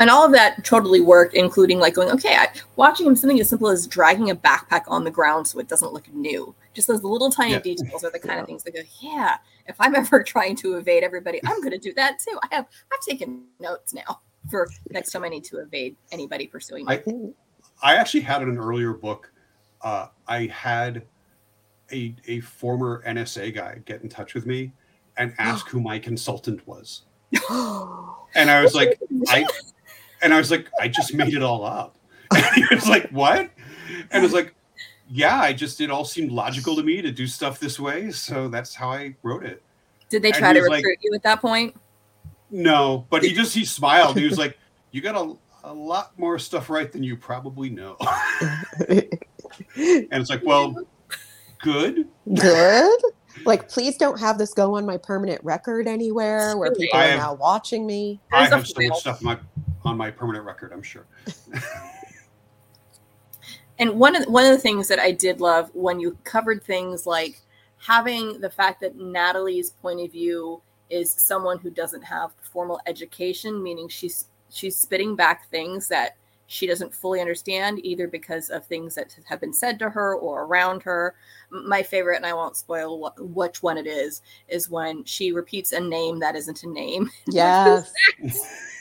and 0.00 0.10
all 0.10 0.24
of 0.24 0.30
that 0.32 0.64
totally 0.64 1.00
worked, 1.00 1.34
including 1.34 1.80
like 1.80 1.94
going, 1.94 2.08
okay, 2.10 2.36
I, 2.36 2.46
watching 2.76 3.04
him 3.04 3.16
something 3.16 3.40
as 3.40 3.48
simple 3.48 3.68
as 3.68 3.84
dragging 3.88 4.30
a 4.30 4.36
backpack 4.36 4.82
on 4.86 5.02
the 5.02 5.10
ground 5.10 5.48
so 5.48 5.58
it 5.58 5.66
doesn't 5.66 5.92
look 5.92 6.06
new. 6.14 6.54
Just 6.78 6.86
those 6.86 7.02
little 7.02 7.28
tiny 7.28 7.54
Yeah. 7.54 7.58
details 7.58 8.04
are 8.04 8.10
the 8.12 8.20
kind 8.20 8.36
Yeah. 8.36 8.42
of 8.42 8.46
things 8.46 8.62
that 8.62 8.72
go, 8.72 8.82
yeah. 9.00 9.38
If 9.66 9.74
I'm 9.80 9.96
ever 9.96 10.22
trying 10.34 10.54
to 10.58 10.76
evade 10.76 11.02
everybody, 11.02 11.40
I'm 11.44 11.58
going 11.60 11.72
to 11.72 11.78
do 11.78 11.92
that 11.94 12.20
too. 12.20 12.38
I 12.40 12.54
have 12.54 12.66
I've 12.92 13.00
taken 13.00 13.46
notes 13.58 13.92
now 13.92 14.20
for 14.48 14.68
next 14.90 15.10
time 15.10 15.24
I 15.24 15.28
need 15.28 15.42
to 15.46 15.58
evade 15.58 15.96
anybody 16.12 16.46
pursuing 16.46 16.84
me. 16.86 16.94
I- 16.94 17.32
I 17.82 17.96
actually 17.96 18.20
had 18.20 18.42
in 18.42 18.48
an 18.48 18.58
earlier 18.58 18.92
book. 18.92 19.32
Uh, 19.82 20.06
I 20.28 20.46
had 20.46 21.02
a 21.90 22.14
a 22.28 22.38
former 22.40 23.02
NSA 23.04 23.52
guy 23.52 23.80
get 23.84 24.02
in 24.02 24.08
touch 24.08 24.34
with 24.34 24.46
me 24.46 24.72
and 25.16 25.34
ask 25.38 25.68
who 25.68 25.80
my 25.80 25.98
consultant 25.98 26.64
was, 26.64 27.02
and 28.36 28.50
I 28.52 28.62
was 28.62 28.72
like, 28.76 29.00
I, 29.28 29.44
and 30.22 30.32
I 30.32 30.38
was 30.38 30.52
like, 30.52 30.68
I 30.80 30.86
just 30.86 31.12
made 31.12 31.34
it 31.34 31.42
all 31.42 31.64
up. 31.64 31.96
And 32.36 32.44
he 32.54 32.74
was 32.74 32.88
like, 32.88 33.08
what? 33.10 33.50
And 34.10 34.12
I 34.12 34.20
was 34.20 34.32
like, 34.32 34.54
yeah, 35.08 35.40
I 35.40 35.52
just 35.52 35.80
it 35.80 35.90
all 35.90 36.04
seemed 36.04 36.30
logical 36.32 36.76
to 36.76 36.82
me 36.82 37.00
to 37.02 37.10
do 37.10 37.26
stuff 37.26 37.58
this 37.60 37.78
way, 37.80 38.10
so 38.10 38.48
that's 38.48 38.74
how 38.74 38.90
I 38.90 39.14
wrote 39.22 39.44
it. 39.44 39.62
Did 40.08 40.22
they 40.22 40.32
try 40.32 40.52
to 40.52 40.60
he's 40.60 40.68
like- 40.68 40.78
recruit 40.84 40.98
you 41.02 41.12
at 41.14 41.22
that 41.22 41.40
point? 41.40 41.74
No, 42.50 43.06
but 43.10 43.22
he 43.22 43.32
just 43.34 43.54
he 43.54 43.64
smiled. 43.64 44.16
He 44.18 44.24
was 44.24 44.38
like, 44.44 44.56
you 44.90 45.00
got 45.00 45.14
a 45.16 45.34
a 45.64 45.72
lot 45.74 46.18
more 46.18 46.38
stuff 46.38 46.70
right 46.70 46.90
than 46.90 47.02
you 47.02 47.16
probably 47.16 47.68
know. 47.70 47.96
And 49.76 50.12
it's 50.12 50.30
like, 50.30 50.44
well, 50.44 50.74
good. 51.60 52.06
Good. 52.34 53.00
Like, 53.44 53.68
please 53.68 53.96
don't 53.96 54.18
have 54.20 54.38
this 54.38 54.52
go 54.54 54.76
on 54.76 54.84
my 54.86 54.96
permanent 54.96 55.42
record 55.42 55.86
anywhere 55.86 56.56
where 56.56 56.72
people 56.74 56.98
I 56.98 57.06
are 57.06 57.10
have- 57.10 57.18
now 57.18 57.34
watching 57.34 57.86
me. 57.86 58.20
I 58.32 58.46
have 58.46 58.66
so 58.66 58.74
file. 58.74 58.88
much 58.90 59.00
stuff 59.00 59.18
on 59.20 59.24
my 59.26 59.38
on 59.84 59.96
my 59.96 60.10
permanent 60.10 60.44
record. 60.44 60.72
I'm 60.72 60.82
sure. 60.82 61.06
And 63.78 63.98
one 63.98 64.16
of 64.16 64.24
the, 64.24 64.30
one 64.30 64.44
of 64.44 64.52
the 64.52 64.58
things 64.58 64.88
that 64.88 64.98
I 64.98 65.12
did 65.12 65.40
love 65.40 65.70
when 65.74 66.00
you 66.00 66.16
covered 66.24 66.62
things 66.62 67.06
like 67.06 67.40
having 67.78 68.40
the 68.40 68.50
fact 68.50 68.80
that 68.80 68.96
Natalie's 68.96 69.70
point 69.70 70.00
of 70.00 70.10
view 70.10 70.60
is 70.90 71.12
someone 71.12 71.58
who 71.58 71.70
doesn't 71.70 72.02
have 72.02 72.32
formal 72.40 72.80
education, 72.86 73.62
meaning 73.62 73.88
she's 73.88 74.26
she's 74.50 74.76
spitting 74.76 75.14
back 75.14 75.48
things 75.50 75.88
that 75.88 76.16
she 76.48 76.66
doesn't 76.66 76.94
fully 76.94 77.20
understand, 77.20 77.84
either 77.84 78.08
because 78.08 78.48
of 78.48 78.66
things 78.66 78.94
that 78.94 79.14
have 79.26 79.38
been 79.38 79.52
said 79.52 79.78
to 79.78 79.90
her 79.90 80.16
or 80.16 80.44
around 80.44 80.82
her. 80.82 81.14
My 81.50 81.82
favorite, 81.82 82.16
and 82.16 82.24
I 82.24 82.32
won't 82.32 82.56
spoil 82.56 82.98
what, 82.98 83.20
which 83.20 83.62
one 83.62 83.76
it 83.76 83.86
is, 83.86 84.22
is 84.48 84.70
when 84.70 85.04
she 85.04 85.30
repeats 85.30 85.72
a 85.72 85.80
name 85.80 86.18
that 86.20 86.36
isn't 86.36 86.62
a 86.62 86.68
name. 86.68 87.10
Yes. 87.28 87.92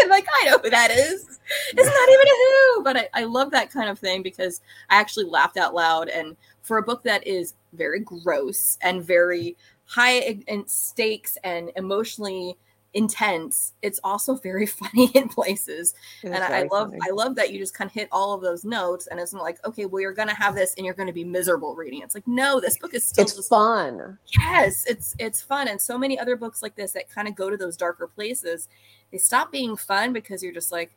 like 0.08 0.26
I 0.40 0.46
know 0.46 0.58
who 0.58 0.70
that 0.70 0.90
is. 0.90 1.38
It's 1.72 1.86
not 1.86 2.08
even 2.08 2.26
a 2.26 2.74
who, 2.76 2.84
but 2.84 2.96
I, 2.96 3.08
I 3.22 3.24
love 3.24 3.50
that 3.50 3.70
kind 3.70 3.88
of 3.90 3.98
thing 3.98 4.22
because 4.22 4.60
I 4.88 4.96
actually 4.96 5.26
laughed 5.26 5.56
out 5.56 5.74
loud. 5.74 6.08
And 6.08 6.36
for 6.62 6.78
a 6.78 6.82
book 6.82 7.02
that 7.04 7.26
is 7.26 7.54
very 7.72 8.00
gross 8.00 8.78
and 8.82 9.04
very 9.04 9.56
high 9.86 10.42
in 10.46 10.66
stakes 10.66 11.36
and 11.42 11.70
emotionally 11.76 12.56
intense, 12.94 13.74
it's 13.82 14.00
also 14.04 14.34
very 14.34 14.66
funny 14.80 15.10
in 15.14 15.28
places. 15.28 15.94
It 16.22 16.28
and 16.32 16.42
I, 16.42 16.60
I 16.60 16.62
love 16.70 16.90
funny. 16.90 17.00
I 17.06 17.10
love 17.12 17.34
that 17.36 17.52
you 17.52 17.58
just 17.58 17.74
kind 17.74 17.88
of 17.88 17.94
hit 17.94 18.08
all 18.12 18.34
of 18.34 18.40
those 18.42 18.64
notes 18.64 19.06
and 19.06 19.18
it's 19.20 19.32
not 19.32 19.42
like, 19.42 19.64
okay, 19.66 19.86
well 19.86 20.00
you're 20.00 20.12
gonna 20.12 20.34
have 20.34 20.54
this 20.54 20.74
and 20.76 20.84
you're 20.84 20.94
gonna 20.94 21.12
be 21.12 21.24
miserable 21.24 21.74
reading. 21.74 22.02
It's 22.02 22.14
like, 22.14 22.26
no, 22.26 22.60
this 22.60 22.78
book 22.78 22.94
is 22.94 23.06
still 23.06 23.24
It's 23.24 23.34
just 23.36 23.48
fun. 23.48 24.18
yes 24.40 24.84
it's 24.86 25.14
it's 25.18 25.40
fun 25.42 25.68
and 25.68 25.80
so 25.80 25.96
many 25.96 26.18
other 26.18 26.36
books 26.36 26.62
like 26.62 26.74
this 26.76 26.92
that 26.92 27.08
kind 27.10 27.28
of 27.28 27.34
go 27.34 27.48
to 27.50 27.56
those 27.56 27.76
darker 27.76 28.06
places 28.08 28.68
they 29.12 29.18
stop 29.18 29.50
being 29.52 29.76
fun 29.76 30.12
because 30.12 30.42
you're 30.42 30.52
just 30.52 30.70
like 30.72 30.96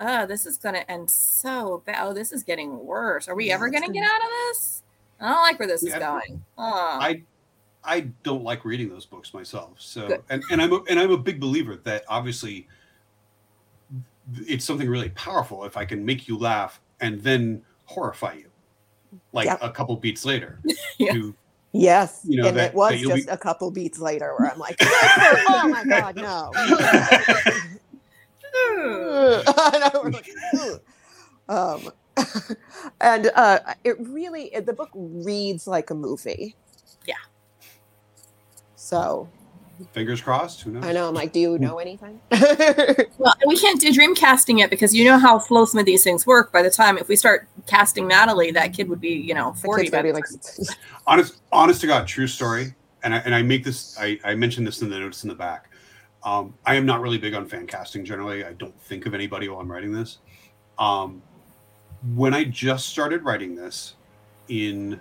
oh 0.00 0.26
this 0.26 0.46
is 0.46 0.56
gonna 0.58 0.84
end 0.88 1.10
so 1.10 1.82
bad 1.86 1.96
oh 2.00 2.12
this 2.12 2.32
is 2.32 2.42
getting 2.42 2.84
worse 2.84 3.28
are 3.28 3.34
we 3.34 3.48
Yeah, 3.48 3.54
ever 3.54 3.68
gonna 3.70 3.86
gonna- 3.86 3.92
get 4.00 4.04
out 4.04 4.20
of 4.22 4.28
this 4.48 4.82
i 5.20 5.28
don't 5.28 5.42
like 5.42 5.58
where 5.58 5.68
this 5.68 5.82
is 5.82 5.94
going 5.94 6.42
oh 6.58 6.98
I 7.00 7.22
I 7.84 8.00
don't 8.22 8.44
like 8.44 8.64
reading 8.64 8.88
those 8.88 9.06
books 9.06 9.34
myself. 9.34 9.72
So 9.78 10.08
Good. 10.08 10.22
and 10.30 10.42
and 10.50 10.62
I'm 10.62 10.72
a, 10.72 10.80
and 10.88 10.98
I'm 11.00 11.10
a 11.10 11.18
big 11.18 11.40
believer 11.40 11.76
that 11.84 12.04
obviously 12.08 12.68
it's 14.46 14.64
something 14.64 14.88
really 14.88 15.10
powerful 15.10 15.64
if 15.64 15.76
I 15.76 15.84
can 15.84 16.04
make 16.04 16.28
you 16.28 16.38
laugh 16.38 16.80
and 17.00 17.20
then 17.22 17.62
horrify 17.86 18.34
you, 18.34 18.46
like 19.32 19.46
Yep. 19.46 19.58
a 19.62 19.70
couple 19.70 19.96
beats 19.96 20.24
later. 20.24 20.60
Yeah. 20.98 21.12
to- 21.14 21.34
Yes. 21.74 22.20
You 22.28 22.42
know, 22.42 22.48
and 22.48 22.56
that- 22.58 22.72
it 22.72 22.74
was 22.74 23.00
just 23.00 23.26
be- 23.26 23.32
a 23.32 23.36
couple 23.36 23.70
beats 23.70 23.98
later 23.98 24.34
where 24.38 24.52
I'm 24.52 24.58
like, 24.58 24.76
oh 24.82 25.68
my 25.70 25.84
God, 25.84 26.16
no. 26.16 26.52
I 28.54 29.90
know, 29.92 30.00
we're 30.02 30.10
like, 30.10 30.28
"Ugh." 30.54 30.80
um, 31.48 31.90
and 33.00 33.30
uh, 33.34 33.58
it 33.84 33.96
really, 34.00 34.50
the 34.64 34.72
book 34.72 34.90
reads 34.94 35.66
like 35.66 35.90
a 35.90 35.94
movie. 35.94 36.54
Yeah. 38.92 38.98
So 38.98 39.28
Fingers 39.92 40.20
crossed. 40.20 40.62
Who 40.62 40.70
knows? 40.70 40.84
I 40.84 40.92
know. 40.92 41.08
I'm 41.08 41.14
like, 41.14 41.32
do 41.32 41.40
you 41.40 41.58
know 41.58 41.78
anything? 41.78 42.20
Well, 43.18 43.34
we 43.46 43.56
can't 43.56 43.80
do 43.80 43.92
dream 43.92 44.16
casting 44.16 44.58
yet 44.58 44.68
because 44.68 44.94
you 44.94 45.04
know 45.04 45.16
how 45.16 45.38
slow 45.38 45.64
some 45.64 45.78
of 45.78 45.86
these 45.86 46.02
things 46.02 46.26
work. 46.26 46.52
By 46.52 46.62
the 46.62 46.70
time 46.70 46.98
if 46.98 47.06
we 47.06 47.14
start 47.14 47.46
casting 47.66 48.08
Natalie, 48.08 48.50
that 48.50 48.72
kid 48.72 48.88
would 48.88 49.00
be, 49.00 49.10
you 49.10 49.32
know, 49.32 49.52
40 49.52 49.82
kid's 49.82 49.92
by 49.92 50.02
be 50.02 50.12
like, 50.12 50.24
honest 51.06 51.40
honest 51.52 51.80
to 51.82 51.86
god 51.86 52.06
true 52.06 52.26
story 52.26 52.74
and 53.02 53.14
i 53.14 53.18
and 53.18 53.34
i 53.34 53.42
make 53.42 53.64
this 53.64 53.96
i 53.98 54.18
i 54.24 54.34
mentioned 54.34 54.66
this 54.66 54.82
in 54.82 54.88
the 54.88 54.98
notes 54.98 55.24
in 55.24 55.28
the 55.28 55.34
back 55.34 55.68
um 56.24 56.54
i 56.64 56.74
am 56.74 56.86
not 56.86 57.00
really 57.00 57.18
big 57.18 57.34
on 57.34 57.46
fan 57.46 57.66
casting 57.66 58.04
generally 58.04 58.44
i 58.44 58.52
don't 58.54 58.78
think 58.82 59.06
of 59.06 59.14
anybody 59.14 59.48
while 59.48 59.60
i'm 59.60 59.70
writing 59.70 59.92
this 59.92 60.18
um 60.78 61.20
when 62.14 62.34
i 62.34 62.44
just 62.44 62.88
started 62.88 63.24
writing 63.24 63.54
this 63.54 63.94
in 64.48 64.90
like 64.92 65.00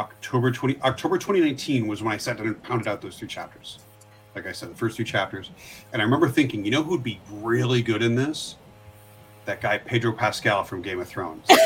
october 0.00 0.50
20 0.50 0.80
october 0.82 1.18
2019 1.18 1.86
was 1.86 2.02
when 2.02 2.12
i 2.12 2.16
sat 2.16 2.36
down 2.38 2.46
and 2.46 2.62
pounded 2.62 2.88
out 2.88 3.00
those 3.02 3.18
three 3.18 3.28
chapters 3.28 3.78
like 4.34 4.46
i 4.46 4.52
said 4.52 4.70
the 4.70 4.74
first 4.74 4.96
two 4.96 5.04
chapters 5.04 5.50
and 5.92 6.00
i 6.00 6.04
remember 6.04 6.28
thinking 6.28 6.64
you 6.64 6.70
know 6.70 6.82
who 6.82 6.90
would 6.90 7.02
be 7.04 7.20
really 7.30 7.82
good 7.82 8.02
in 8.02 8.14
this 8.14 8.56
that 9.44 9.60
guy 9.60 9.76
pedro 9.78 10.12
pascal 10.12 10.64
from 10.64 10.80
game 10.82 10.98
of 11.00 11.06
thrones 11.08 11.46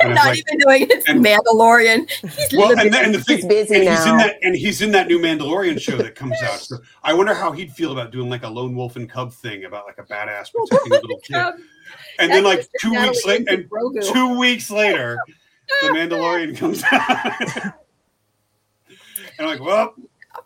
And 0.00 0.14
Not 0.14 0.24
like- 0.26 0.38
even 0.38 0.58
doing 0.58 0.82
it. 0.90 1.02
and- 1.06 1.24
Mandalorian. 1.24 2.10
He's 2.10 2.58
well, 2.58 2.72
and, 2.76 2.92
the, 2.92 2.98
and 2.98 3.14
the 3.14 3.20
thing, 3.20 3.36
He's 3.36 3.46
busy 3.46 3.74
and 3.76 3.88
he's 3.88 4.00
in 4.06 4.16
now. 4.16 4.16
that, 4.16 4.36
and 4.42 4.56
he's 4.56 4.80
in 4.82 4.90
that 4.92 5.06
new 5.06 5.18
Mandalorian 5.20 5.80
show 5.80 5.96
that 5.98 6.14
comes 6.16 6.34
out. 6.42 6.58
So 6.58 6.78
I 7.04 7.12
wonder 7.12 7.34
how 7.34 7.52
he'd 7.52 7.70
feel 7.72 7.92
about 7.92 8.10
doing 8.10 8.28
like 8.28 8.42
a 8.42 8.48
lone 8.48 8.74
wolf 8.74 8.96
and 8.96 9.08
cub 9.08 9.32
thing 9.32 9.64
about 9.66 9.84
like 9.86 9.98
a 9.98 10.02
badass 10.02 10.48
protecting 10.52 10.92
a 10.92 11.00
little 11.00 11.20
kid. 11.22 11.36
And 12.18 12.32
then 12.32 12.42
that's 12.42 12.44
like 12.44 12.58
just 12.58 12.70
two 12.80 12.90
weeks 12.90 13.26
later, 13.26 13.44
and 13.48 14.02
two 14.02 14.38
weeks 14.38 14.70
later, 14.70 15.18
the 15.82 15.88
Mandalorian 15.88 16.56
comes 16.56 16.82
out. 16.90 17.56
and 17.66 17.72
I'm 19.38 19.46
like, 19.46 19.60
well, 19.60 19.94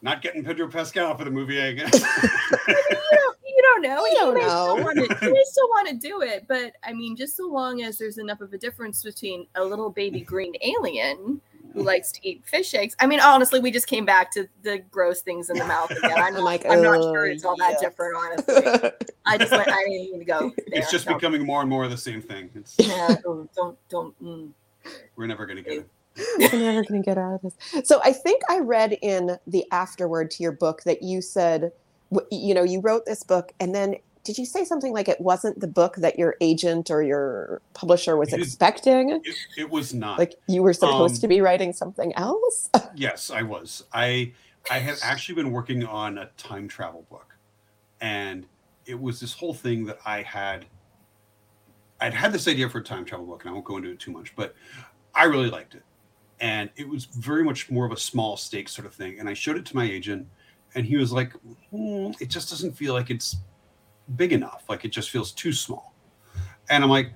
not 0.02 0.22
getting 0.22 0.44
Pedro 0.44 0.68
Pascal 0.68 1.16
for 1.16 1.24
the 1.24 1.30
movie, 1.30 1.60
I 1.62 1.72
guess. 1.72 1.92
you 2.68 3.62
don't 3.62 3.82
know. 3.82 4.02
We 4.02 4.10
He 4.10 4.14
don't 4.16 4.34
may 4.34 4.40
know. 4.40 4.46
Still 4.76 4.84
want 4.84 4.96
to, 4.98 5.26
he 5.26 5.32
may 5.32 5.44
still 5.44 5.68
want 5.68 5.88
to 5.88 5.94
do 5.96 6.22
it, 6.22 6.46
but 6.48 6.72
I 6.84 6.92
mean, 6.92 7.16
just 7.16 7.36
so 7.36 7.46
long 7.48 7.82
as 7.82 7.98
there's 7.98 8.18
enough 8.18 8.40
of 8.40 8.52
a 8.52 8.58
difference 8.58 9.02
between 9.02 9.46
a 9.54 9.64
little 9.64 9.90
baby 9.90 10.20
green 10.20 10.54
alien 10.62 11.40
who 11.72 11.82
likes 11.82 12.10
to 12.12 12.26
eat 12.26 12.42
fish 12.46 12.72
eggs. 12.74 12.96
I 13.00 13.06
mean, 13.06 13.20
honestly, 13.20 13.60
we 13.60 13.70
just 13.70 13.86
came 13.86 14.06
back 14.06 14.30
to 14.32 14.48
the 14.62 14.78
gross 14.90 15.20
things 15.20 15.50
in 15.50 15.58
the 15.58 15.64
mouth 15.66 15.90
again. 15.90 16.12
I'm, 16.16 16.36
I'm 16.38 16.42
like, 16.44 16.64
I'm 16.66 16.82
not 16.82 16.98
"Oh, 16.98 17.12
sure 17.12 17.26
it's 17.26 17.44
all 17.44 17.56
that 17.58 17.76
yeah." 17.80 17.88
different, 17.88 18.16
honestly. 18.16 18.90
I 19.26 19.36
just 19.36 19.52
went. 19.52 19.68
I 19.68 19.76
didn't 19.84 19.92
even 20.14 20.24
go. 20.24 20.52
There. 20.56 20.80
it's 20.80 20.90
just 20.90 21.06
No. 21.06 21.14
becoming 21.14 21.44
more 21.44 21.60
and 21.60 21.68
more 21.68 21.84
of 21.84 21.90
the 21.90 21.96
same 21.98 22.22
thing. 22.22 22.48
It's, 22.54 22.76
Yeah, 22.78 23.16
don't 23.22 23.52
don't. 23.54 23.78
don't 23.90 24.22
mm. 24.22 24.50
We're 25.16 25.26
never 25.26 25.46
going 25.46 25.56
to 25.56 25.62
get 25.62 25.78
it. 25.78 25.88
I'm 26.52 26.60
never 26.60 26.82
going 26.84 27.02
to 27.02 27.06
get 27.06 27.18
out 27.18 27.34
of 27.34 27.42
this. 27.42 27.88
So 27.88 28.00
I 28.02 28.12
think 28.12 28.42
I 28.48 28.60
read 28.60 28.96
in 29.02 29.38
the 29.46 29.64
afterword 29.70 30.30
to 30.32 30.42
your 30.42 30.52
book 30.52 30.82
that 30.84 31.02
you 31.02 31.20
said, 31.20 31.72
you 32.30 32.54
know, 32.54 32.62
you 32.62 32.80
wrote 32.80 33.04
this 33.04 33.22
book 33.22 33.52
and 33.60 33.74
then 33.74 33.96
did 34.26 34.38
you 34.38 34.44
say 34.44 34.64
something 34.64 34.92
like 34.92 35.08
it 35.08 35.20
wasn't 35.20 35.60
the 35.60 35.68
book 35.68 35.94
that 35.96 36.18
your 36.18 36.34
agent 36.40 36.90
or 36.90 37.00
your 37.00 37.62
publisher 37.74 38.16
was 38.16 38.32
It 38.32 38.40
expecting? 38.40 39.10
It, 39.10 39.36
it 39.56 39.70
was 39.70 39.94
not. 39.94 40.18
Like 40.18 40.34
you 40.48 40.64
were 40.64 40.72
supposed 40.72 41.16
Um, 41.16 41.20
to 41.20 41.28
be 41.28 41.40
writing 41.40 41.72
something 41.72 42.12
else? 42.16 42.68
Yes, 42.96 43.30
I 43.30 43.42
was. 43.42 43.84
I 43.92 44.32
I 44.70 44.78
had 44.78 44.96
actually 45.02 45.34
been 45.34 45.52
working 45.52 45.84
on 45.84 46.16
a 46.18 46.30
time 46.38 46.66
travel 46.66 47.06
book, 47.10 47.36
and 48.00 48.46
it 48.86 48.98
was 48.98 49.20
this 49.20 49.34
whole 49.34 49.52
thing 49.54 49.84
that 49.84 49.98
I 50.04 50.22
had. 50.22 50.64
I'd 52.00 52.14
had 52.14 52.32
this 52.32 52.46
idea 52.48 52.68
for 52.68 52.78
a 52.78 52.84
time 52.84 53.04
travel 53.04 53.26
book, 53.26 53.44
and 53.44 53.50
I 53.50 53.52
won't 53.52 53.64
go 53.64 53.76
into 53.76 53.90
it 53.90 53.98
too 53.98 54.10
much, 54.10 54.34
but 54.36 54.54
I 55.14 55.24
really 55.24 55.48
liked 55.48 55.74
it, 55.74 55.82
and 56.40 56.70
it 56.76 56.88
was 56.88 57.06
very 57.06 57.42
much 57.42 57.70
more 57.70 57.86
of 57.86 57.92
a 57.92 57.96
small 57.96 58.36
stake 58.36 58.68
sort 58.68 58.86
of 58.86 58.94
thing. 58.94 59.18
And 59.18 59.28
I 59.28 59.34
showed 59.34 59.56
it 59.56 59.64
to 59.66 59.76
my 59.76 59.84
agent, 59.84 60.26
and 60.74 60.84
he 60.84 60.96
was 60.96 61.12
like, 61.12 61.32
"Hmm, 61.70 62.10
"It 62.20 62.28
just 62.28 62.50
doesn't 62.50 62.72
feel 62.72 62.92
like 62.92 63.10
it's 63.10 63.36
big 64.16 64.32
enough. 64.32 64.64
Like 64.68 64.84
it 64.84 64.90
just 64.90 65.10
feels 65.10 65.32
too 65.32 65.52
small." 65.52 65.94
And 66.68 66.84
I'm 66.84 66.90
like, 66.90 67.12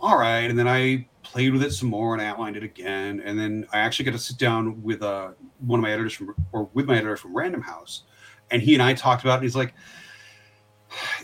"All 0.00 0.18
right." 0.18 0.50
And 0.50 0.58
then 0.58 0.68
I 0.68 1.08
played 1.22 1.52
with 1.52 1.62
it 1.62 1.72
some 1.72 1.88
more 1.88 2.14
and 2.14 2.22
I 2.22 2.26
outlined 2.26 2.56
it 2.56 2.62
again. 2.62 3.20
And 3.24 3.38
then 3.38 3.66
I 3.72 3.80
actually 3.80 4.06
got 4.06 4.12
to 4.12 4.18
sit 4.18 4.38
down 4.38 4.82
with 4.82 5.02
uh, 5.02 5.30
one 5.58 5.78
of 5.78 5.82
my 5.82 5.92
editors 5.92 6.14
from, 6.14 6.34
or 6.52 6.70
with 6.72 6.86
my 6.86 6.96
editor 6.96 7.16
from 7.16 7.36
Random 7.36 7.60
House, 7.60 8.04
and 8.50 8.62
he 8.62 8.74
and 8.74 8.82
I 8.82 8.94
talked 8.94 9.22
about 9.22 9.34
it. 9.34 9.36
And 9.36 9.42
he's 9.44 9.56
like, 9.56 9.74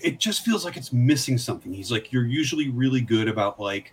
it 0.03 0.19
just 0.19 0.45
feels 0.45 0.65
like 0.65 0.77
it's 0.77 0.93
missing 0.93 1.39
something. 1.39 1.73
He's 1.73 1.91
like, 1.91 2.13
you're 2.13 2.27
usually 2.27 2.71
really 2.71 3.01
good 3.01 3.29
about 3.29 3.59
like 3.59 3.93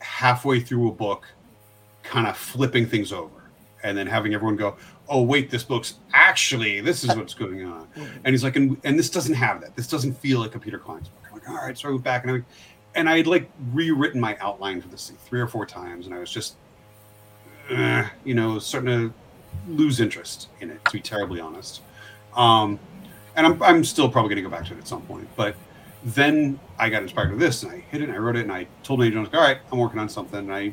halfway 0.00 0.60
through 0.60 0.88
a 0.88 0.92
book, 0.92 1.24
kind 2.02 2.26
of 2.26 2.36
flipping 2.36 2.86
things 2.86 3.12
over, 3.12 3.50
and 3.82 3.96
then 3.96 4.06
having 4.06 4.34
everyone 4.34 4.56
go, 4.56 4.76
oh 5.08 5.22
wait, 5.22 5.50
this 5.50 5.62
book's 5.62 5.94
actually 6.14 6.80
this 6.80 7.04
is 7.04 7.14
what's 7.16 7.34
going 7.34 7.64
on. 7.64 7.88
And 8.24 8.32
he's 8.32 8.44
like, 8.44 8.56
and, 8.56 8.78
and 8.84 8.98
this 8.98 9.10
doesn't 9.10 9.34
have 9.34 9.60
that. 9.60 9.76
This 9.76 9.86
doesn't 9.86 10.14
feel 10.14 10.40
like 10.40 10.54
a 10.54 10.58
Peter 10.58 10.78
Clines 10.78 11.04
book. 11.04 11.24
I'm 11.28 11.34
like, 11.34 11.48
all 11.48 11.56
right. 11.56 11.76
So 11.76 11.88
I 11.88 11.92
went 11.92 12.04
back 12.04 12.24
and 12.24 12.36
I 12.36 12.42
and 12.94 13.08
I 13.08 13.18
had 13.18 13.26
like 13.26 13.50
rewritten 13.72 14.20
my 14.20 14.36
outline 14.40 14.80
for 14.80 14.88
this 14.88 15.08
thing 15.08 15.18
three 15.24 15.40
or 15.40 15.46
four 15.46 15.66
times, 15.66 16.06
and 16.06 16.14
I 16.14 16.18
was 16.18 16.30
just, 16.30 16.56
eh, 17.70 18.08
you 18.24 18.34
know, 18.34 18.58
starting 18.58 18.90
to 18.90 19.14
lose 19.68 20.00
interest 20.00 20.48
in 20.60 20.70
it. 20.70 20.84
To 20.84 20.92
be 20.92 21.00
terribly 21.00 21.40
honest, 21.40 21.82
um, 22.36 22.78
and 23.36 23.46
I'm 23.46 23.62
I'm 23.62 23.84
still 23.84 24.08
probably 24.08 24.34
going 24.34 24.44
to 24.44 24.48
go 24.50 24.54
back 24.56 24.66
to 24.68 24.74
it 24.74 24.78
at 24.78 24.88
some 24.88 25.02
point. 25.02 25.28
But 25.36 25.54
then 26.04 26.58
I 26.78 26.88
got 26.90 27.02
inspired 27.02 27.30
with 27.30 27.40
this, 27.40 27.62
and 27.62 27.72
I 27.72 27.78
hit 27.90 28.00
it, 28.02 28.08
and 28.08 28.12
I 28.12 28.18
wrote 28.18 28.36
it, 28.36 28.42
and 28.42 28.52
I 28.52 28.66
told 28.82 28.98
my 29.00 29.06
agent, 29.06 29.18
I 29.18 29.20
was 29.20 29.32
like, 29.32 29.40
all 29.40 29.46
right, 29.46 29.58
I'm 29.70 29.78
working 29.78 30.00
on 30.00 30.08
something. 30.08 30.38
And 30.40 30.52
I, 30.52 30.72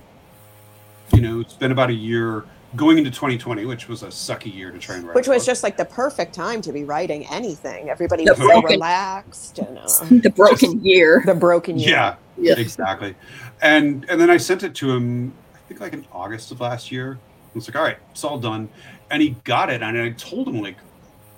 you 1.13 1.21
know, 1.21 1.39
it's 1.39 1.53
been 1.53 1.71
about 1.71 1.89
a 1.89 1.93
year 1.93 2.45
going 2.75 2.97
into 2.99 3.09
2020, 3.11 3.65
which 3.65 3.87
was 3.87 4.03
a 4.03 4.07
sucky 4.07 4.53
year 4.53 4.71
to 4.71 4.77
try 4.79 4.95
and 4.95 5.05
write. 5.05 5.15
Which 5.15 5.27
a 5.27 5.31
was 5.31 5.41
book. 5.43 5.47
just 5.47 5.63
like 5.63 5.77
the 5.77 5.85
perfect 5.85 6.33
time 6.33 6.61
to 6.61 6.71
be 6.71 6.83
writing 6.83 7.25
anything. 7.27 7.89
Everybody 7.89 8.25
The 8.25 8.31
was 8.31 8.39
so 8.39 8.61
relaxed 8.61 9.59
and 9.59 9.77
uh, 9.77 9.87
the 10.23 10.31
broken 10.35 10.83
year. 10.83 11.23
the 11.25 11.33
broken 11.35 11.77
year. 11.79 11.89
yeah. 11.89 12.15
Yeah. 12.41 12.53
exactly 12.57 13.15
and 13.61 14.05
and 14.09 14.21
then 14.21 14.29
i 14.29 14.37
sent 14.37 14.63
it 14.63 14.73
to 14.75 14.89
him 14.95 15.33
i 15.53 15.57
think 15.67 15.81
like 15.81 15.91
in 15.91 16.05
august 16.13 16.51
of 16.53 16.61
last 16.61 16.89
year 16.89 17.19
i 17.21 17.49
was 17.53 17.67
like 17.67 17.75
all 17.75 17.83
right 17.83 17.97
it's 18.11 18.23
all 18.23 18.39
done 18.39 18.69
and 19.11 19.21
he 19.21 19.31
got 19.43 19.69
it 19.69 19.81
and 19.83 19.97
i 19.99 20.11
told 20.11 20.47
him 20.47 20.61
like 20.61 20.77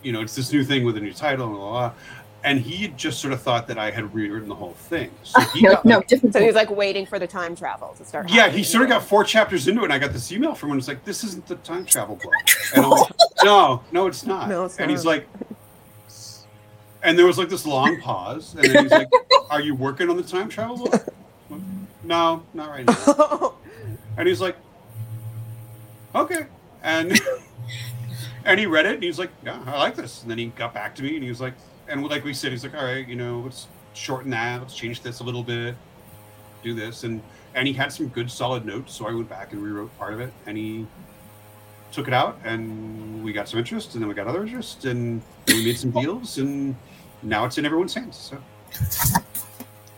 you 0.04 0.12
know 0.12 0.22
it's 0.22 0.36
this 0.36 0.52
new 0.52 0.64
thing 0.64 0.84
with 0.86 0.98
a 0.98 1.00
new 1.00 1.14
title 1.14 1.48
and 1.48 1.56
blah, 1.56 1.70
blah, 1.70 1.90
blah. 1.90 1.94
and 2.44 2.60
he 2.60 2.88
just 2.90 3.20
sort 3.20 3.34
of 3.34 3.42
thought 3.42 3.68
that 3.68 3.78
i 3.78 3.92
had 3.92 4.14
rewritten 4.14 4.48
the 4.50 4.56
whole 4.56 4.74
thing 4.74 5.10
so 5.24 5.40
he 5.42 5.62
no, 5.64 5.74
got, 5.74 5.86
no, 5.86 5.98
like- 5.98 6.08
different. 6.08 6.34
So 6.34 6.40
he 6.40 6.48
was 6.48 6.56
like 6.56 6.70
waiting 6.70 7.06
for 7.06 7.20
the 7.20 7.28
time 7.28 7.56
travel 7.56 7.94
to 7.98 8.06
start. 8.06 8.30
yeah 8.32 8.50
he 8.50 8.64
sort 8.64 8.84
of 8.84 8.90
got 8.90 9.04
four 9.04 9.24
chapters 9.24 9.68
into 9.68 9.82
it 9.82 9.86
and 9.86 9.94
i 9.94 10.00
got 10.00 10.14
this 10.14 10.32
email 10.32 10.56
from 10.56 10.70
him 10.70 10.74
and 10.74 10.80
it's 10.82 10.88
like 10.88 11.04
this 11.06 11.24
isn't 11.24 11.46
the 11.48 11.56
time 11.58 11.86
travel 11.86 12.16
book 12.16 12.34
and 12.76 12.86
i'm 12.86 12.92
like 12.92 13.12
no 13.44 13.84
no 13.92 14.08
it's 14.08 14.26
not 14.26 14.50
No, 14.50 14.66
it's 14.66 14.78
and 14.80 14.90
he's 14.92 15.06
like 15.06 15.28
and 17.04 17.18
there 17.18 17.26
was 17.26 17.38
like 17.38 17.50
this 17.50 17.66
long 17.66 18.00
pause 18.00 18.56
and 18.56 18.66
then 18.66 18.84
he's 18.84 18.92
like 18.92 19.10
are 19.50 19.62
you 19.62 19.76
working 19.76 20.10
on 20.10 20.18
the 20.18 20.24
time 20.24 20.50
travel 20.50 20.78
book 20.78 21.08
no 22.04 22.44
not 22.54 22.70
right 22.70 22.86
now 22.88 23.56
And 24.18 24.28
he's 24.28 24.42
like, 24.42 24.58
okay. 26.14 26.46
And 26.84 27.18
and 28.46 28.60
he 28.60 28.66
read 28.66 28.86
it 28.86 28.96
and 28.96 29.04
he 29.04 29.08
was 29.08 29.20
like, 29.20 29.32
yeah, 29.44 29.62
I 29.66 29.78
like 29.78 29.96
this. 29.96 30.22
And 30.22 30.32
then 30.32 30.38
he 30.38 30.48
got 30.48 30.74
back 30.74 30.96
to 30.96 31.04
me 31.04 31.16
and 31.16 31.24
he 31.24 31.30
was 31.30 31.42
like, 31.42 31.54
and 31.88 32.08
like 32.08 32.24
we 32.24 32.34
said, 32.34 32.52
he's 32.52 32.64
like, 32.64 32.76
all 32.76 32.86
right, 32.86 33.08
you 33.08 33.16
know, 33.16 33.42
let's 33.42 33.68
shorten 33.94 34.32
that, 34.32 34.62
let's 34.62 34.76
change 34.76 35.02
this 35.02 35.20
a 35.20 35.24
little 35.24 35.44
bit, 35.44 35.76
do 36.64 36.74
this. 36.74 37.04
And 37.04 37.22
and 37.54 37.68
he 37.68 37.74
had 37.74 37.92
some 37.92 38.08
good 38.08 38.32
solid 38.32 38.66
notes. 38.66 38.94
So 38.94 39.08
I 39.08 39.14
went 39.14 39.30
back 39.30 39.52
and 39.52 39.62
rewrote 39.62 39.96
part 39.98 40.14
of 40.14 40.20
it 40.20 40.34
and 40.46 40.58
he 40.58 40.88
took 41.92 42.08
it 42.08 42.14
out 42.14 42.40
and 42.46 43.24
we 43.24 43.34
got 43.34 43.50
some 43.50 43.60
interest 43.60 43.94
and 43.94 44.02
then 44.02 44.08
we 44.08 44.16
got 44.16 44.28
other 44.28 44.44
interest 44.44 44.86
and 44.86 45.22
we 45.48 45.66
made 45.66 45.78
some 45.78 45.92
deals 45.92 46.38
and 46.38 46.76
now 47.22 47.44
it's 47.46 47.58
in 47.58 47.66
everyone's 47.66 47.94
hands. 47.94 48.16
So 48.16 49.22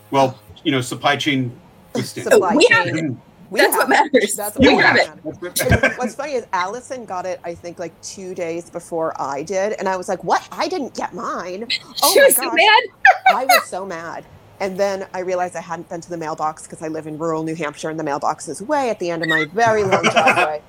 well, 0.09 0.39
you 0.63 0.71
know, 0.71 0.81
supply 0.81 1.15
chain 1.15 1.59
withstand. 1.93 2.31
Supply 2.31 2.57
chain. 2.69 3.21
We 3.53 3.59
That's 3.59 3.77
what 3.77 3.87
matters. 3.89 4.35
That's 4.35 4.57
We 4.57 4.73
what 4.73 4.83
have 4.83 4.95
it. 4.97 5.25
matters. 5.25 5.97
What's 5.97 6.15
funny 6.15 6.33
is 6.33 6.45
Allison 6.53 7.05
got 7.05 7.25
it, 7.25 7.39
I 7.43 7.53
think, 7.53 7.77
like 7.77 7.93
two 8.01 8.33
days 8.33 8.69
before 8.69 9.13
I 9.21 9.43
did. 9.43 9.73
And 9.73 9.87
I 9.87 9.95
was 9.95 10.09
like, 10.09 10.23
what? 10.23 10.47
I 10.51 10.67
didn't 10.67 10.95
get 10.95 11.13
mine. 11.13 11.67
Oh 12.01 12.11
she 12.13 12.19
my 12.19 12.25
was 12.25 12.35
so 12.35 12.51
mad. 12.51 12.83
I 13.27 13.45
was 13.45 13.63
so 13.65 13.85
mad. 13.85 14.25
And 14.59 14.79
then 14.79 15.07
I 15.13 15.19
realized 15.19 15.55
I 15.55 15.61
hadn't 15.61 15.87
been 15.89 16.01
to 16.01 16.09
the 16.09 16.17
mailbox 16.17 16.63
because 16.63 16.81
I 16.81 16.87
live 16.87 17.05
in 17.05 17.17
rural 17.17 17.43
New 17.43 17.55
Hampshire 17.55 17.89
and 17.89 17.99
the 17.99 18.03
mailbox 18.03 18.47
is 18.47 18.61
way 18.61 18.89
at 18.89 18.99
the 18.99 19.09
end 19.11 19.21
of 19.23 19.29
my 19.29 19.45
very 19.45 19.83
long 19.83 20.01
driveway. 20.03 20.61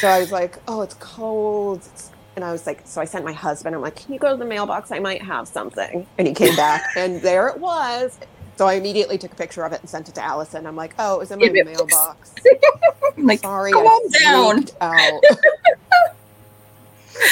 So 0.00 0.08
I 0.08 0.20
was 0.20 0.30
like, 0.30 0.58
oh, 0.68 0.82
it's 0.82 0.94
cold. 0.94 1.78
It's- 1.80 2.10
And 2.36 2.44
I 2.44 2.52
was 2.52 2.64
like, 2.64 2.82
so 2.86 3.00
I 3.00 3.06
sent 3.06 3.24
my 3.24 3.32
husband, 3.32 3.74
I'm 3.74 3.82
like, 3.82 3.96
can 3.96 4.12
you 4.12 4.20
go 4.20 4.30
to 4.30 4.36
the 4.36 4.44
mailbox? 4.44 4.92
I 4.92 5.00
might 5.00 5.20
have 5.22 5.48
something. 5.48 6.06
And 6.16 6.28
he 6.28 6.32
came 6.34 6.54
back 6.54 6.84
and 6.96 7.20
there 7.22 7.48
it 7.48 7.58
was. 7.58 8.18
So 8.60 8.66
I 8.66 8.74
immediately 8.74 9.16
took 9.16 9.32
a 9.32 9.36
picture 9.36 9.64
of 9.64 9.72
it 9.72 9.80
and 9.80 9.88
sent 9.88 10.10
it 10.10 10.14
to 10.16 10.22
Allison. 10.22 10.66
I'm 10.66 10.76
like, 10.76 10.92
oh, 10.98 11.14
it 11.14 11.18
was 11.20 11.30
in 11.30 11.38
my 11.38 11.46
Give 11.46 11.56
it- 11.56 11.64
mailbox. 11.64 12.34
I'm 13.16 13.24
like, 13.26 13.38
Sorry, 13.40 13.72
calm 13.72 13.86
I 13.86 14.08
down. 14.22 14.64
Out. 14.82 15.24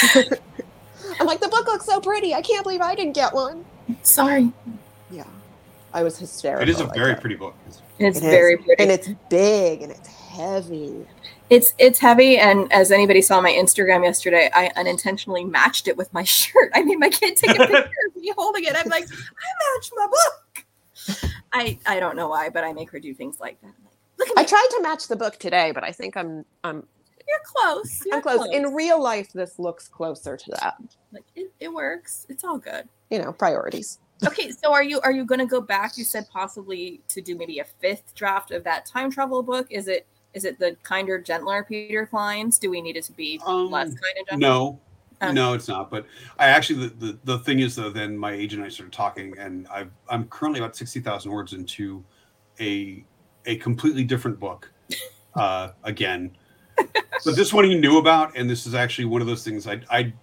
I'm 1.19 1.27
like, 1.27 1.39
the 1.39 1.47
book 1.47 1.67
looks 1.67 1.85
so 1.85 2.01
pretty. 2.01 2.33
I 2.33 2.41
can't 2.41 2.63
believe 2.63 2.81
I 2.81 2.95
didn't 2.95 3.13
get 3.13 3.31
one. 3.31 3.63
sorry. 4.01 4.51
Yeah. 5.11 5.23
I 5.93 6.01
was 6.01 6.17
hysterical. 6.17 6.63
It 6.63 6.69
is 6.69 6.79
a 6.79 6.85
like 6.85 6.95
very 6.95 7.11
that. 7.13 7.21
pretty 7.21 7.35
book. 7.35 7.53
It's 7.67 7.77
It 7.99 8.07
is. 8.07 8.19
very 8.21 8.57
pretty. 8.57 8.81
and 8.81 8.91
it's 8.91 9.09
big 9.29 9.83
and 9.83 9.91
it's 9.91 10.07
heavy. 10.07 11.05
It's 11.51 11.73
it's 11.79 11.97
heavy, 11.99 12.37
and 12.37 12.71
as 12.71 12.91
anybody 12.91 13.21
saw 13.23 13.39
my 13.41 13.51
Instagram 13.51 14.03
yesterday, 14.03 14.49
I 14.53 14.71
unintentionally 14.75 15.43
matched 15.43 15.87
it 15.87 15.97
with 15.97 16.11
my 16.13 16.23
shirt. 16.37 16.71
I 16.75 16.81
made 16.83 16.99
my 16.99 17.09
kid 17.09 17.35
take 17.37 17.51
a 17.55 17.59
picture 17.67 17.77
of 18.07 18.15
me 18.15 18.31
holding 18.37 18.63
it. 18.65 18.73
I'm 18.75 18.87
like, 18.89 19.03
I 19.03 19.75
matched 19.77 19.91
my 19.95 20.05
book. 20.07 20.48
I 21.53 21.79
I 21.85 21.99
don't 21.99 22.15
know 22.15 22.27
why, 22.29 22.49
but 22.49 22.63
I 22.63 22.73
make 22.73 22.89
her 22.91 22.99
do 22.99 23.13
things 23.13 23.39
like 23.39 23.59
that. 23.61 23.67
I'm 23.67 23.83
like, 23.85 23.93
Look 24.17 24.29
at 24.29 24.37
I 24.37 24.43
tried 24.43 24.67
to 24.71 24.81
match 24.81 25.07
the 25.07 25.15
book 25.15 25.37
today, 25.37 25.71
but 25.71 25.83
I 25.83 25.91
think 25.91 26.17
I'm 26.17 26.45
I'm 26.63 26.85
you're 27.27 27.39
close. 27.43 28.01
You're 28.05 28.15
I'm 28.15 28.21
close. 28.21 28.47
In 28.51 28.73
real 28.73 29.01
life, 29.01 29.31
this 29.33 29.59
looks 29.59 29.87
closer 29.87 30.35
to 30.35 30.51
that. 30.61 30.77
like, 31.11 31.25
it, 31.35 31.51
it 31.59 31.71
works. 31.71 32.25
It's 32.27 32.43
all 32.43 32.57
good. 32.57 32.89
You 33.11 33.19
know, 33.19 33.31
priorities. 33.31 33.99
Okay, 34.25 34.51
so 34.51 34.73
are 34.73 34.83
you 34.83 34.99
are 35.01 35.11
you 35.11 35.25
going 35.25 35.39
to 35.39 35.45
go 35.45 35.61
back? 35.61 35.97
You 35.97 36.03
said 36.03 36.25
possibly 36.31 37.01
to 37.07 37.21
do 37.21 37.37
maybe 37.37 37.59
a 37.59 37.63
fifth 37.63 38.13
draft 38.15 38.51
of 38.51 38.63
that 38.63 38.85
time 38.85 39.11
travel 39.11 39.43
book. 39.43 39.67
Is 39.69 39.87
it 39.87 40.07
is 40.33 40.43
it 40.43 40.59
the 40.59 40.75
kinder, 40.83 41.19
gentler 41.19 41.63
Peter 41.63 42.07
Clines? 42.11 42.59
Do 42.59 42.69
we 42.69 42.81
need 42.81 42.97
it 42.97 43.03
to 43.05 43.11
be 43.13 43.39
Um, 43.45 43.69
less 43.71 43.89
kind 43.89 44.17
and 44.17 44.27
gentle? 44.27 44.37
No. 44.39 44.79
No, 45.21 45.53
it's 45.53 45.67
not. 45.67 45.91
But 45.91 46.05
I 46.37 46.47
actually, 46.47 46.87
the, 46.87 46.93
the, 47.05 47.19
the 47.25 47.39
thing 47.39 47.59
is 47.59 47.75
though, 47.75 47.89
then 47.89 48.17
my 48.17 48.31
agent 48.31 48.61
and 48.61 48.65
I 48.65 48.69
started 48.69 48.93
talking, 48.93 49.37
and 49.37 49.67
I've, 49.67 49.91
I'm 50.09 50.25
currently 50.25 50.59
about 50.59 50.75
sixty 50.75 50.99
thousand 50.99 51.31
words 51.31 51.53
into 51.53 52.03
a 52.59 53.03
a 53.45 53.57
completely 53.57 54.03
different 54.03 54.39
book. 54.39 54.71
Uh, 55.35 55.69
again, 55.83 56.31
but 56.77 57.35
this 57.35 57.53
one 57.53 57.65
he 57.65 57.75
knew 57.75 57.97
about, 57.97 58.35
and 58.37 58.49
this 58.49 58.65
is 58.65 58.73
actually 58.73 59.05
one 59.05 59.21
of 59.21 59.27
those 59.27 59.43
things 59.43 59.67
I, 59.67 59.81
I, 59.89 60.13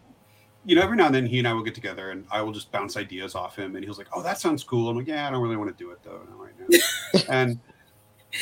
you 0.64 0.74
know, 0.74 0.82
every 0.82 0.96
now 0.96 1.06
and 1.06 1.14
then 1.14 1.26
he 1.26 1.38
and 1.38 1.46
I 1.46 1.52
will 1.52 1.62
get 1.62 1.74
together, 1.74 2.10
and 2.10 2.26
I 2.30 2.42
will 2.42 2.52
just 2.52 2.72
bounce 2.72 2.96
ideas 2.96 3.34
off 3.34 3.56
him, 3.56 3.76
and 3.76 3.84
he's 3.84 3.98
like, 3.98 4.08
"Oh, 4.12 4.22
that 4.22 4.40
sounds 4.40 4.64
cool." 4.64 4.88
I'm 4.88 4.96
like, 4.96 5.06
"Yeah, 5.06 5.28
I 5.28 5.30
don't 5.30 5.42
really 5.42 5.56
want 5.56 5.76
to 5.76 5.84
do 5.84 5.90
it 5.90 5.98
though, 6.02 6.20
right 6.36 6.52
now." 6.58 7.20
and 7.28 7.58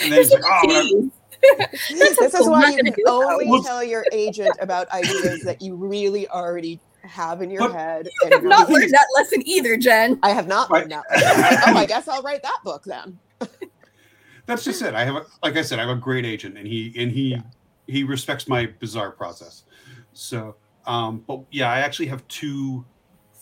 and 0.03 0.13
then 0.13 0.19
he's 0.21 0.33
like, 0.33 0.43
"Oh, 0.45 0.61
I-. 0.71 1.11
this 1.90 2.16
sounds 2.16 2.34
is 2.34 2.49
why 2.49 2.70
you 2.70 2.76
gonna 2.76 2.90
do 2.90 2.97
it, 2.99 3.05
though. 3.07 3.30
only 3.32 3.49
Well- 3.49 3.62
tell 3.62 3.82
your 3.84 4.05
agent 4.12 4.53
about 4.61 4.88
ideas 4.90 5.42
that 5.42 5.61
you 5.62 5.74
really 5.76 6.28
already 6.28 6.80
have 7.03 7.42
in 7.42 7.51
your 7.51 7.68
But- 7.68 7.72
head. 7.76 8.09
You 8.24 8.30
have 8.30 8.42
you're 8.42 8.51
not 8.51 8.68
really- 8.68 8.80
learned 8.82 8.95
that 8.95 9.07
lesson 9.14 9.42
either, 9.47 9.76
Jen. 9.76 10.18
I 10.22 10.30
have 10.30 10.47
not 10.49 10.70
Right. 10.70 10.80
learned 10.88 10.92
that. 10.92 11.05
lesson. 11.11 11.74
oh, 11.74 11.78
I 11.78 11.86
guess 11.86 12.09
I'll 12.09 12.22
write 12.22 12.42
that 12.42 12.59
book 12.64 12.84
then. 12.84 13.18
that's 14.47 14.64
just 14.64 14.82
it. 14.82 14.95
I 14.95 15.05
have, 15.05 15.16
a, 15.16 15.26
like 15.42 15.57
I 15.57 15.62
said, 15.62 15.78
I 15.78 15.82
have 15.86 15.97
a 15.97 16.01
great 16.01 16.24
agent, 16.26 16.57
and 16.59 16.66
he 16.66 16.92
and 16.97 17.11
he 17.11 17.30
Yeah. 17.32 17.42
he 17.86 18.05
respects 18.05 18.49
my 18.49 18.66
bizarre 18.78 19.11
process. 19.11 19.64
So, 20.12 20.57
um, 20.86 21.24
but 21.26 21.40
yeah, 21.51 21.70
I 21.70 21.80
actually 21.80 22.07
have 22.07 22.26
two 22.28 22.84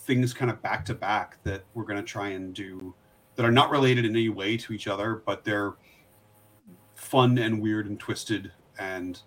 things 0.04 0.32
kind 0.32 0.50
of 0.50 0.60
back 0.62 0.84
to 0.86 0.94
back 0.94 1.38
that 1.44 1.62
we're 1.74 1.84
going 1.84 1.98
to 1.98 2.02
try 2.02 2.30
and 2.30 2.52
do 2.54 2.92
that 3.36 3.44
are 3.46 3.52
not 3.52 3.70
related 3.70 4.04
in 4.04 4.12
any 4.16 4.28
way 4.28 4.56
to 4.56 4.72
each 4.72 4.88
other, 4.88 5.22
but 5.26 5.44
they're 5.44 5.74
fun 7.02 7.36
and 7.38 7.60
weird 7.60 7.86
and 7.86 7.98
twisted 7.98 8.52
and 8.78 9.20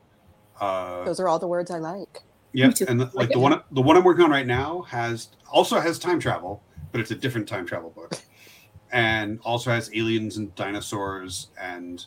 uh, 0.60 1.04
Those 1.04 1.20
are 1.20 1.28
all 1.28 1.38
the 1.40 1.48
words 1.48 1.70
I 1.70 1.78
like. 1.78 2.24
yeah. 2.54 2.72
And 2.88 3.00
the, 3.00 3.12
like 3.14 3.30
the 3.30 3.40
one 3.40 3.62
the 3.72 3.82
one 3.82 3.98
I'm 3.98 4.04
working 4.04 4.24
on 4.24 4.32
right 4.32 4.48
now 4.48 4.84
has 4.84 5.30
also 5.52 5.80
has 5.80 6.00
time 6.00 6.20
travel, 6.20 6.64
but 6.92 7.02
it's 7.02 7.12
a 7.12 7.16
different 7.16 7.48
time 7.48 7.66
travel 7.66 7.90
book, 7.90 8.14
and 8.92 9.40
also 9.44 9.70
has 9.72 9.92
aliens 9.94 10.38
and 10.38 10.56
dinosaurs 10.56 11.50
and 11.62 12.06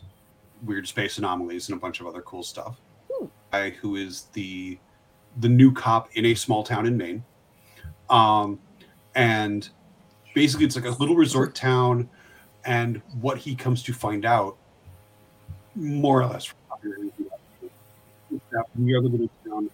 weird 0.64 0.88
space 0.88 1.18
anomalies 1.18 1.68
and 1.68 1.76
a 1.76 1.80
bunch 1.80 2.00
of 2.00 2.06
other 2.06 2.22
cool 2.22 2.42
stuff. 2.42 2.80
Hmm. 3.12 3.26
Guy 3.52 3.70
who 3.70 3.96
is 3.96 4.28
the 4.32 4.78
the 5.40 5.48
new 5.48 5.72
cop 5.72 6.08
in 6.16 6.24
a 6.26 6.34
small 6.34 6.64
town 6.64 6.86
in 6.86 6.96
Maine, 6.96 7.22
um, 8.08 8.58
and 9.14 9.68
basically 10.34 10.64
it's 10.64 10.76
like 10.76 10.86
a 10.86 10.96
little 10.98 11.14
resort 11.16 11.54
town, 11.54 12.08
and 12.64 13.02
what 13.20 13.36
he 13.36 13.54
comes 13.54 13.82
to 13.82 13.92
find 13.92 14.24
out, 14.24 14.56
more 15.79 16.22
or 16.22 16.26
less, 16.26 16.45
from 16.47 16.57
is 18.31 18.41
that 18.51 18.64
we 18.79 18.93
are 18.95 19.01
the 19.01 19.09
little 19.09 19.31
town. 19.49 19.70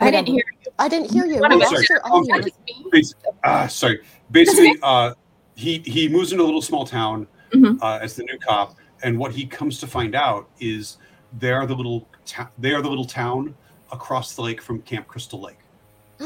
I 0.00 0.10
didn't 0.10 0.26
hear 0.26 0.36
you. 0.64 0.72
I 0.78 0.88
didn't 0.88 1.10
hear 1.12 1.24
you. 1.26 1.36
What 1.40 1.50
We 1.50 1.56
about 1.56 1.72
lost 1.72 1.88
you? 1.88 1.94
your 1.94 2.00
Oh, 2.04 2.24
sorry. 2.24 2.42
me. 2.42 2.84
Basi- 2.92 3.14
ah, 3.44 3.66
sorry. 3.68 4.00
Basically, 4.30 4.76
uh, 4.82 5.14
he 5.54 5.78
he 5.80 6.08
moves 6.08 6.32
into 6.32 6.42
a 6.42 6.46
little 6.46 6.62
small 6.62 6.84
town 6.84 7.26
Mhm. 7.52 7.78
uh, 7.80 7.98
as 8.02 8.16
the 8.16 8.24
new 8.24 8.36
cop, 8.38 8.74
and 9.02 9.18
what 9.18 9.32
he 9.32 9.46
comes 9.46 9.78
to 9.80 9.86
find 9.86 10.14
out 10.14 10.48
is 10.58 10.96
they 11.38 11.52
are 11.52 11.66
the 11.66 11.74
little 11.74 12.08
ta- 12.26 12.50
they 12.58 12.72
are 12.72 12.82
the 12.82 12.88
little 12.88 13.04
town 13.04 13.54
across 13.92 14.34
the 14.34 14.42
lake 14.42 14.60
from 14.60 14.80
Camp 14.82 15.06
Crystal 15.06 15.40
Lake. 15.40 15.58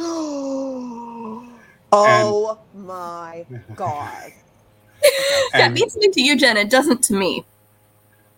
oh 1.92 2.58
my 2.74 3.44
god. 3.74 4.32
That 5.52 5.62
And 5.62 5.74
means 5.74 5.92
something 5.92 6.12
to 6.12 6.22
you, 6.22 6.36
Jen. 6.36 6.56
It 6.56 6.70
doesn't 6.70 7.02
to 7.04 7.14
me. 7.14 7.44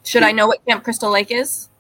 Should 0.05 0.23
I 0.23 0.33
know 0.33 0.47
what 0.47 0.65
Camp 0.67 0.85
Crystal 0.85 1.11
Lake 1.11 1.31
is? 1.31 1.71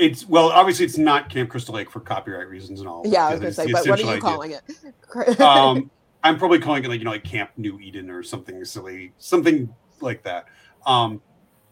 it's 0.00 0.26
well, 0.26 0.48
obviously, 0.48 0.86
it's 0.86 0.98
not 0.98 1.28
Camp 1.28 1.50
Crystal 1.50 1.74
Lake 1.74 1.90
for 1.90 2.00
copyright 2.00 2.48
reasons 2.48 2.80
and 2.80 2.88
all. 2.88 3.02
Yeah, 3.04 3.26
I 3.26 3.32
was 3.32 3.40
gonna 3.40 3.52
say, 3.52 3.70
but 3.70 3.86
what 3.86 4.00
are 4.00 4.02
you 4.02 4.08
essential 4.08 4.28
calling 4.28 4.52
it? 4.52 5.40
um, 5.40 5.90
I'm 6.24 6.38
probably 6.38 6.58
calling 6.58 6.82
it 6.82 6.88
like 6.88 6.98
you 6.98 7.04
know 7.04 7.10
like 7.10 7.24
Camp 7.24 7.50
New 7.58 7.78
Eden 7.78 8.10
or 8.10 8.22
something 8.22 8.64
silly, 8.64 9.12
something 9.18 9.72
like 10.00 10.22
that. 10.24 10.46
Um, 10.86 11.20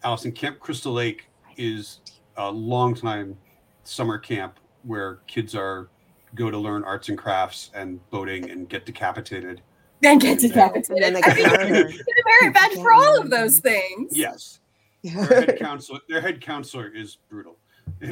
Allison, 0.05 0.31
Camp 0.33 0.61
Crystal 0.61 0.93
Lake 0.93 1.29
is 1.57 2.01
a 2.37 2.51
long 2.51 2.95
time 2.95 3.37
summer 3.85 4.19
camp 4.19 4.61
where 4.83 5.21
kids 5.27 5.55
are 5.55 5.89
go 6.35 6.51
to 6.51 6.59
learn 6.59 6.85
arts 6.85 7.09
and 7.09 7.17
crafts 7.17 7.71
and 7.75 7.99
boating 8.11 8.51
and 8.51 8.69
get 8.69 8.85
decapitated. 8.85 9.63
Then 10.01 10.19
get 10.19 10.41
And 10.43 10.49
decapitated. 10.53 11.03
then 11.03 11.13
they 11.15 11.23
I 11.23 11.35
get 11.35 11.37
mean, 11.37 11.73
murdered. 11.73 11.93
get 11.93 12.01
a 12.01 12.43
merit 12.43 12.55
badge 12.55 12.75
for 12.75 12.93
all 12.93 13.21
of 13.21 13.31
those 13.31 13.59
things. 13.61 14.17
Yes, 14.17 14.61
their 15.03 15.25
head 15.25 15.59
counselor, 15.59 16.01
their 16.09 16.21
head 16.21 16.41
counselor 16.41 16.89
is 16.89 17.17
brutal. 17.29 17.57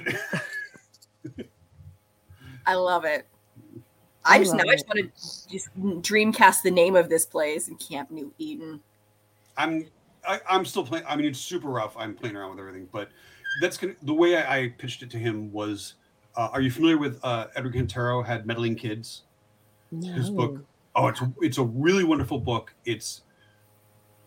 I 2.67 2.75
love 2.75 3.05
it. 3.05 3.27
I 4.25 4.37
I 4.37 4.39
just 4.39 4.53
now 4.53 4.59
love 4.65 4.69
I 4.69 4.75
just 4.75 4.89
want 4.89 4.99
to 4.99 5.49
just 5.49 5.69
dreamcast 6.03 6.63
the 6.63 6.71
name 6.71 6.97
of 6.97 7.09
this 7.09 7.25
place 7.25 7.69
in 7.69 7.77
Camp 7.77 8.11
New 8.11 8.33
Eden. 8.39 8.81
I'm 9.57 9.87
I, 10.27 10.41
I'm 10.49 10.65
still 10.65 10.85
playing. 10.85 11.05
I 11.09 11.15
mean, 11.15 11.27
it's 11.27 11.39
super 11.39 11.69
rough. 11.69 11.97
I'm 11.97 12.15
playing 12.15 12.35
around 12.35 12.51
with 12.51 12.59
everything, 12.59 12.89
but 12.91 13.11
that's 13.63 13.77
gonna, 13.79 13.95
the 14.03 14.13
way 14.15 14.37
I, 14.37 14.59
I 14.59 14.69
pitched 14.79 15.03
it 15.03 15.11
to 15.11 15.19
him 15.19 15.53
was. 15.53 15.95
Uh, 16.37 16.51
are 16.53 16.61
you 16.61 16.71
familiar 16.71 16.99
with 16.99 17.19
uh, 17.23 17.47
Edgar 17.57 17.71
Cantero 17.71 18.23
had 18.23 18.45
meddling 18.45 18.75
kids? 18.75 19.23
His 20.03 20.29
book. 20.29 20.63
Oh, 20.97 21.09
it's 21.09 21.21
it's 21.43 21.59
a 21.59 21.65
really 21.65 22.05
wonderful 22.05 22.39
book. 22.39 22.75
It's 22.87 23.23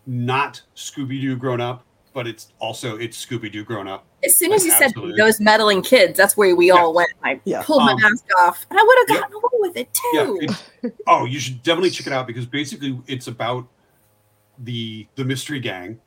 not 0.06 0.62
Scooby 0.76 1.20
Doo 1.20 1.36
grown 1.36 1.60
up, 1.60 1.84
but 2.14 2.28
it's 2.28 2.54
also 2.60 2.98
it's 2.98 3.24
Scooby 3.26 3.52
Doo 3.52 3.64
grown 3.64 3.88
up. 3.88 4.06
As 4.24 4.36
soon 4.36 4.52
as 4.54 4.66
you 4.66 4.72
said 4.72 4.92
those 5.18 5.40
meddling 5.40 5.82
kids, 5.82 6.18
that's 6.18 6.38
where 6.38 6.56
we 6.56 6.72
all 6.72 6.94
went. 6.94 7.10
I 7.24 7.40
Yeah. 7.46 7.64
pulled 7.64 7.84
my 7.84 7.94
Um, 7.94 8.02
mask 8.02 8.26
off, 8.40 8.66
and 8.70 8.80
I 8.80 8.84
would 8.84 8.98
have 9.00 9.16
yeah. 9.16 9.22
gotten 9.22 9.36
away 9.36 9.70
with 9.70 9.78
it 9.78 9.90
too. 9.94 10.40
it- 10.84 10.96
oh, 11.08 11.26
you 11.26 11.40
should 11.40 11.62
definitely 11.64 11.90
check 11.90 12.06
it 12.08 12.14
out 12.14 12.28
because 12.28 12.46
basically 12.46 13.00
it's 13.08 13.28
about 13.28 13.68
the 14.60 15.08
the 15.16 15.24
mystery 15.26 15.60
gang, 15.60 16.00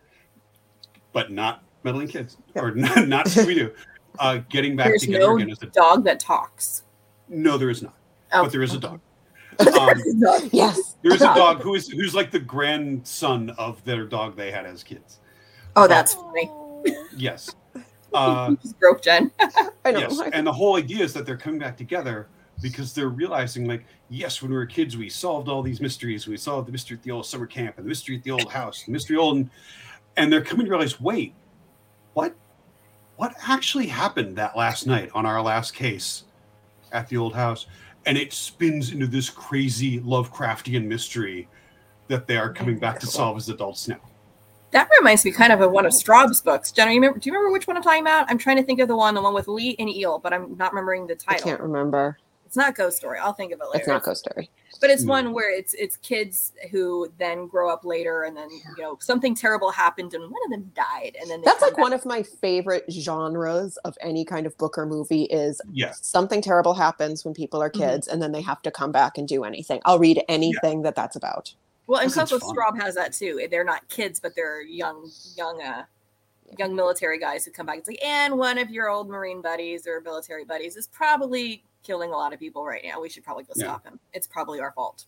but 1.13 1.31
not 1.33 1.65
meddling 1.85 2.07
kids 2.09 2.37
or 2.55 2.71
not, 2.75 3.09
not 3.09 3.27
Scooby 3.27 3.55
Doo. 3.57 3.73
Uh, 4.19 4.39
getting 4.51 4.77
back 4.77 4.89
There's 4.89 5.03
together 5.03 5.27
no 5.27 5.37
again 5.37 5.51
as 5.51 5.63
a 5.63 5.67
dog 5.67 6.05
that 6.05 6.21
talks. 6.21 6.83
no, 7.29 7.57
there 7.57 7.71
is 7.71 7.83
not, 7.83 7.95
Oh, 8.33 8.43
but 8.45 8.53
there 8.53 8.63
is 8.63 8.75
a 8.75 8.79
dog. 8.79 9.01
Um, 9.61 10.03
Yes. 10.53 10.97
there 11.03 11.13
is 11.15 11.23
a 11.23 11.27
dog 11.35 11.61
who 11.61 11.75
is 11.75 11.89
who's 11.89 12.15
like 12.15 12.31
the 12.31 12.41
grandson 12.41 13.51
of 13.51 13.83
their 13.85 14.05
dog 14.07 14.37
they 14.37 14.51
had 14.51 14.67
as 14.67 14.83
kids. 14.83 15.21
Oh, 15.77 15.87
that's 15.87 16.15
funny. 16.15 16.51
Yes. 17.17 17.51
Uh, 18.15 18.55
broke 18.79 19.01
Jen. 19.01 19.31
I 19.87 19.91
know. 19.91 20.01
yes, 20.01 20.21
and 20.35 20.47
the 20.47 20.53
whole 20.53 20.77
idea 20.77 21.03
is 21.03 21.15
that 21.15 21.25
they're 21.25 21.39
coming 21.39 21.59
back 21.59 21.79
together 21.79 22.29
because 22.61 22.93
they're 22.93 23.09
realizing, 23.09 23.67
like, 23.67 23.87
yes, 24.11 24.43
when 24.43 24.51
we 24.51 24.57
were 24.59 24.67
kids, 24.67 24.99
we 24.99 25.09
solved 25.09 25.49
all 25.49 25.63
these 25.63 25.81
mysteries. 25.81 26.29
We 26.29 26.37
solved 26.37 26.69
the 26.69 26.73
mystery 26.73 26.99
at 26.99 27.03
the 27.03 27.11
old 27.11 27.25
summer 27.25 27.47
camp 27.47 27.79
and 27.79 27.87
the 27.87 27.89
mystery 27.89 28.19
at 28.19 28.23
the 28.23 28.31
old 28.33 28.53
house, 28.53 28.85
the 28.85 28.93
mystery 28.93 29.17
old, 29.17 29.49
and 30.19 30.31
they're 30.31 30.45
coming 30.45 30.67
to 30.67 30.71
realize, 30.71 31.01
wait, 31.01 31.33
what, 32.13 32.35
what 33.17 33.33
actually 33.49 33.87
happened 33.87 34.37
that 34.37 34.59
last 34.59 34.87
night 34.87 35.09
on 35.15 35.25
our 35.25 35.41
last 35.41 35.73
case 35.73 36.25
at 36.93 37.09
the 37.09 37.17
old 37.17 37.35
house? 37.35 37.67
And 38.07 38.19
it 38.19 38.33
spins 38.33 38.93
into 38.93 39.07
this 39.07 39.31
crazy 39.31 40.01
Lovecraftian 40.01 40.85
mystery 40.87 41.49
that 42.09 42.27
they 42.27 42.37
are 42.37 42.53
coming 42.53 42.79
back 42.79 42.99
to 43.01 43.07
solve 43.07 43.37
as 43.37 43.49
adults 43.49 43.89
now. 43.89 44.01
That 44.73 44.89
reminds 44.99 45.25
me 45.25 45.33
kind 45.33 45.53
of 45.53 45.61
of 45.61 45.71
one 45.71 45.85
of 45.85 45.93
Straub's 45.93 46.41
books. 46.41 46.73
Jen, 46.73 46.89
you 46.89 46.95
remember, 46.95 47.19
do 47.19 47.29
you 47.29 47.35
remember 47.35 47.53
which 47.53 47.67
one 47.67 47.77
I'm 47.77 47.83
talking 47.83 48.01
about? 48.01 48.31
I'm 48.31 48.39
trying 48.39 48.57
to 48.57 48.63
think 48.63 48.81
of 48.81 48.89
the 48.89 48.97
one, 48.97 49.15
the 49.15 49.21
one 49.21 49.35
with 49.35 49.47
Lee 49.47 49.77
and 49.79 49.89
Eel, 49.89 50.19
but 50.19 50.33
I'm 50.33 50.57
not 50.57 50.73
remembering 50.73 51.07
the 51.07 51.15
title. 51.15 51.27
I 51.29 51.33
title. 51.35 51.51
can't 51.51 51.61
remember. 51.61 52.19
It's 52.53 52.57
not 52.59 52.75
Ghost 52.75 52.99
Story. 52.99 53.19
I'll 53.19 53.33
think 53.33 53.51
of 53.53 53.61
it 53.63 53.65
later. 53.69 53.79
It's 53.79 53.89
not 53.89 54.03
Ghost 54.03 54.27
Story. 54.29 54.51
but 54.79 54.91
it's 54.91 55.05
No. 55.05 55.11
one 55.13 55.33
where 55.33 55.51
it's 55.51 55.73
it's 55.73 55.97
kids 55.97 56.53
who 56.71 57.11
then 57.17 57.47
grow 57.47 57.71
up 57.71 57.83
later, 57.83 58.25
and 58.25 58.37
then 58.37 58.51
you 58.51 58.61
know 58.83 58.99
something 59.01 59.35
terrible 59.35 59.71
happened, 59.71 60.13
and 60.13 60.23
one 60.25 60.41
of 60.45 60.51
them 60.51 60.71
died, 60.77 61.17
and 61.19 61.31
then 61.31 61.41
they 61.41 61.47
That's 61.47 61.61
come 61.61 61.71
like 61.71 61.79
one 61.79 61.95
of 61.95 62.05
my 62.05 62.23
favorite 62.23 62.85
genres 62.91 63.79
of 63.87 63.97
any 64.03 64.27
kind 64.27 64.45
of 64.45 64.55
book 64.59 64.77
or 64.77 64.85
movie 64.85 65.23
is 65.25 65.63
Yeah. 65.73 65.93
something 65.93 66.43
terrible 66.43 66.75
happens 66.75 67.25
when 67.25 67.33
people 67.33 67.63
are 67.63 67.71
Mhm. 67.71 67.79
kids 67.79 68.07
and 68.07 68.21
then 68.21 68.33
they 68.33 68.43
have 68.43 68.61
to 68.63 68.71
come 68.71 68.93
back 68.93 69.17
and 69.17 69.27
do 69.27 69.45
anything. 69.45 69.81
I'll 69.87 69.99
read 69.99 70.23
anything 70.29 70.83
that 70.83 70.95
that's 70.95 71.17
about. 71.17 71.55
Well, 71.87 72.01
and 72.03 72.11
Because 72.11 72.33
it's 72.33 72.43
Koko. 72.45 72.53
Straub 72.61 72.79
has 72.83 72.95
that 72.97 73.15
too. 73.15 73.49
They're 73.51 73.65
not 73.65 73.89
kids, 73.89 74.21
but 74.21 74.35
they're 74.37 74.61
young, 74.61 75.11
young, 75.37 75.63
uh, 75.63 75.85
young 76.59 76.75
military 76.77 77.19
guys 77.19 77.47
who 77.47 77.51
come 77.51 77.65
back. 77.65 77.79
It's 77.79 77.89
like, 77.89 78.05
and 78.05 78.37
one 78.37 78.59
of 78.59 78.69
your 78.71 78.91
old 78.91 79.09
Marine 79.09 79.41
buddies 79.41 79.87
or 79.87 80.03
military 80.03 80.45
buddies 80.45 80.77
is 80.77 80.87
probably 80.89 81.63
killing 81.83 82.11
a 82.11 82.17
lot 82.17 82.33
of 82.33 82.39
people 82.39 82.65
right 82.65 82.83
now. 82.85 83.01
We 83.01 83.09
should 83.09 83.25
probably 83.25 83.45
go 83.45 83.53
Yeah. 83.57 83.65
stop 83.65 83.85
him. 83.87 83.99
It's 84.13 84.27
probably 84.27 84.61
our 84.61 84.73
fault, 84.73 85.05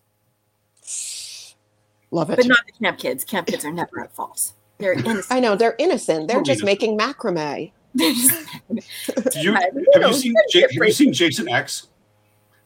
Love 2.11 2.31
it. 2.31 2.37
but 2.37 2.47
not 2.47 2.59
the 2.67 2.73
camp 2.85 2.99
kids. 2.99 3.25
Camp 3.25 3.47
kids 3.47 3.65
are 3.65 3.73
never 3.73 4.01
at 4.01 4.15
fault. 4.15 4.53
They're 4.79 4.93
innocent. 4.99 5.27
I 5.31 5.41
know 5.41 5.57
they're 5.57 5.77
innocent. 5.79 6.29
They're 6.29 6.43
just 6.43 6.63
innocent. 6.63 6.67
making 6.67 6.99
macrame. 6.99 7.73
Just- 7.97 8.49
Do 8.69 9.41
you, 9.41 9.53
have 9.55 9.63
you 9.75 9.87
you 9.95 10.13
seen 10.15 10.35
it's 10.37 10.55
have 10.55 10.73
you 10.73 10.93
seen 10.93 11.13
Jason 11.13 11.49
X? 11.49 11.87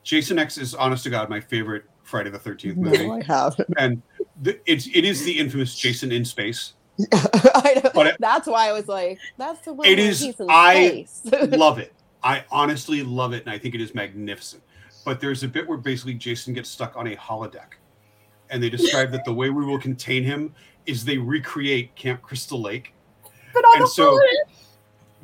Jason 0.02 0.38
X 0.38 0.56
is 0.56 0.74
honest 0.74 1.04
to 1.04 1.10
God 1.10 1.28
my 1.28 1.38
favorite 1.40 1.84
Friday 2.02 2.30
the 2.30 2.38
Thirteenth 2.38 2.78
movie, 2.78 3.06
No, 3.06 3.12
I 3.12 3.22
haven't. 3.22 3.68
and 3.76 4.00
the, 4.40 4.58
it's 4.64 4.86
it 4.94 5.04
is 5.04 5.22
the 5.24 5.38
infamous 5.38 5.74
Jason 5.78 6.12
in 6.12 6.24
space. 6.24 6.72
I 7.12 7.80
know. 7.84 7.90
But 7.94 8.06
it- 8.06 8.16
that's 8.18 8.46
why 8.46 8.68
I 8.70 8.72
was 8.72 8.88
like, 8.88 9.18
that's 9.36 9.60
the 9.66 9.74
one. 9.74 9.86
It 9.86 9.98
where 9.98 10.08
is- 10.08 10.20
he's 10.20 10.40
in 10.40 10.46
I 10.48 11.04
space. 11.04 11.20
love 11.50 11.78
it. 11.78 11.92
I 12.22 12.44
honestly 12.50 13.02
love 13.02 13.32
it, 13.32 13.44
and 13.44 13.52
I 13.52 13.58
think 13.58 13.74
it 13.74 13.80
is 13.80 13.94
magnificent. 13.94 14.62
But 15.04 15.20
there's 15.20 15.42
a 15.42 15.48
bit 15.48 15.68
where 15.68 15.78
basically 15.78 16.14
Jason 16.14 16.52
gets 16.54 16.68
stuck 16.68 16.96
on 16.96 17.06
a 17.08 17.16
holodeck, 17.16 17.74
and 18.50 18.62
they 18.62 18.70
describe 18.70 19.10
that 19.12 19.24
the 19.24 19.32
way 19.32 19.50
we 19.50 19.64
will 19.64 19.78
contain 19.78 20.24
him 20.24 20.54
is 20.86 21.04
they 21.04 21.18
recreate 21.18 21.94
Camp 21.94 22.22
Crystal 22.22 22.60
Lake, 22.60 22.94
but 23.54 23.64
on 23.64 23.82
and 23.82 23.88
so, 23.88 24.20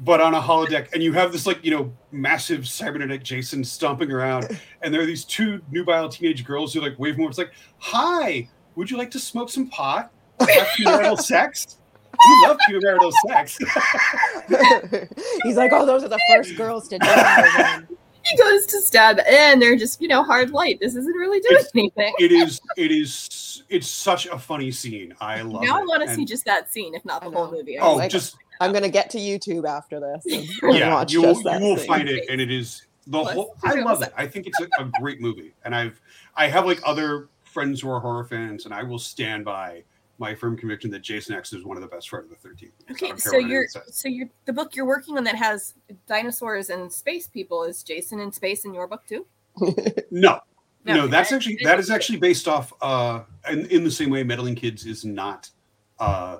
but 0.01 0.21
on 0.21 0.35
a 0.35 0.41
holodeck, 0.41 0.93
and 0.93 1.03
you 1.03 1.13
have 1.13 1.33
this 1.33 1.47
like 1.47 1.65
you 1.65 1.71
know 1.71 1.93
massive 2.13 2.67
cybernetic 2.67 3.23
Jason 3.23 3.65
stomping 3.65 4.11
around, 4.11 4.59
and 4.83 4.95
there 4.95 5.01
are 5.01 5.07
these 5.07 5.25
two 5.25 5.61
nubile 5.71 6.09
teenage 6.09 6.45
girls 6.45 6.73
who 6.73 6.81
like 6.81 6.99
wave 6.99 7.19
more. 7.19 7.29
It's 7.29 7.39
like, 7.39 7.53
"Hi, 7.79 8.49
would 8.77 8.91
you 8.91 8.97
like 8.97 9.11
to 9.13 9.19
smoke 9.19 9.51
some 9.51 9.69
pot? 9.69 10.13
Have 10.41 10.49
premarital 10.79 11.19
sex? 11.19 11.79
We 12.19 12.47
love 12.47 12.59
premarital 12.69 13.13
sex." 13.27 13.59
he's 15.45 15.57
like, 15.57 15.73
oh, 15.73 15.87
those 15.87 16.05
are 16.05 16.09
the 16.09 16.21
first 16.29 16.57
girls 16.57 16.89
to 16.89 16.99
die. 16.99 17.81
he 18.25 18.37
goes 18.37 18.67
to 18.67 18.81
stab, 18.81 19.19
and 19.29 19.61
they're 19.61 19.77
just 19.77 20.01
you 20.01 20.09
know 20.09 20.23
hard 20.23 20.51
light. 20.51 20.79
This 20.81 20.95
isn't 20.95 21.15
really 21.17 21.41
doing 21.41 21.55
It's- 21.55 21.71
anything. 21.75 22.15
it 22.19 22.33
is 22.33 22.61
it 22.77 22.91
is 22.91 23.63
it's 23.69 23.89
such 23.89 24.27
a 24.27 24.39
funny 24.39 24.71
scene 24.71 25.15
i 25.21 25.41
love 25.41 25.63
it. 25.63 25.67
Now 25.67 25.79
I 25.79 25.83
want 25.85 26.03
to 26.03 26.09
And- 26.09 26.17
see 26.17 26.25
just 26.25 26.45
that 26.45 26.71
scene, 26.73 26.95
if 26.95 27.05
not 27.05 27.23
the 27.23 27.31
whole 27.31 27.47
know. 27.51 27.53
movie. 27.59 27.79
oh 27.79 27.95
like- 27.97 28.11
just 28.11 28.37
I'm 28.61 28.73
gonna 28.73 28.89
get 28.89 29.11
to 29.11 29.19
YouTube 29.19 29.67
after 29.69 29.99
this 30.01 30.25
and, 30.27 30.49
and 30.63 30.75
yeah 30.79 30.93
watch 30.93 31.13
you 31.13 31.23
will, 31.23 31.33
just 31.33 31.45
that 31.45 31.61
you 31.61 31.67
will 31.69 31.77
scene. 31.79 31.87
find 31.87 32.09
it 32.09 32.25
and 32.29 32.41
it 32.41 32.51
is 32.51 32.83
the 33.07 33.21
Plus, 33.23 33.35
whole 33.35 33.55
i 33.65 33.75
love 33.75 34.03
it 34.03 34.13
i 34.17 34.27
think 34.27 34.47
it's 34.47 34.59
a, 34.61 34.69
a 34.81 34.91
great 35.01 35.21
movie 35.21 35.53
and 35.65 35.75
i've 35.75 36.01
i 36.37 36.47
have 36.47 36.65
like 36.65 36.81
other 36.87 37.29
friends 37.43 37.81
who 37.83 37.91
are 37.91 38.01
horror 38.01 38.25
fans 38.25 38.65
and 38.65 38.73
i 38.73 38.83
will 38.83 38.99
stand 38.99 39.45
by 39.45 39.83
my 40.19 40.35
firm 40.35 40.57
conviction 40.57 40.91
that 40.91 41.03
jason 41.03 41.35
x 41.35 41.53
is 41.53 41.65
one 41.65 41.77
of 41.77 41.83
the 41.83 41.89
best 41.89 42.09
friday 42.09 42.27
the 42.29 42.49
13th 42.49 42.71
Okay, 42.91 43.13
so 43.17 43.37
you're 43.39 43.67
so 43.91 44.09
you're 44.09 44.29
the 44.45 44.53
book 44.53 44.77
you're 44.77 44.87
working 44.87 45.17
on 45.19 45.25
that 45.25 45.35
has 45.35 45.75
dinosaurs 46.07 46.71
and 46.71 46.93
space 46.93 47.27
people 47.27 47.65
is 47.65 47.83
Jason 47.83 48.21
in 48.21 48.31
space 48.33 48.65
in 48.65 48.73
your 48.75 48.87
book 48.87 49.03
too? 49.07 49.27
no 50.11 50.41
No, 50.85 50.95
no, 50.95 51.07
that's 51.07 51.33
actually 51.33 51.55
I 51.61 51.65
that 51.65 51.71
didn't 51.73 51.81
is 51.81 51.87
see 51.87 51.93
it. 51.93 51.97
actually 51.97 52.19
based 52.19 52.47
off 52.49 52.73
uh 52.83 53.23
in, 53.51 53.67
in 53.67 53.85
the 53.85 53.91
same 53.91 54.11
way 54.11 54.23
meddling 54.23 54.55
kids 54.55 54.85
is 54.87 55.05
not 55.05 55.51
uh 55.99 56.39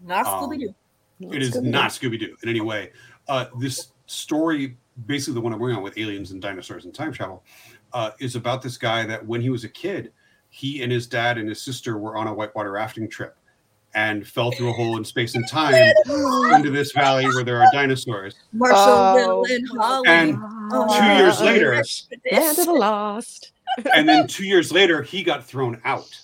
Not 0.00 0.26
Um, 0.26 0.44
Scooby 0.50 0.60
Doo. 0.60 0.74
it 1.32 1.42
is 1.42 1.50
Scooby-Doo. 1.52 1.68
not 1.70 1.90
Scooby 1.90 2.18
Doo 2.20 2.36
in 2.42 2.48
any 2.48 2.60
way. 2.60 2.90
Uh, 3.28 3.46
this 3.58 3.92
story, 4.06 4.76
basically 5.06 5.34
the 5.34 5.40
one 5.40 5.52
I'm 5.52 5.58
working 5.60 5.76
on 5.76 5.82
with 5.82 5.96
aliens 5.98 6.30
and 6.32 6.40
dinosaurs 6.42 6.84
and 6.86 6.94
time 6.94 7.12
travel, 7.12 7.44
uh, 7.92 8.10
is 8.18 8.34
about 8.36 8.62
this 8.62 8.76
guy 8.78 9.04
that 9.06 9.24
when 9.26 9.40
he 9.40 9.50
was 9.50 9.62
a 9.64 9.68
kid, 9.68 10.12
he 10.50 10.82
and 10.82 10.90
his 10.92 11.06
dad 11.06 11.38
and 11.38 11.48
his 11.48 11.62
sister 11.62 11.96
were 11.98 12.16
on 12.16 12.26
a 12.26 12.34
whitewater 12.34 12.72
rafting 12.72 13.08
trip 13.08 13.36
and 13.94 14.26
fell 14.26 14.52
through 14.52 14.70
a 14.70 14.72
hole 14.72 14.96
in 14.98 15.04
space 15.04 15.34
and 15.34 15.46
time 15.48 15.74
into 16.54 16.70
this 16.70 16.92
valley 16.92 17.26
where 17.26 17.42
there 17.42 17.60
are 17.60 17.68
dinosaurs. 17.72 18.34
Marshall, 18.52 18.76
Oh. 18.78 19.14
Will, 19.40 19.44
and 19.52 19.68
Holly. 19.68 20.08
And 20.08 20.38
Oh, 20.72 20.98
two 20.98 21.06
years 21.16 21.40
Uh, 21.40 21.44
later, 21.44 21.74
Land 22.30 22.58
of 22.58 22.66
the 22.66 22.72
Lost. 22.72 23.52
and 23.94 24.08
then 24.08 24.26
two 24.28 24.44
years 24.44 24.70
later, 24.72 25.02
he 25.02 25.22
got 25.24 25.44
thrown 25.44 25.80
out. 25.84 26.16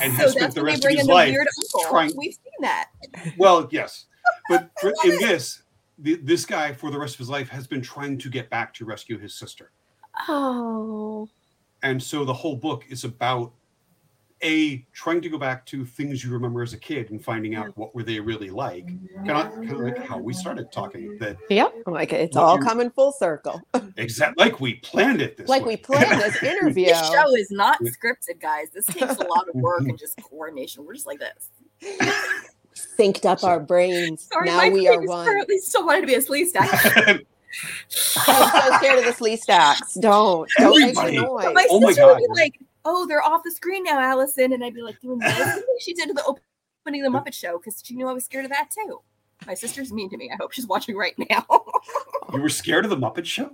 And 0.00 0.12
so 0.12 0.18
has 0.18 0.30
spent 0.32 0.40
that's 0.40 0.54
the 0.54 0.60
when 0.62 0.66
rest 0.66 0.78
of 0.78 0.82
bring 0.82 0.96
his 0.96 1.02
in 1.04 1.08
the 1.08 1.14
life 1.14 1.30
weird 1.32 1.46
uncle. 1.58 1.90
trying- 1.90 2.16
We've 2.16 2.32
seen 2.34 2.52
that. 2.60 2.90
Well, 3.36 3.68
yes, 3.72 4.06
but 4.48 4.70
in 5.04 5.10
this, 5.18 5.62
the, 5.98 6.14
this 6.22 6.46
guy 6.46 6.72
for 6.72 6.90
the 6.92 6.98
rest 6.98 7.14
of 7.16 7.18
his 7.18 7.28
life 7.28 7.48
has 7.48 7.66
been 7.66 7.82
trying 7.82 8.16
to 8.18 8.30
get 8.30 8.48
back 8.50 8.72
to 8.74 8.84
rescue 8.84 9.18
his 9.18 9.34
sister. 9.34 9.72
Oh. 10.28 11.28
And 11.84 12.02
so 12.02 12.24
the 12.24 12.34
whole 12.34 12.56
book 12.56 12.84
is 12.88 13.04
about 13.04 13.52
a 14.42 14.84
trying 14.92 15.22
to 15.22 15.28
go 15.30 15.38
back 15.38 15.64
to 15.66 15.84
things 15.86 16.22
you 16.24 16.30
remember 16.30 16.60
as 16.62 16.72
a 16.74 16.76
kid 16.78 17.10
and 17.10 17.22
finding 17.24 17.54
out 17.54 17.74
what 17.78 17.94
were 17.94 18.02
they 18.02 18.18
really 18.20 18.50
like 18.50 18.86
kind 19.24 19.30
of, 19.30 19.52
kind 19.54 19.70
of 19.70 19.78
like 19.78 19.98
how 20.04 20.18
we 20.18 20.34
started 20.34 20.70
talking 20.72 21.16
that 21.18 21.36
Yep. 21.48 21.72
Like 21.86 22.12
it's 22.12 22.36
all 22.36 22.56
you- 22.58 22.62
coming 22.64 22.90
full 22.90 23.12
circle. 23.12 23.62
exactly 23.96 24.44
like 24.44 24.60
we 24.60 24.74
planned 24.76 25.22
it 25.22 25.36
this 25.36 25.48
like 25.48 25.62
way. 25.64 25.74
we 25.74 25.76
planned 25.76 26.20
this 26.20 26.42
interview. 26.42 26.86
This 26.86 27.08
show 27.08 27.34
is 27.36 27.50
not 27.52 27.78
scripted, 27.82 28.40
guys. 28.40 28.68
This 28.74 28.84
takes 28.86 29.16
a 29.16 29.24
lot 29.26 29.48
of 29.48 29.54
work 29.54 29.82
and 29.82 29.98
just 29.98 30.20
coordination. 30.22 30.84
We're 30.84 30.94
just 30.94 31.06
like 31.06 31.20
this. 31.20 31.50
Synced 32.98 33.24
up 33.24 33.44
our 33.44 33.60
brains. 33.60 34.26
Sorry, 34.32 34.46
now 34.48 34.56
my 34.56 34.68
we 34.68 34.86
brain 34.86 34.98
are 34.98 35.02
is 35.04 35.08
one. 35.08 35.24
currently 35.26 35.58
still 35.58 35.86
wanted 35.86 36.00
to 36.02 36.06
be 36.08 36.14
a 36.14 36.20
Sleestak. 36.20 37.24
I'm 38.26 38.70
so 38.70 38.76
scared 38.78 38.98
of 38.98 39.04
the 39.04 39.12
Sleestaks. 39.24 40.00
Don't. 40.00 40.48
Don't 40.58 40.80
make 40.80 40.96
Everybody. 40.96 41.16
the 41.16 41.22
noise. 41.22 41.44
But 41.44 41.54
my 41.54 41.66
Oh 41.70 41.80
my 41.80 41.88
sister 41.88 42.06
would 42.06 42.18
be 42.18 42.26
like, 42.28 42.58
"Oh, 42.84 43.06
they're 43.06 43.22
off 43.22 43.42
the 43.44 43.50
screen 43.50 43.84
now, 43.84 44.00
Allison," 44.00 44.52
and 44.52 44.64
I'd 44.64 44.74
be 44.74 44.82
like, 44.82 45.00
"Doing 45.00 45.18
this." 45.18 45.62
She 45.80 45.94
did 45.94 46.08
to 46.08 46.14
the 46.14 46.24
opening 46.24 47.04
of 47.04 47.12
the 47.12 47.18
Muppet 47.18 47.34
Show 47.34 47.58
because 47.58 47.82
she 47.84 47.94
knew 47.94 48.08
I 48.08 48.12
was 48.12 48.24
scared 48.24 48.44
of 48.44 48.50
that 48.50 48.70
too. 48.70 49.00
My 49.46 49.54
sister's 49.54 49.92
mean 49.92 50.10
to 50.10 50.16
me. 50.16 50.30
I 50.30 50.36
hope 50.36 50.52
she's 50.52 50.66
watching 50.66 50.96
right 50.96 51.14
now. 51.30 51.44
you 52.32 52.40
were 52.40 52.48
scared 52.48 52.84
of 52.84 52.90
the 52.90 52.96
muppet 52.96 53.26
show 53.26 53.50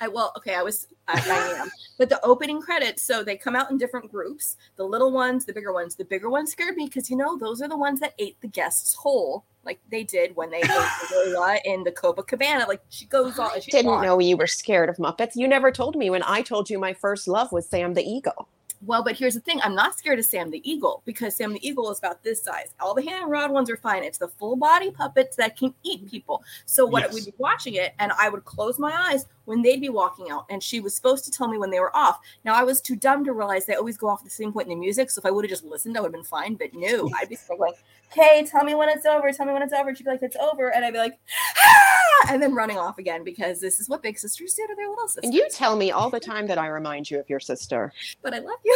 I 0.00 0.08
well, 0.08 0.32
okay, 0.36 0.54
I 0.54 0.62
was, 0.62 0.88
I, 1.06 1.22
I 1.26 1.60
am, 1.60 1.70
but 1.98 2.08
the 2.08 2.20
opening 2.24 2.60
credits. 2.60 3.02
So 3.02 3.22
they 3.22 3.36
come 3.36 3.56
out 3.56 3.70
in 3.70 3.78
different 3.78 4.10
groups. 4.10 4.56
The 4.76 4.84
little 4.84 5.12
ones, 5.12 5.44
the 5.44 5.52
bigger 5.52 5.72
ones. 5.72 5.94
The 5.94 6.04
bigger 6.04 6.30
ones 6.30 6.52
scared 6.52 6.76
me 6.76 6.86
because 6.86 7.10
you 7.10 7.16
know 7.16 7.36
those 7.36 7.62
are 7.62 7.68
the 7.68 7.76
ones 7.76 8.00
that 8.00 8.14
ate 8.18 8.40
the 8.40 8.48
guests 8.48 8.94
whole, 8.94 9.44
like 9.64 9.78
they 9.90 10.04
did 10.04 10.34
when 10.36 10.50
they 10.50 10.58
ate 10.58 10.70
Lola 11.26 11.58
in 11.64 11.84
the 11.84 11.92
Copacabana. 11.92 12.66
Like 12.66 12.82
she 12.88 13.06
goes 13.06 13.38
on. 13.38 13.50
I 13.52 13.60
didn't 13.60 13.90
on. 13.90 14.04
know 14.04 14.18
you 14.18 14.36
were 14.36 14.46
scared 14.46 14.88
of 14.88 14.96
Muppets. 14.96 15.36
You 15.36 15.48
never 15.48 15.70
told 15.70 15.96
me 15.96 16.10
when 16.10 16.22
I 16.24 16.42
told 16.42 16.70
you 16.70 16.78
my 16.78 16.92
first 16.92 17.28
love 17.28 17.52
was 17.52 17.68
Sam 17.68 17.94
the 17.94 18.02
Eagle. 18.02 18.48
Well, 18.86 19.02
but 19.02 19.16
here's 19.16 19.34
the 19.34 19.40
thing: 19.40 19.60
I'm 19.62 19.74
not 19.74 19.98
scared 19.98 20.18
of 20.18 20.24
Sam 20.24 20.50
the 20.50 20.62
Eagle 20.68 21.02
because 21.04 21.34
Sam 21.34 21.52
the 21.52 21.66
Eagle 21.66 21.90
is 21.90 21.98
about 21.98 22.22
this 22.22 22.42
size. 22.42 22.74
All 22.80 22.94
the 22.94 23.02
hand 23.02 23.22
and 23.24 23.30
rod 23.30 23.50
ones 23.50 23.68
are 23.70 23.76
fine. 23.76 24.04
It's 24.04 24.18
the 24.18 24.28
full 24.28 24.54
body 24.56 24.90
puppets 24.90 25.36
that 25.36 25.56
can 25.56 25.74
eat 25.82 26.08
people. 26.08 26.44
So 26.66 26.86
what 26.86 27.02
Yes. 27.02 27.14
we'd 27.14 27.24
be 27.26 27.34
watching 27.38 27.74
it, 27.74 27.94
and 27.98 28.12
I 28.18 28.28
would 28.28 28.44
close 28.44 28.78
my 28.78 28.92
eyes 28.92 29.26
when 29.46 29.62
they'd 29.62 29.80
be 29.80 29.88
walking 29.88 30.30
out, 30.30 30.44
and 30.50 30.62
she 30.62 30.78
was 30.78 30.94
supposed 30.94 31.24
to 31.24 31.30
tell 31.30 31.48
me 31.48 31.58
when 31.58 31.70
they 31.70 31.80
were 31.80 31.94
off. 31.96 32.20
Now 32.44 32.54
I 32.54 32.62
was 32.62 32.80
too 32.80 32.94
dumb 32.96 33.24
to 33.24 33.32
realize 33.32 33.66
they 33.66 33.74
always 33.74 33.96
go 33.96 34.08
off 34.08 34.20
at 34.20 34.24
the 34.24 34.30
same 34.30 34.52
point 34.52 34.66
in 34.66 34.70
the 34.70 34.76
music. 34.76 35.10
So 35.10 35.18
if 35.20 35.26
I 35.26 35.30
would 35.30 35.44
have 35.44 35.50
just 35.50 35.64
listened, 35.64 35.96
I 35.96 36.00
would 36.00 36.08
have 36.08 36.12
been 36.12 36.22
fine. 36.24 36.54
But 36.54 36.68
no, 36.74 37.10
I'd 37.20 37.28
be 37.28 37.34
still 37.36 37.56
going, 37.56 37.72
"Okay, 38.12 38.44
tell 38.48 38.62
me 38.64 38.74
when 38.76 38.88
it's 38.88 39.06
over. 39.06 39.32
Tell 39.32 39.46
me 39.46 39.52
when 39.54 39.62
it's 39.62 39.72
over." 39.72 39.92
She'd 39.94 40.04
be 40.04 40.10
like, 40.10 40.22
"It's 40.22 40.36
over," 40.36 40.72
and 40.72 40.84
I'd 40.84 40.92
be 40.92 40.98
like, 40.98 41.18
"Ah!" 41.58 42.30
and 42.30 42.42
then 42.42 42.54
running 42.54 42.78
off 42.78 42.98
again 42.98 43.24
because 43.24 43.60
this 43.60 43.80
is 43.80 43.88
what 43.88 44.02
big 44.02 44.18
sisters 44.18 44.52
do 44.54 44.66
to 44.66 44.74
their 44.74 44.88
little 44.88 45.06
sisters. 45.08 45.24
And 45.24 45.34
you 45.34 45.46
tell 45.50 45.76
me 45.76 45.90
all 45.92 46.10
the 46.10 46.20
time 46.32 46.46
that 46.48 46.58
I 46.58 46.66
remind 46.68 47.10
you 47.10 47.18
of 47.18 47.28
your 47.30 47.40
sister. 47.40 47.92
but 48.22 48.34
I 48.34 48.38
love 48.40 48.58
you. 48.64 48.67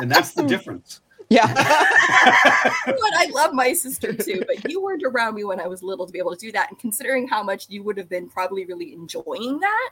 and 0.00 0.10
that's 0.10 0.32
the 0.32 0.42
hmm. 0.42 0.48
difference 0.48 1.00
Yeah. 1.28 1.52
but 1.52 3.14
I 3.16 3.28
love 3.32 3.52
my 3.52 3.72
sister 3.72 4.12
too. 4.12 4.44
But 4.46 4.70
you 4.70 4.80
weren't 4.80 5.02
around 5.04 5.34
me 5.34 5.44
when 5.44 5.60
I 5.60 5.66
was 5.66 5.82
little 5.82 6.06
to 6.06 6.12
be 6.12 6.18
able 6.18 6.34
to 6.34 6.38
do 6.38 6.52
that. 6.52 6.70
And 6.70 6.78
considering 6.78 7.26
how 7.26 7.42
much 7.42 7.66
you 7.68 7.82
would 7.82 7.98
have 7.98 8.08
been 8.08 8.28
probably 8.28 8.64
really 8.64 8.92
enjoying 8.92 9.58
that. 9.58 9.90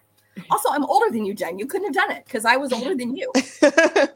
Also, 0.50 0.68
I'm 0.70 0.84
older 0.84 1.10
than 1.10 1.24
you, 1.24 1.34
Jen. 1.34 1.58
You 1.58 1.66
couldn't 1.66 1.92
have 1.92 2.08
done 2.08 2.16
it 2.16 2.24
because 2.24 2.44
I 2.44 2.56
was 2.56 2.72
older 2.72 2.94
than 2.94 3.16
you. 3.16 3.32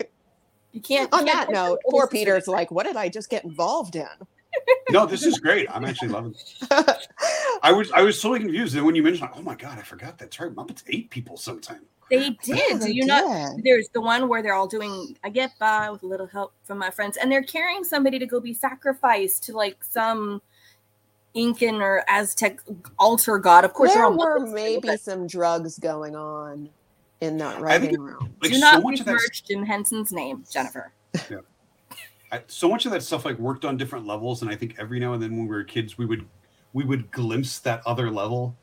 You 0.72 0.82
can't. 0.82 1.12
On 1.14 1.24
that 1.24 1.48
can't 1.48 1.52
note, 1.52 1.78
poor. 1.88 2.06
Peter's 2.06 2.46
like, 2.46 2.70
what 2.70 2.84
did 2.84 2.94
I 2.94 3.08
just 3.08 3.30
get 3.30 3.42
involved 3.42 3.96
in? 3.96 4.06
no 4.90 5.06
this 5.06 5.24
is 5.24 5.38
great 5.38 5.66
i'm 5.70 5.84
actually 5.84 6.08
loving 6.08 6.34
it 6.34 6.66
i 7.68 7.72
was 7.72 7.90
i 7.92 8.00
was 8.02 8.20
totally 8.20 8.40
confused 8.40 8.74
and 8.76 8.84
when 8.86 8.94
you 8.94 9.02
mentioned 9.02 9.28
oh 9.34 9.42
my 9.42 9.54
god 9.54 9.78
i 9.78 9.82
forgot 9.82 10.16
that's 10.18 10.38
right 10.40 10.54
muppets 10.54 10.82
ate 10.88 11.10
people 11.10 11.36
sometime 11.36 11.80
They 12.10 12.30
did. 12.42 12.56
Yeah, 12.70 12.76
they 12.78 12.90
you 12.90 13.04
not? 13.04 13.56
did. 13.56 13.64
There's 13.64 13.88
the 13.92 14.00
one 14.00 14.28
where 14.30 14.42
they're 14.42 14.54
all 14.54 14.66
doing. 14.66 15.14
I 15.22 15.28
get 15.28 15.50
by 15.58 15.90
with 15.90 16.02
a 16.02 16.06
little 16.06 16.26
help 16.26 16.54
from 16.64 16.78
my 16.78 16.88
friends, 16.90 17.18
and 17.18 17.30
they're 17.30 17.42
carrying 17.42 17.84
somebody 17.84 18.18
to 18.18 18.24
go 18.24 18.40
be 18.40 18.54
sacrificed 18.54 19.42
to 19.44 19.52
like 19.54 19.76
some 19.84 20.40
Incan 21.34 21.82
or 21.82 22.02
Aztec 22.08 22.60
altar 22.98 23.36
god. 23.36 23.66
Of 23.66 23.74
course, 23.74 23.92
there 23.92 24.04
all 24.06 24.16
were 24.16 24.38
Muslims, 24.40 24.54
maybe 24.54 24.88
but 24.88 25.00
some 25.02 25.26
drugs 25.26 25.78
going 25.78 26.16
on 26.16 26.70
in 27.20 27.36
that 27.36 27.60
writing 27.60 27.92
it- 27.92 28.00
room. 28.00 28.34
Like 28.40 28.52
do 28.52 28.54
so 28.54 28.60
not 28.60 28.82
much 28.82 29.04
besmirch 29.04 29.44
Jim 29.44 29.62
Henson's 29.62 30.10
name, 30.10 30.44
Jennifer. 30.50 30.90
I, 32.32 32.42
so 32.46 32.70
much 32.70 32.86
of 32.86 32.92
that 32.92 33.02
stuff 33.02 33.26
like 33.26 33.38
worked 33.38 33.66
on 33.66 33.76
different 33.76 34.06
levels 34.06 34.42
and 34.42 34.50
i 34.50 34.54
think 34.54 34.76
every 34.78 35.00
now 35.00 35.14
and 35.14 35.22
then 35.22 35.30
when 35.36 35.46
we 35.48 35.54
were 35.54 35.64
kids 35.64 35.96
we 35.96 36.04
would 36.04 36.26
we 36.72 36.84
would 36.84 37.10
glimpse 37.10 37.58
that 37.60 37.82
other 37.86 38.10
level 38.10 38.56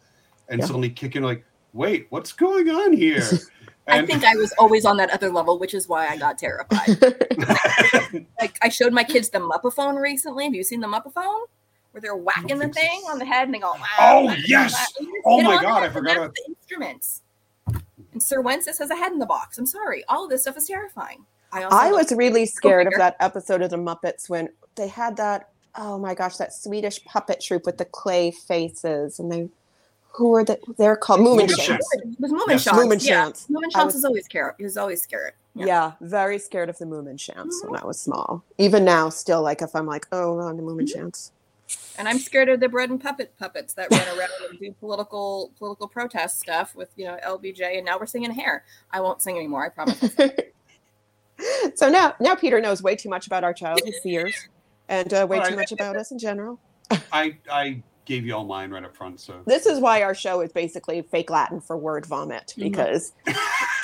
and 0.50 0.60
Yeah. 0.60 0.66
suddenly 0.68 0.90
kick 0.90 1.16
in 1.16 1.24
like 1.24 1.44
wait 1.74 2.08
what's 2.10 2.32
going 2.32 2.70
on 2.70 2.94
here 2.94 3.24
I 3.88 4.06
think 4.06 4.24
I 4.24 4.36
was 4.36 4.52
always 4.58 4.84
on 4.84 4.98
that 4.98 5.12
other 5.12 5.30
level, 5.30 5.60
which 5.60 5.76
is 5.76 5.88
why 5.88 6.08
I 6.08 6.18
got 6.18 6.40
terrified. 6.40 6.88
like 8.42 8.58
I 8.64 8.70
showed 8.70 8.94
my 8.94 9.04
kids 9.04 9.30
the 9.30 9.38
Muppaphone 9.38 10.02
recently. 10.02 10.46
Have 10.46 10.56
you 10.56 10.64
seen 10.64 10.80
the 10.80 10.88
Muppaphone? 10.88 11.42
Where 11.92 12.02
they're 12.02 12.16
whacking 12.16 12.58
the 12.58 12.64
think 12.64 12.74
so. 12.76 12.82
thing 12.82 13.02
on 13.12 13.20
the 13.20 13.26
head 13.26 13.46
and 13.46 13.54
they 13.54 13.60
go, 13.60 13.74
wow. 13.74 13.80
Oh, 14.00 14.36
yes! 14.48 14.74
wow. 14.74 14.86
Oh 14.88 14.98
and 14.98 15.08
you 15.08 15.14
just 15.14 15.24
Oh 15.26 15.42
my 15.44 15.62
God, 15.62 15.84
I 15.84 15.90
forgot 15.90 16.18
about- 16.18 16.34
the 16.34 16.44
instruments. 16.48 17.22
And 17.68 18.22
Señor 18.22 18.44
Wences 18.44 18.80
has 18.80 18.90
a 18.90 18.96
head 18.96 19.12
in 19.12 19.20
the 19.20 19.26
box. 19.28 19.60
I'm 19.60 19.68
sorry. 19.68 20.04
All 20.10 20.24
of 20.24 20.32
this 20.32 20.42
stuff 20.42 20.58
is 20.58 20.66
terrifying. 20.66 21.24
I 21.52 21.64
also 21.64 21.78
I 21.78 21.92
was 21.92 22.12
really 22.12 22.48
scared 22.48 22.88
of 22.88 22.94
that 22.98 23.16
episode 23.20 23.62
of 23.62 23.70
the 23.70 23.78
Muppets 23.78 24.30
when 24.30 24.50
they 24.76 24.88
had 24.88 25.16
that. 25.18 25.50
Oh 25.78 25.98
my 25.98 26.14
gosh, 26.14 26.38
that 26.38 26.54
Swedish 26.54 27.04
puppet 27.06 27.42
troupe 27.42 27.66
with 27.66 27.78
the 27.78 27.86
clay 27.86 28.32
faces, 28.32 29.20
and 29.20 29.32
they 29.32 29.50
who 30.16 30.30
were 30.30 30.46
the, 30.46 30.58
they're 30.78 30.96
called 30.96 31.20
Moomin 31.20 31.48
Mummenschanz. 31.48 31.78
Shants. 31.78 31.80
It 31.94 32.20
was 32.20 32.32
Moomin 32.32 32.50
Yes, 32.50 32.64
Shots. 32.64 32.78
Moomin 32.78 33.06
yeah. 33.06 33.26
Shants. 33.26 33.50
Moomin 33.50 33.76
I 33.76 33.84
was- 33.84 33.96
is 33.96 34.06
always 34.06 34.26
scared. 34.26 34.56
He 34.58 34.64
was 34.64 34.78
always 34.78 35.02
scared. 35.02 35.34
Yeah. 35.54 35.94
very 36.02 36.38
scared 36.38 36.70
of 36.70 36.78
the 36.78 36.86
Mummenschanz 36.86 37.52
when 37.66 37.82
I 37.82 37.86
was 37.86 38.00
small. 38.00 38.44
Even 38.58 38.84
now, 38.84 39.10
still 39.10 39.42
like 39.42 39.62
if 39.62 39.76
I'm 39.76 39.86
like, 39.86 40.08
oh, 40.12 40.40
on 40.40 40.58
the 40.58 40.64
Moomin 40.64 40.88
mm-hmm. 40.88 41.08
Shants. 41.08 41.32
And 41.98 42.08
I'm 42.08 42.20
scared 42.20 42.50
of 42.50 42.60
the 42.60 42.70
bread 42.70 42.90
and 42.90 43.02
puppet 43.02 43.34
puppets 43.40 43.74
that 43.74 43.90
run 43.90 44.18
around 44.18 44.30
and 44.50 44.60
do 44.60 44.72
political 44.80 45.52
political 45.58 45.88
protest 45.88 46.40
stuff 46.40 46.76
with 46.76 46.90
you 46.96 47.06
know 47.06 47.18
LBJ. 47.26 47.78
And 47.78 47.86
now 47.86 47.98
we're 47.98 48.06
singing 48.06 48.32
hair. 48.32 48.64
I 48.92 49.00
won't 49.00 49.22
sing 49.22 49.38
anymore. 49.38 49.66
I 49.66 49.70
promise. 49.70 50.16
so 51.76 51.90
now, 51.90 52.14
now 52.20 52.36
Peter 52.36 52.62
knows 52.62 52.84
way 52.84 52.96
too 52.96 53.10
much 53.10 53.28
about 53.28 53.44
our 53.44 53.54
childhood 53.54 53.94
fears, 54.04 54.48
and 54.90 55.14
uh, 55.14 55.26
way 55.30 55.38
All 55.38 55.44
too 55.44 55.50
right. 55.50 55.58
much 55.58 55.72
about 55.72 55.96
us 55.98 56.12
in 56.12 56.20
general. 56.20 56.60
i 57.12 57.36
i 57.52 57.82
gave 58.06 58.24
you 58.24 58.36
all 58.36 58.46
mine 58.46 58.70
right 58.70 58.84
up 58.84 58.96
front 58.96 59.20
so 59.20 59.42
This 59.48 59.66
is 59.66 59.80
why 59.80 60.04
our 60.04 60.14
show 60.14 60.42
is 60.42 60.52
basically 60.54 61.02
fake 61.02 61.32
Latin 61.32 61.60
for 61.60 61.76
word 61.76 62.06
vomit 62.06 62.54
Mhm. 62.56 62.70
because 62.70 63.14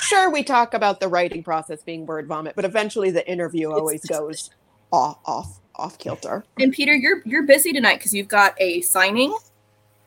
sure 0.02 0.30
we 0.30 0.44
talk 0.44 0.74
about 0.74 1.00
the 1.00 1.08
writing 1.08 1.42
process 1.42 1.82
being 1.82 2.06
word 2.06 2.26
vomit, 2.28 2.54
but 2.54 2.64
eventually 2.64 3.10
the 3.10 3.28
interview 3.28 3.72
always 3.72 4.04
goes 4.04 4.50
off 4.92 5.18
off 5.24 5.58
off 5.74 5.98
kilter. 5.98 6.44
and 6.60 6.72
Peter, 6.72 6.94
you're 6.94 7.22
you're 7.24 7.42
busy 7.42 7.72
tonight 7.72 7.96
because 7.96 8.14
you've 8.14 8.28
got 8.28 8.54
a 8.60 8.80
signing. 8.82 9.36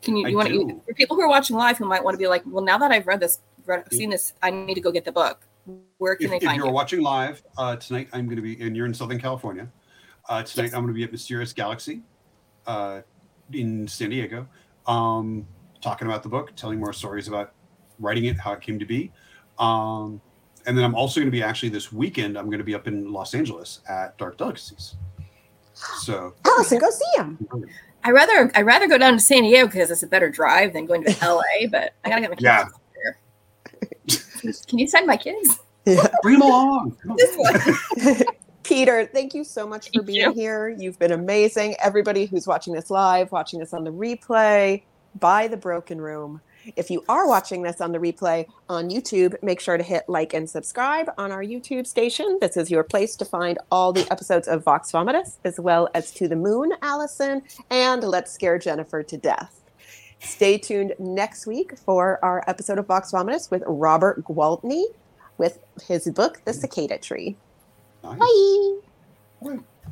Can 0.02 0.16
you 0.16 0.28
I 0.28 0.30
you 0.30 0.38
want 0.38 0.48
to 0.50 0.82
for 0.88 0.94
people 0.94 1.18
who 1.18 1.22
are 1.24 1.28
watching 1.28 1.58
live 1.58 1.78
who 1.78 1.86
might 1.86 2.04
want 2.04 2.14
to 2.14 2.20
be 2.20 2.28
like, 2.28 2.44
well, 2.46 2.64
now 2.64 2.78
that 2.78 2.92
I've 2.92 3.08
read 3.08 3.20
this, 3.20 3.40
read, 3.66 3.84
seen 3.92 4.12
this, 4.12 4.32
I 4.44 4.50
need 4.52 4.76
to 4.76 4.82
go 4.82 4.92
get 4.92 5.04
the 5.04 5.12
book. 5.12 5.46
Where 5.98 6.16
can 6.16 6.26
if, 6.32 6.32
they 6.32 6.38
if 6.48 6.56
you're 6.56 6.68
you? 6.68 6.72
watching 6.72 7.02
live 7.02 7.42
uh, 7.58 7.76
tonight 7.78 8.08
i'm 8.14 8.26
going 8.28 8.36
to 8.36 8.42
be 8.44 8.62
and 8.62 8.78
you're 8.78 8.86
in 8.86 8.94
southern 8.94 9.20
california 9.20 9.68
uh, 10.30 10.44
tonight 10.44 10.74
i'm 10.74 10.82
going 10.82 10.88
to 10.88 10.94
be 10.94 11.04
at 11.04 11.12
mysterious 11.12 11.54
galaxy 11.54 12.02
uh, 12.68 13.02
in 13.54 13.88
san 13.88 14.10
diego 14.10 14.48
um, 14.88 15.46
talking 15.82 16.08
about 16.08 16.24
the 16.24 16.30
book 16.30 16.56
telling 16.56 16.80
more 16.80 16.94
stories 16.94 17.28
about 17.28 17.54
writing 18.00 18.26
it 18.26 18.38
how 18.40 18.54
it 18.54 18.62
came 18.62 18.80
to 18.80 18.86
be 18.86 19.12
um, 19.60 20.22
and 20.66 20.78
then 20.78 20.84
i'm 20.84 20.96
also 20.96 21.20
going 21.20 21.28
to 21.28 21.32
be 21.32 21.44
actually 21.44 21.70
this 21.70 21.92
weekend 21.92 22.38
i'm 22.38 22.46
going 22.46 22.58
to 22.58 22.64
be 22.64 22.76
up 22.76 22.88
in 22.88 23.12
los 23.12 23.34
angeles 23.34 23.82
at 23.90 24.18
dark 24.18 24.38
delicacies 24.38 24.96
so 26.00 26.34
Allison, 26.46 26.80
go 26.80 26.90
see 26.90 27.18
him. 27.18 27.38
I 28.04 28.12
rather 28.12 28.52
I 28.56 28.62
rather 28.62 28.88
go 28.88 28.98
down 28.98 29.14
to 29.14 29.20
San 29.20 29.44
Diego 29.44 29.66
because 29.66 29.92
it's 29.92 30.04
a 30.04 30.08
better 30.08 30.30
drive 30.30 30.74
than 30.74 30.86
going 30.86 31.04
to 31.04 31.12
LA. 31.22 31.68
But 31.70 31.94
I 32.04 32.10
gotta 32.10 32.22
get 32.22 32.30
my 32.30 32.36
kids. 32.36 32.44
Yeah. 32.44 32.68
There. 33.04 34.54
Can 34.68 34.80
you 34.80 34.88
send 34.88 35.08
my 35.08 35.18
kids? 35.18 35.60
bring 36.24 36.40
them 36.40 36.48
along 36.48 36.98
Come 37.02 37.12
on. 37.12 37.18
This 37.18 37.36
one. 37.36 38.18
Peter, 38.66 39.06
thank 39.06 39.34
you 39.34 39.44
so 39.44 39.68
much 39.68 39.88
for 39.88 39.94
Thank 39.94 40.08
being 40.08 40.22
you. 40.22 40.34
here. 40.34 40.70
You've 40.70 40.98
been 40.98 41.12
amazing. 41.12 41.76
Everybody 41.84 42.26
who's 42.26 42.48
watching 42.48 42.74
this 42.74 42.90
live, 42.90 43.32
watching 43.32 43.60
this 43.60 43.74
on 43.74 43.84
the 43.84 43.92
replay, 43.92 44.82
buy 45.20 45.48
the 45.48 45.58
broken 45.58 46.02
room. 46.02 46.42
If 46.76 46.90
you 46.90 47.04
are 47.08 47.28
watching 47.28 47.62
this 47.62 47.80
on 47.80 47.92
the 47.92 48.00
replay 48.00 48.48
on 48.68 48.90
YouTube, 48.90 49.36
make 49.44 49.60
sure 49.60 49.78
to 49.78 49.84
hit 49.84 50.06
like 50.08 50.34
and 50.34 50.50
subscribe 50.50 51.12
on 51.18 51.32
our 51.32 51.44
YouTube 51.44 51.86
station. 51.86 52.40
This 52.42 52.58
is 52.58 52.72
your 52.72 52.84
place 52.84 53.16
to 53.18 53.26
find 53.26 53.60
all 53.72 53.94
the 53.94 54.12
episodes 54.12 54.48
of 54.48 54.64
Vox 54.64 54.92
Vomitus, 54.92 55.38
as 55.44 55.60
well 55.60 55.88
as 55.94 56.12
To 56.14 56.28
the 56.28 56.36
Moon, 56.36 56.74
Allison, 56.82 57.44
and 57.70 58.04
Let's 58.04 58.32
Scare 58.32 58.58
Jennifer 58.58 59.04
to 59.04 59.16
Death. 59.18 59.62
Stay 60.20 60.58
tuned 60.58 60.96
next 60.98 61.46
week 61.46 61.78
for 61.78 62.18
our 62.26 62.44
episode 62.48 62.80
of 62.80 62.88
Vox 62.88 63.12
Vomitus 63.12 63.52
with 63.52 63.62
Robert 63.68 64.24
Gwaltney 64.24 64.86
with 65.38 65.60
his 65.88 66.10
book, 66.10 66.42
The 66.46 66.54
Cicada 66.54 66.98
Tree. 66.98 67.38
Nice. 68.06 68.20
Bye. 68.20 68.80
All 69.42 69.50
right. 69.52 69.60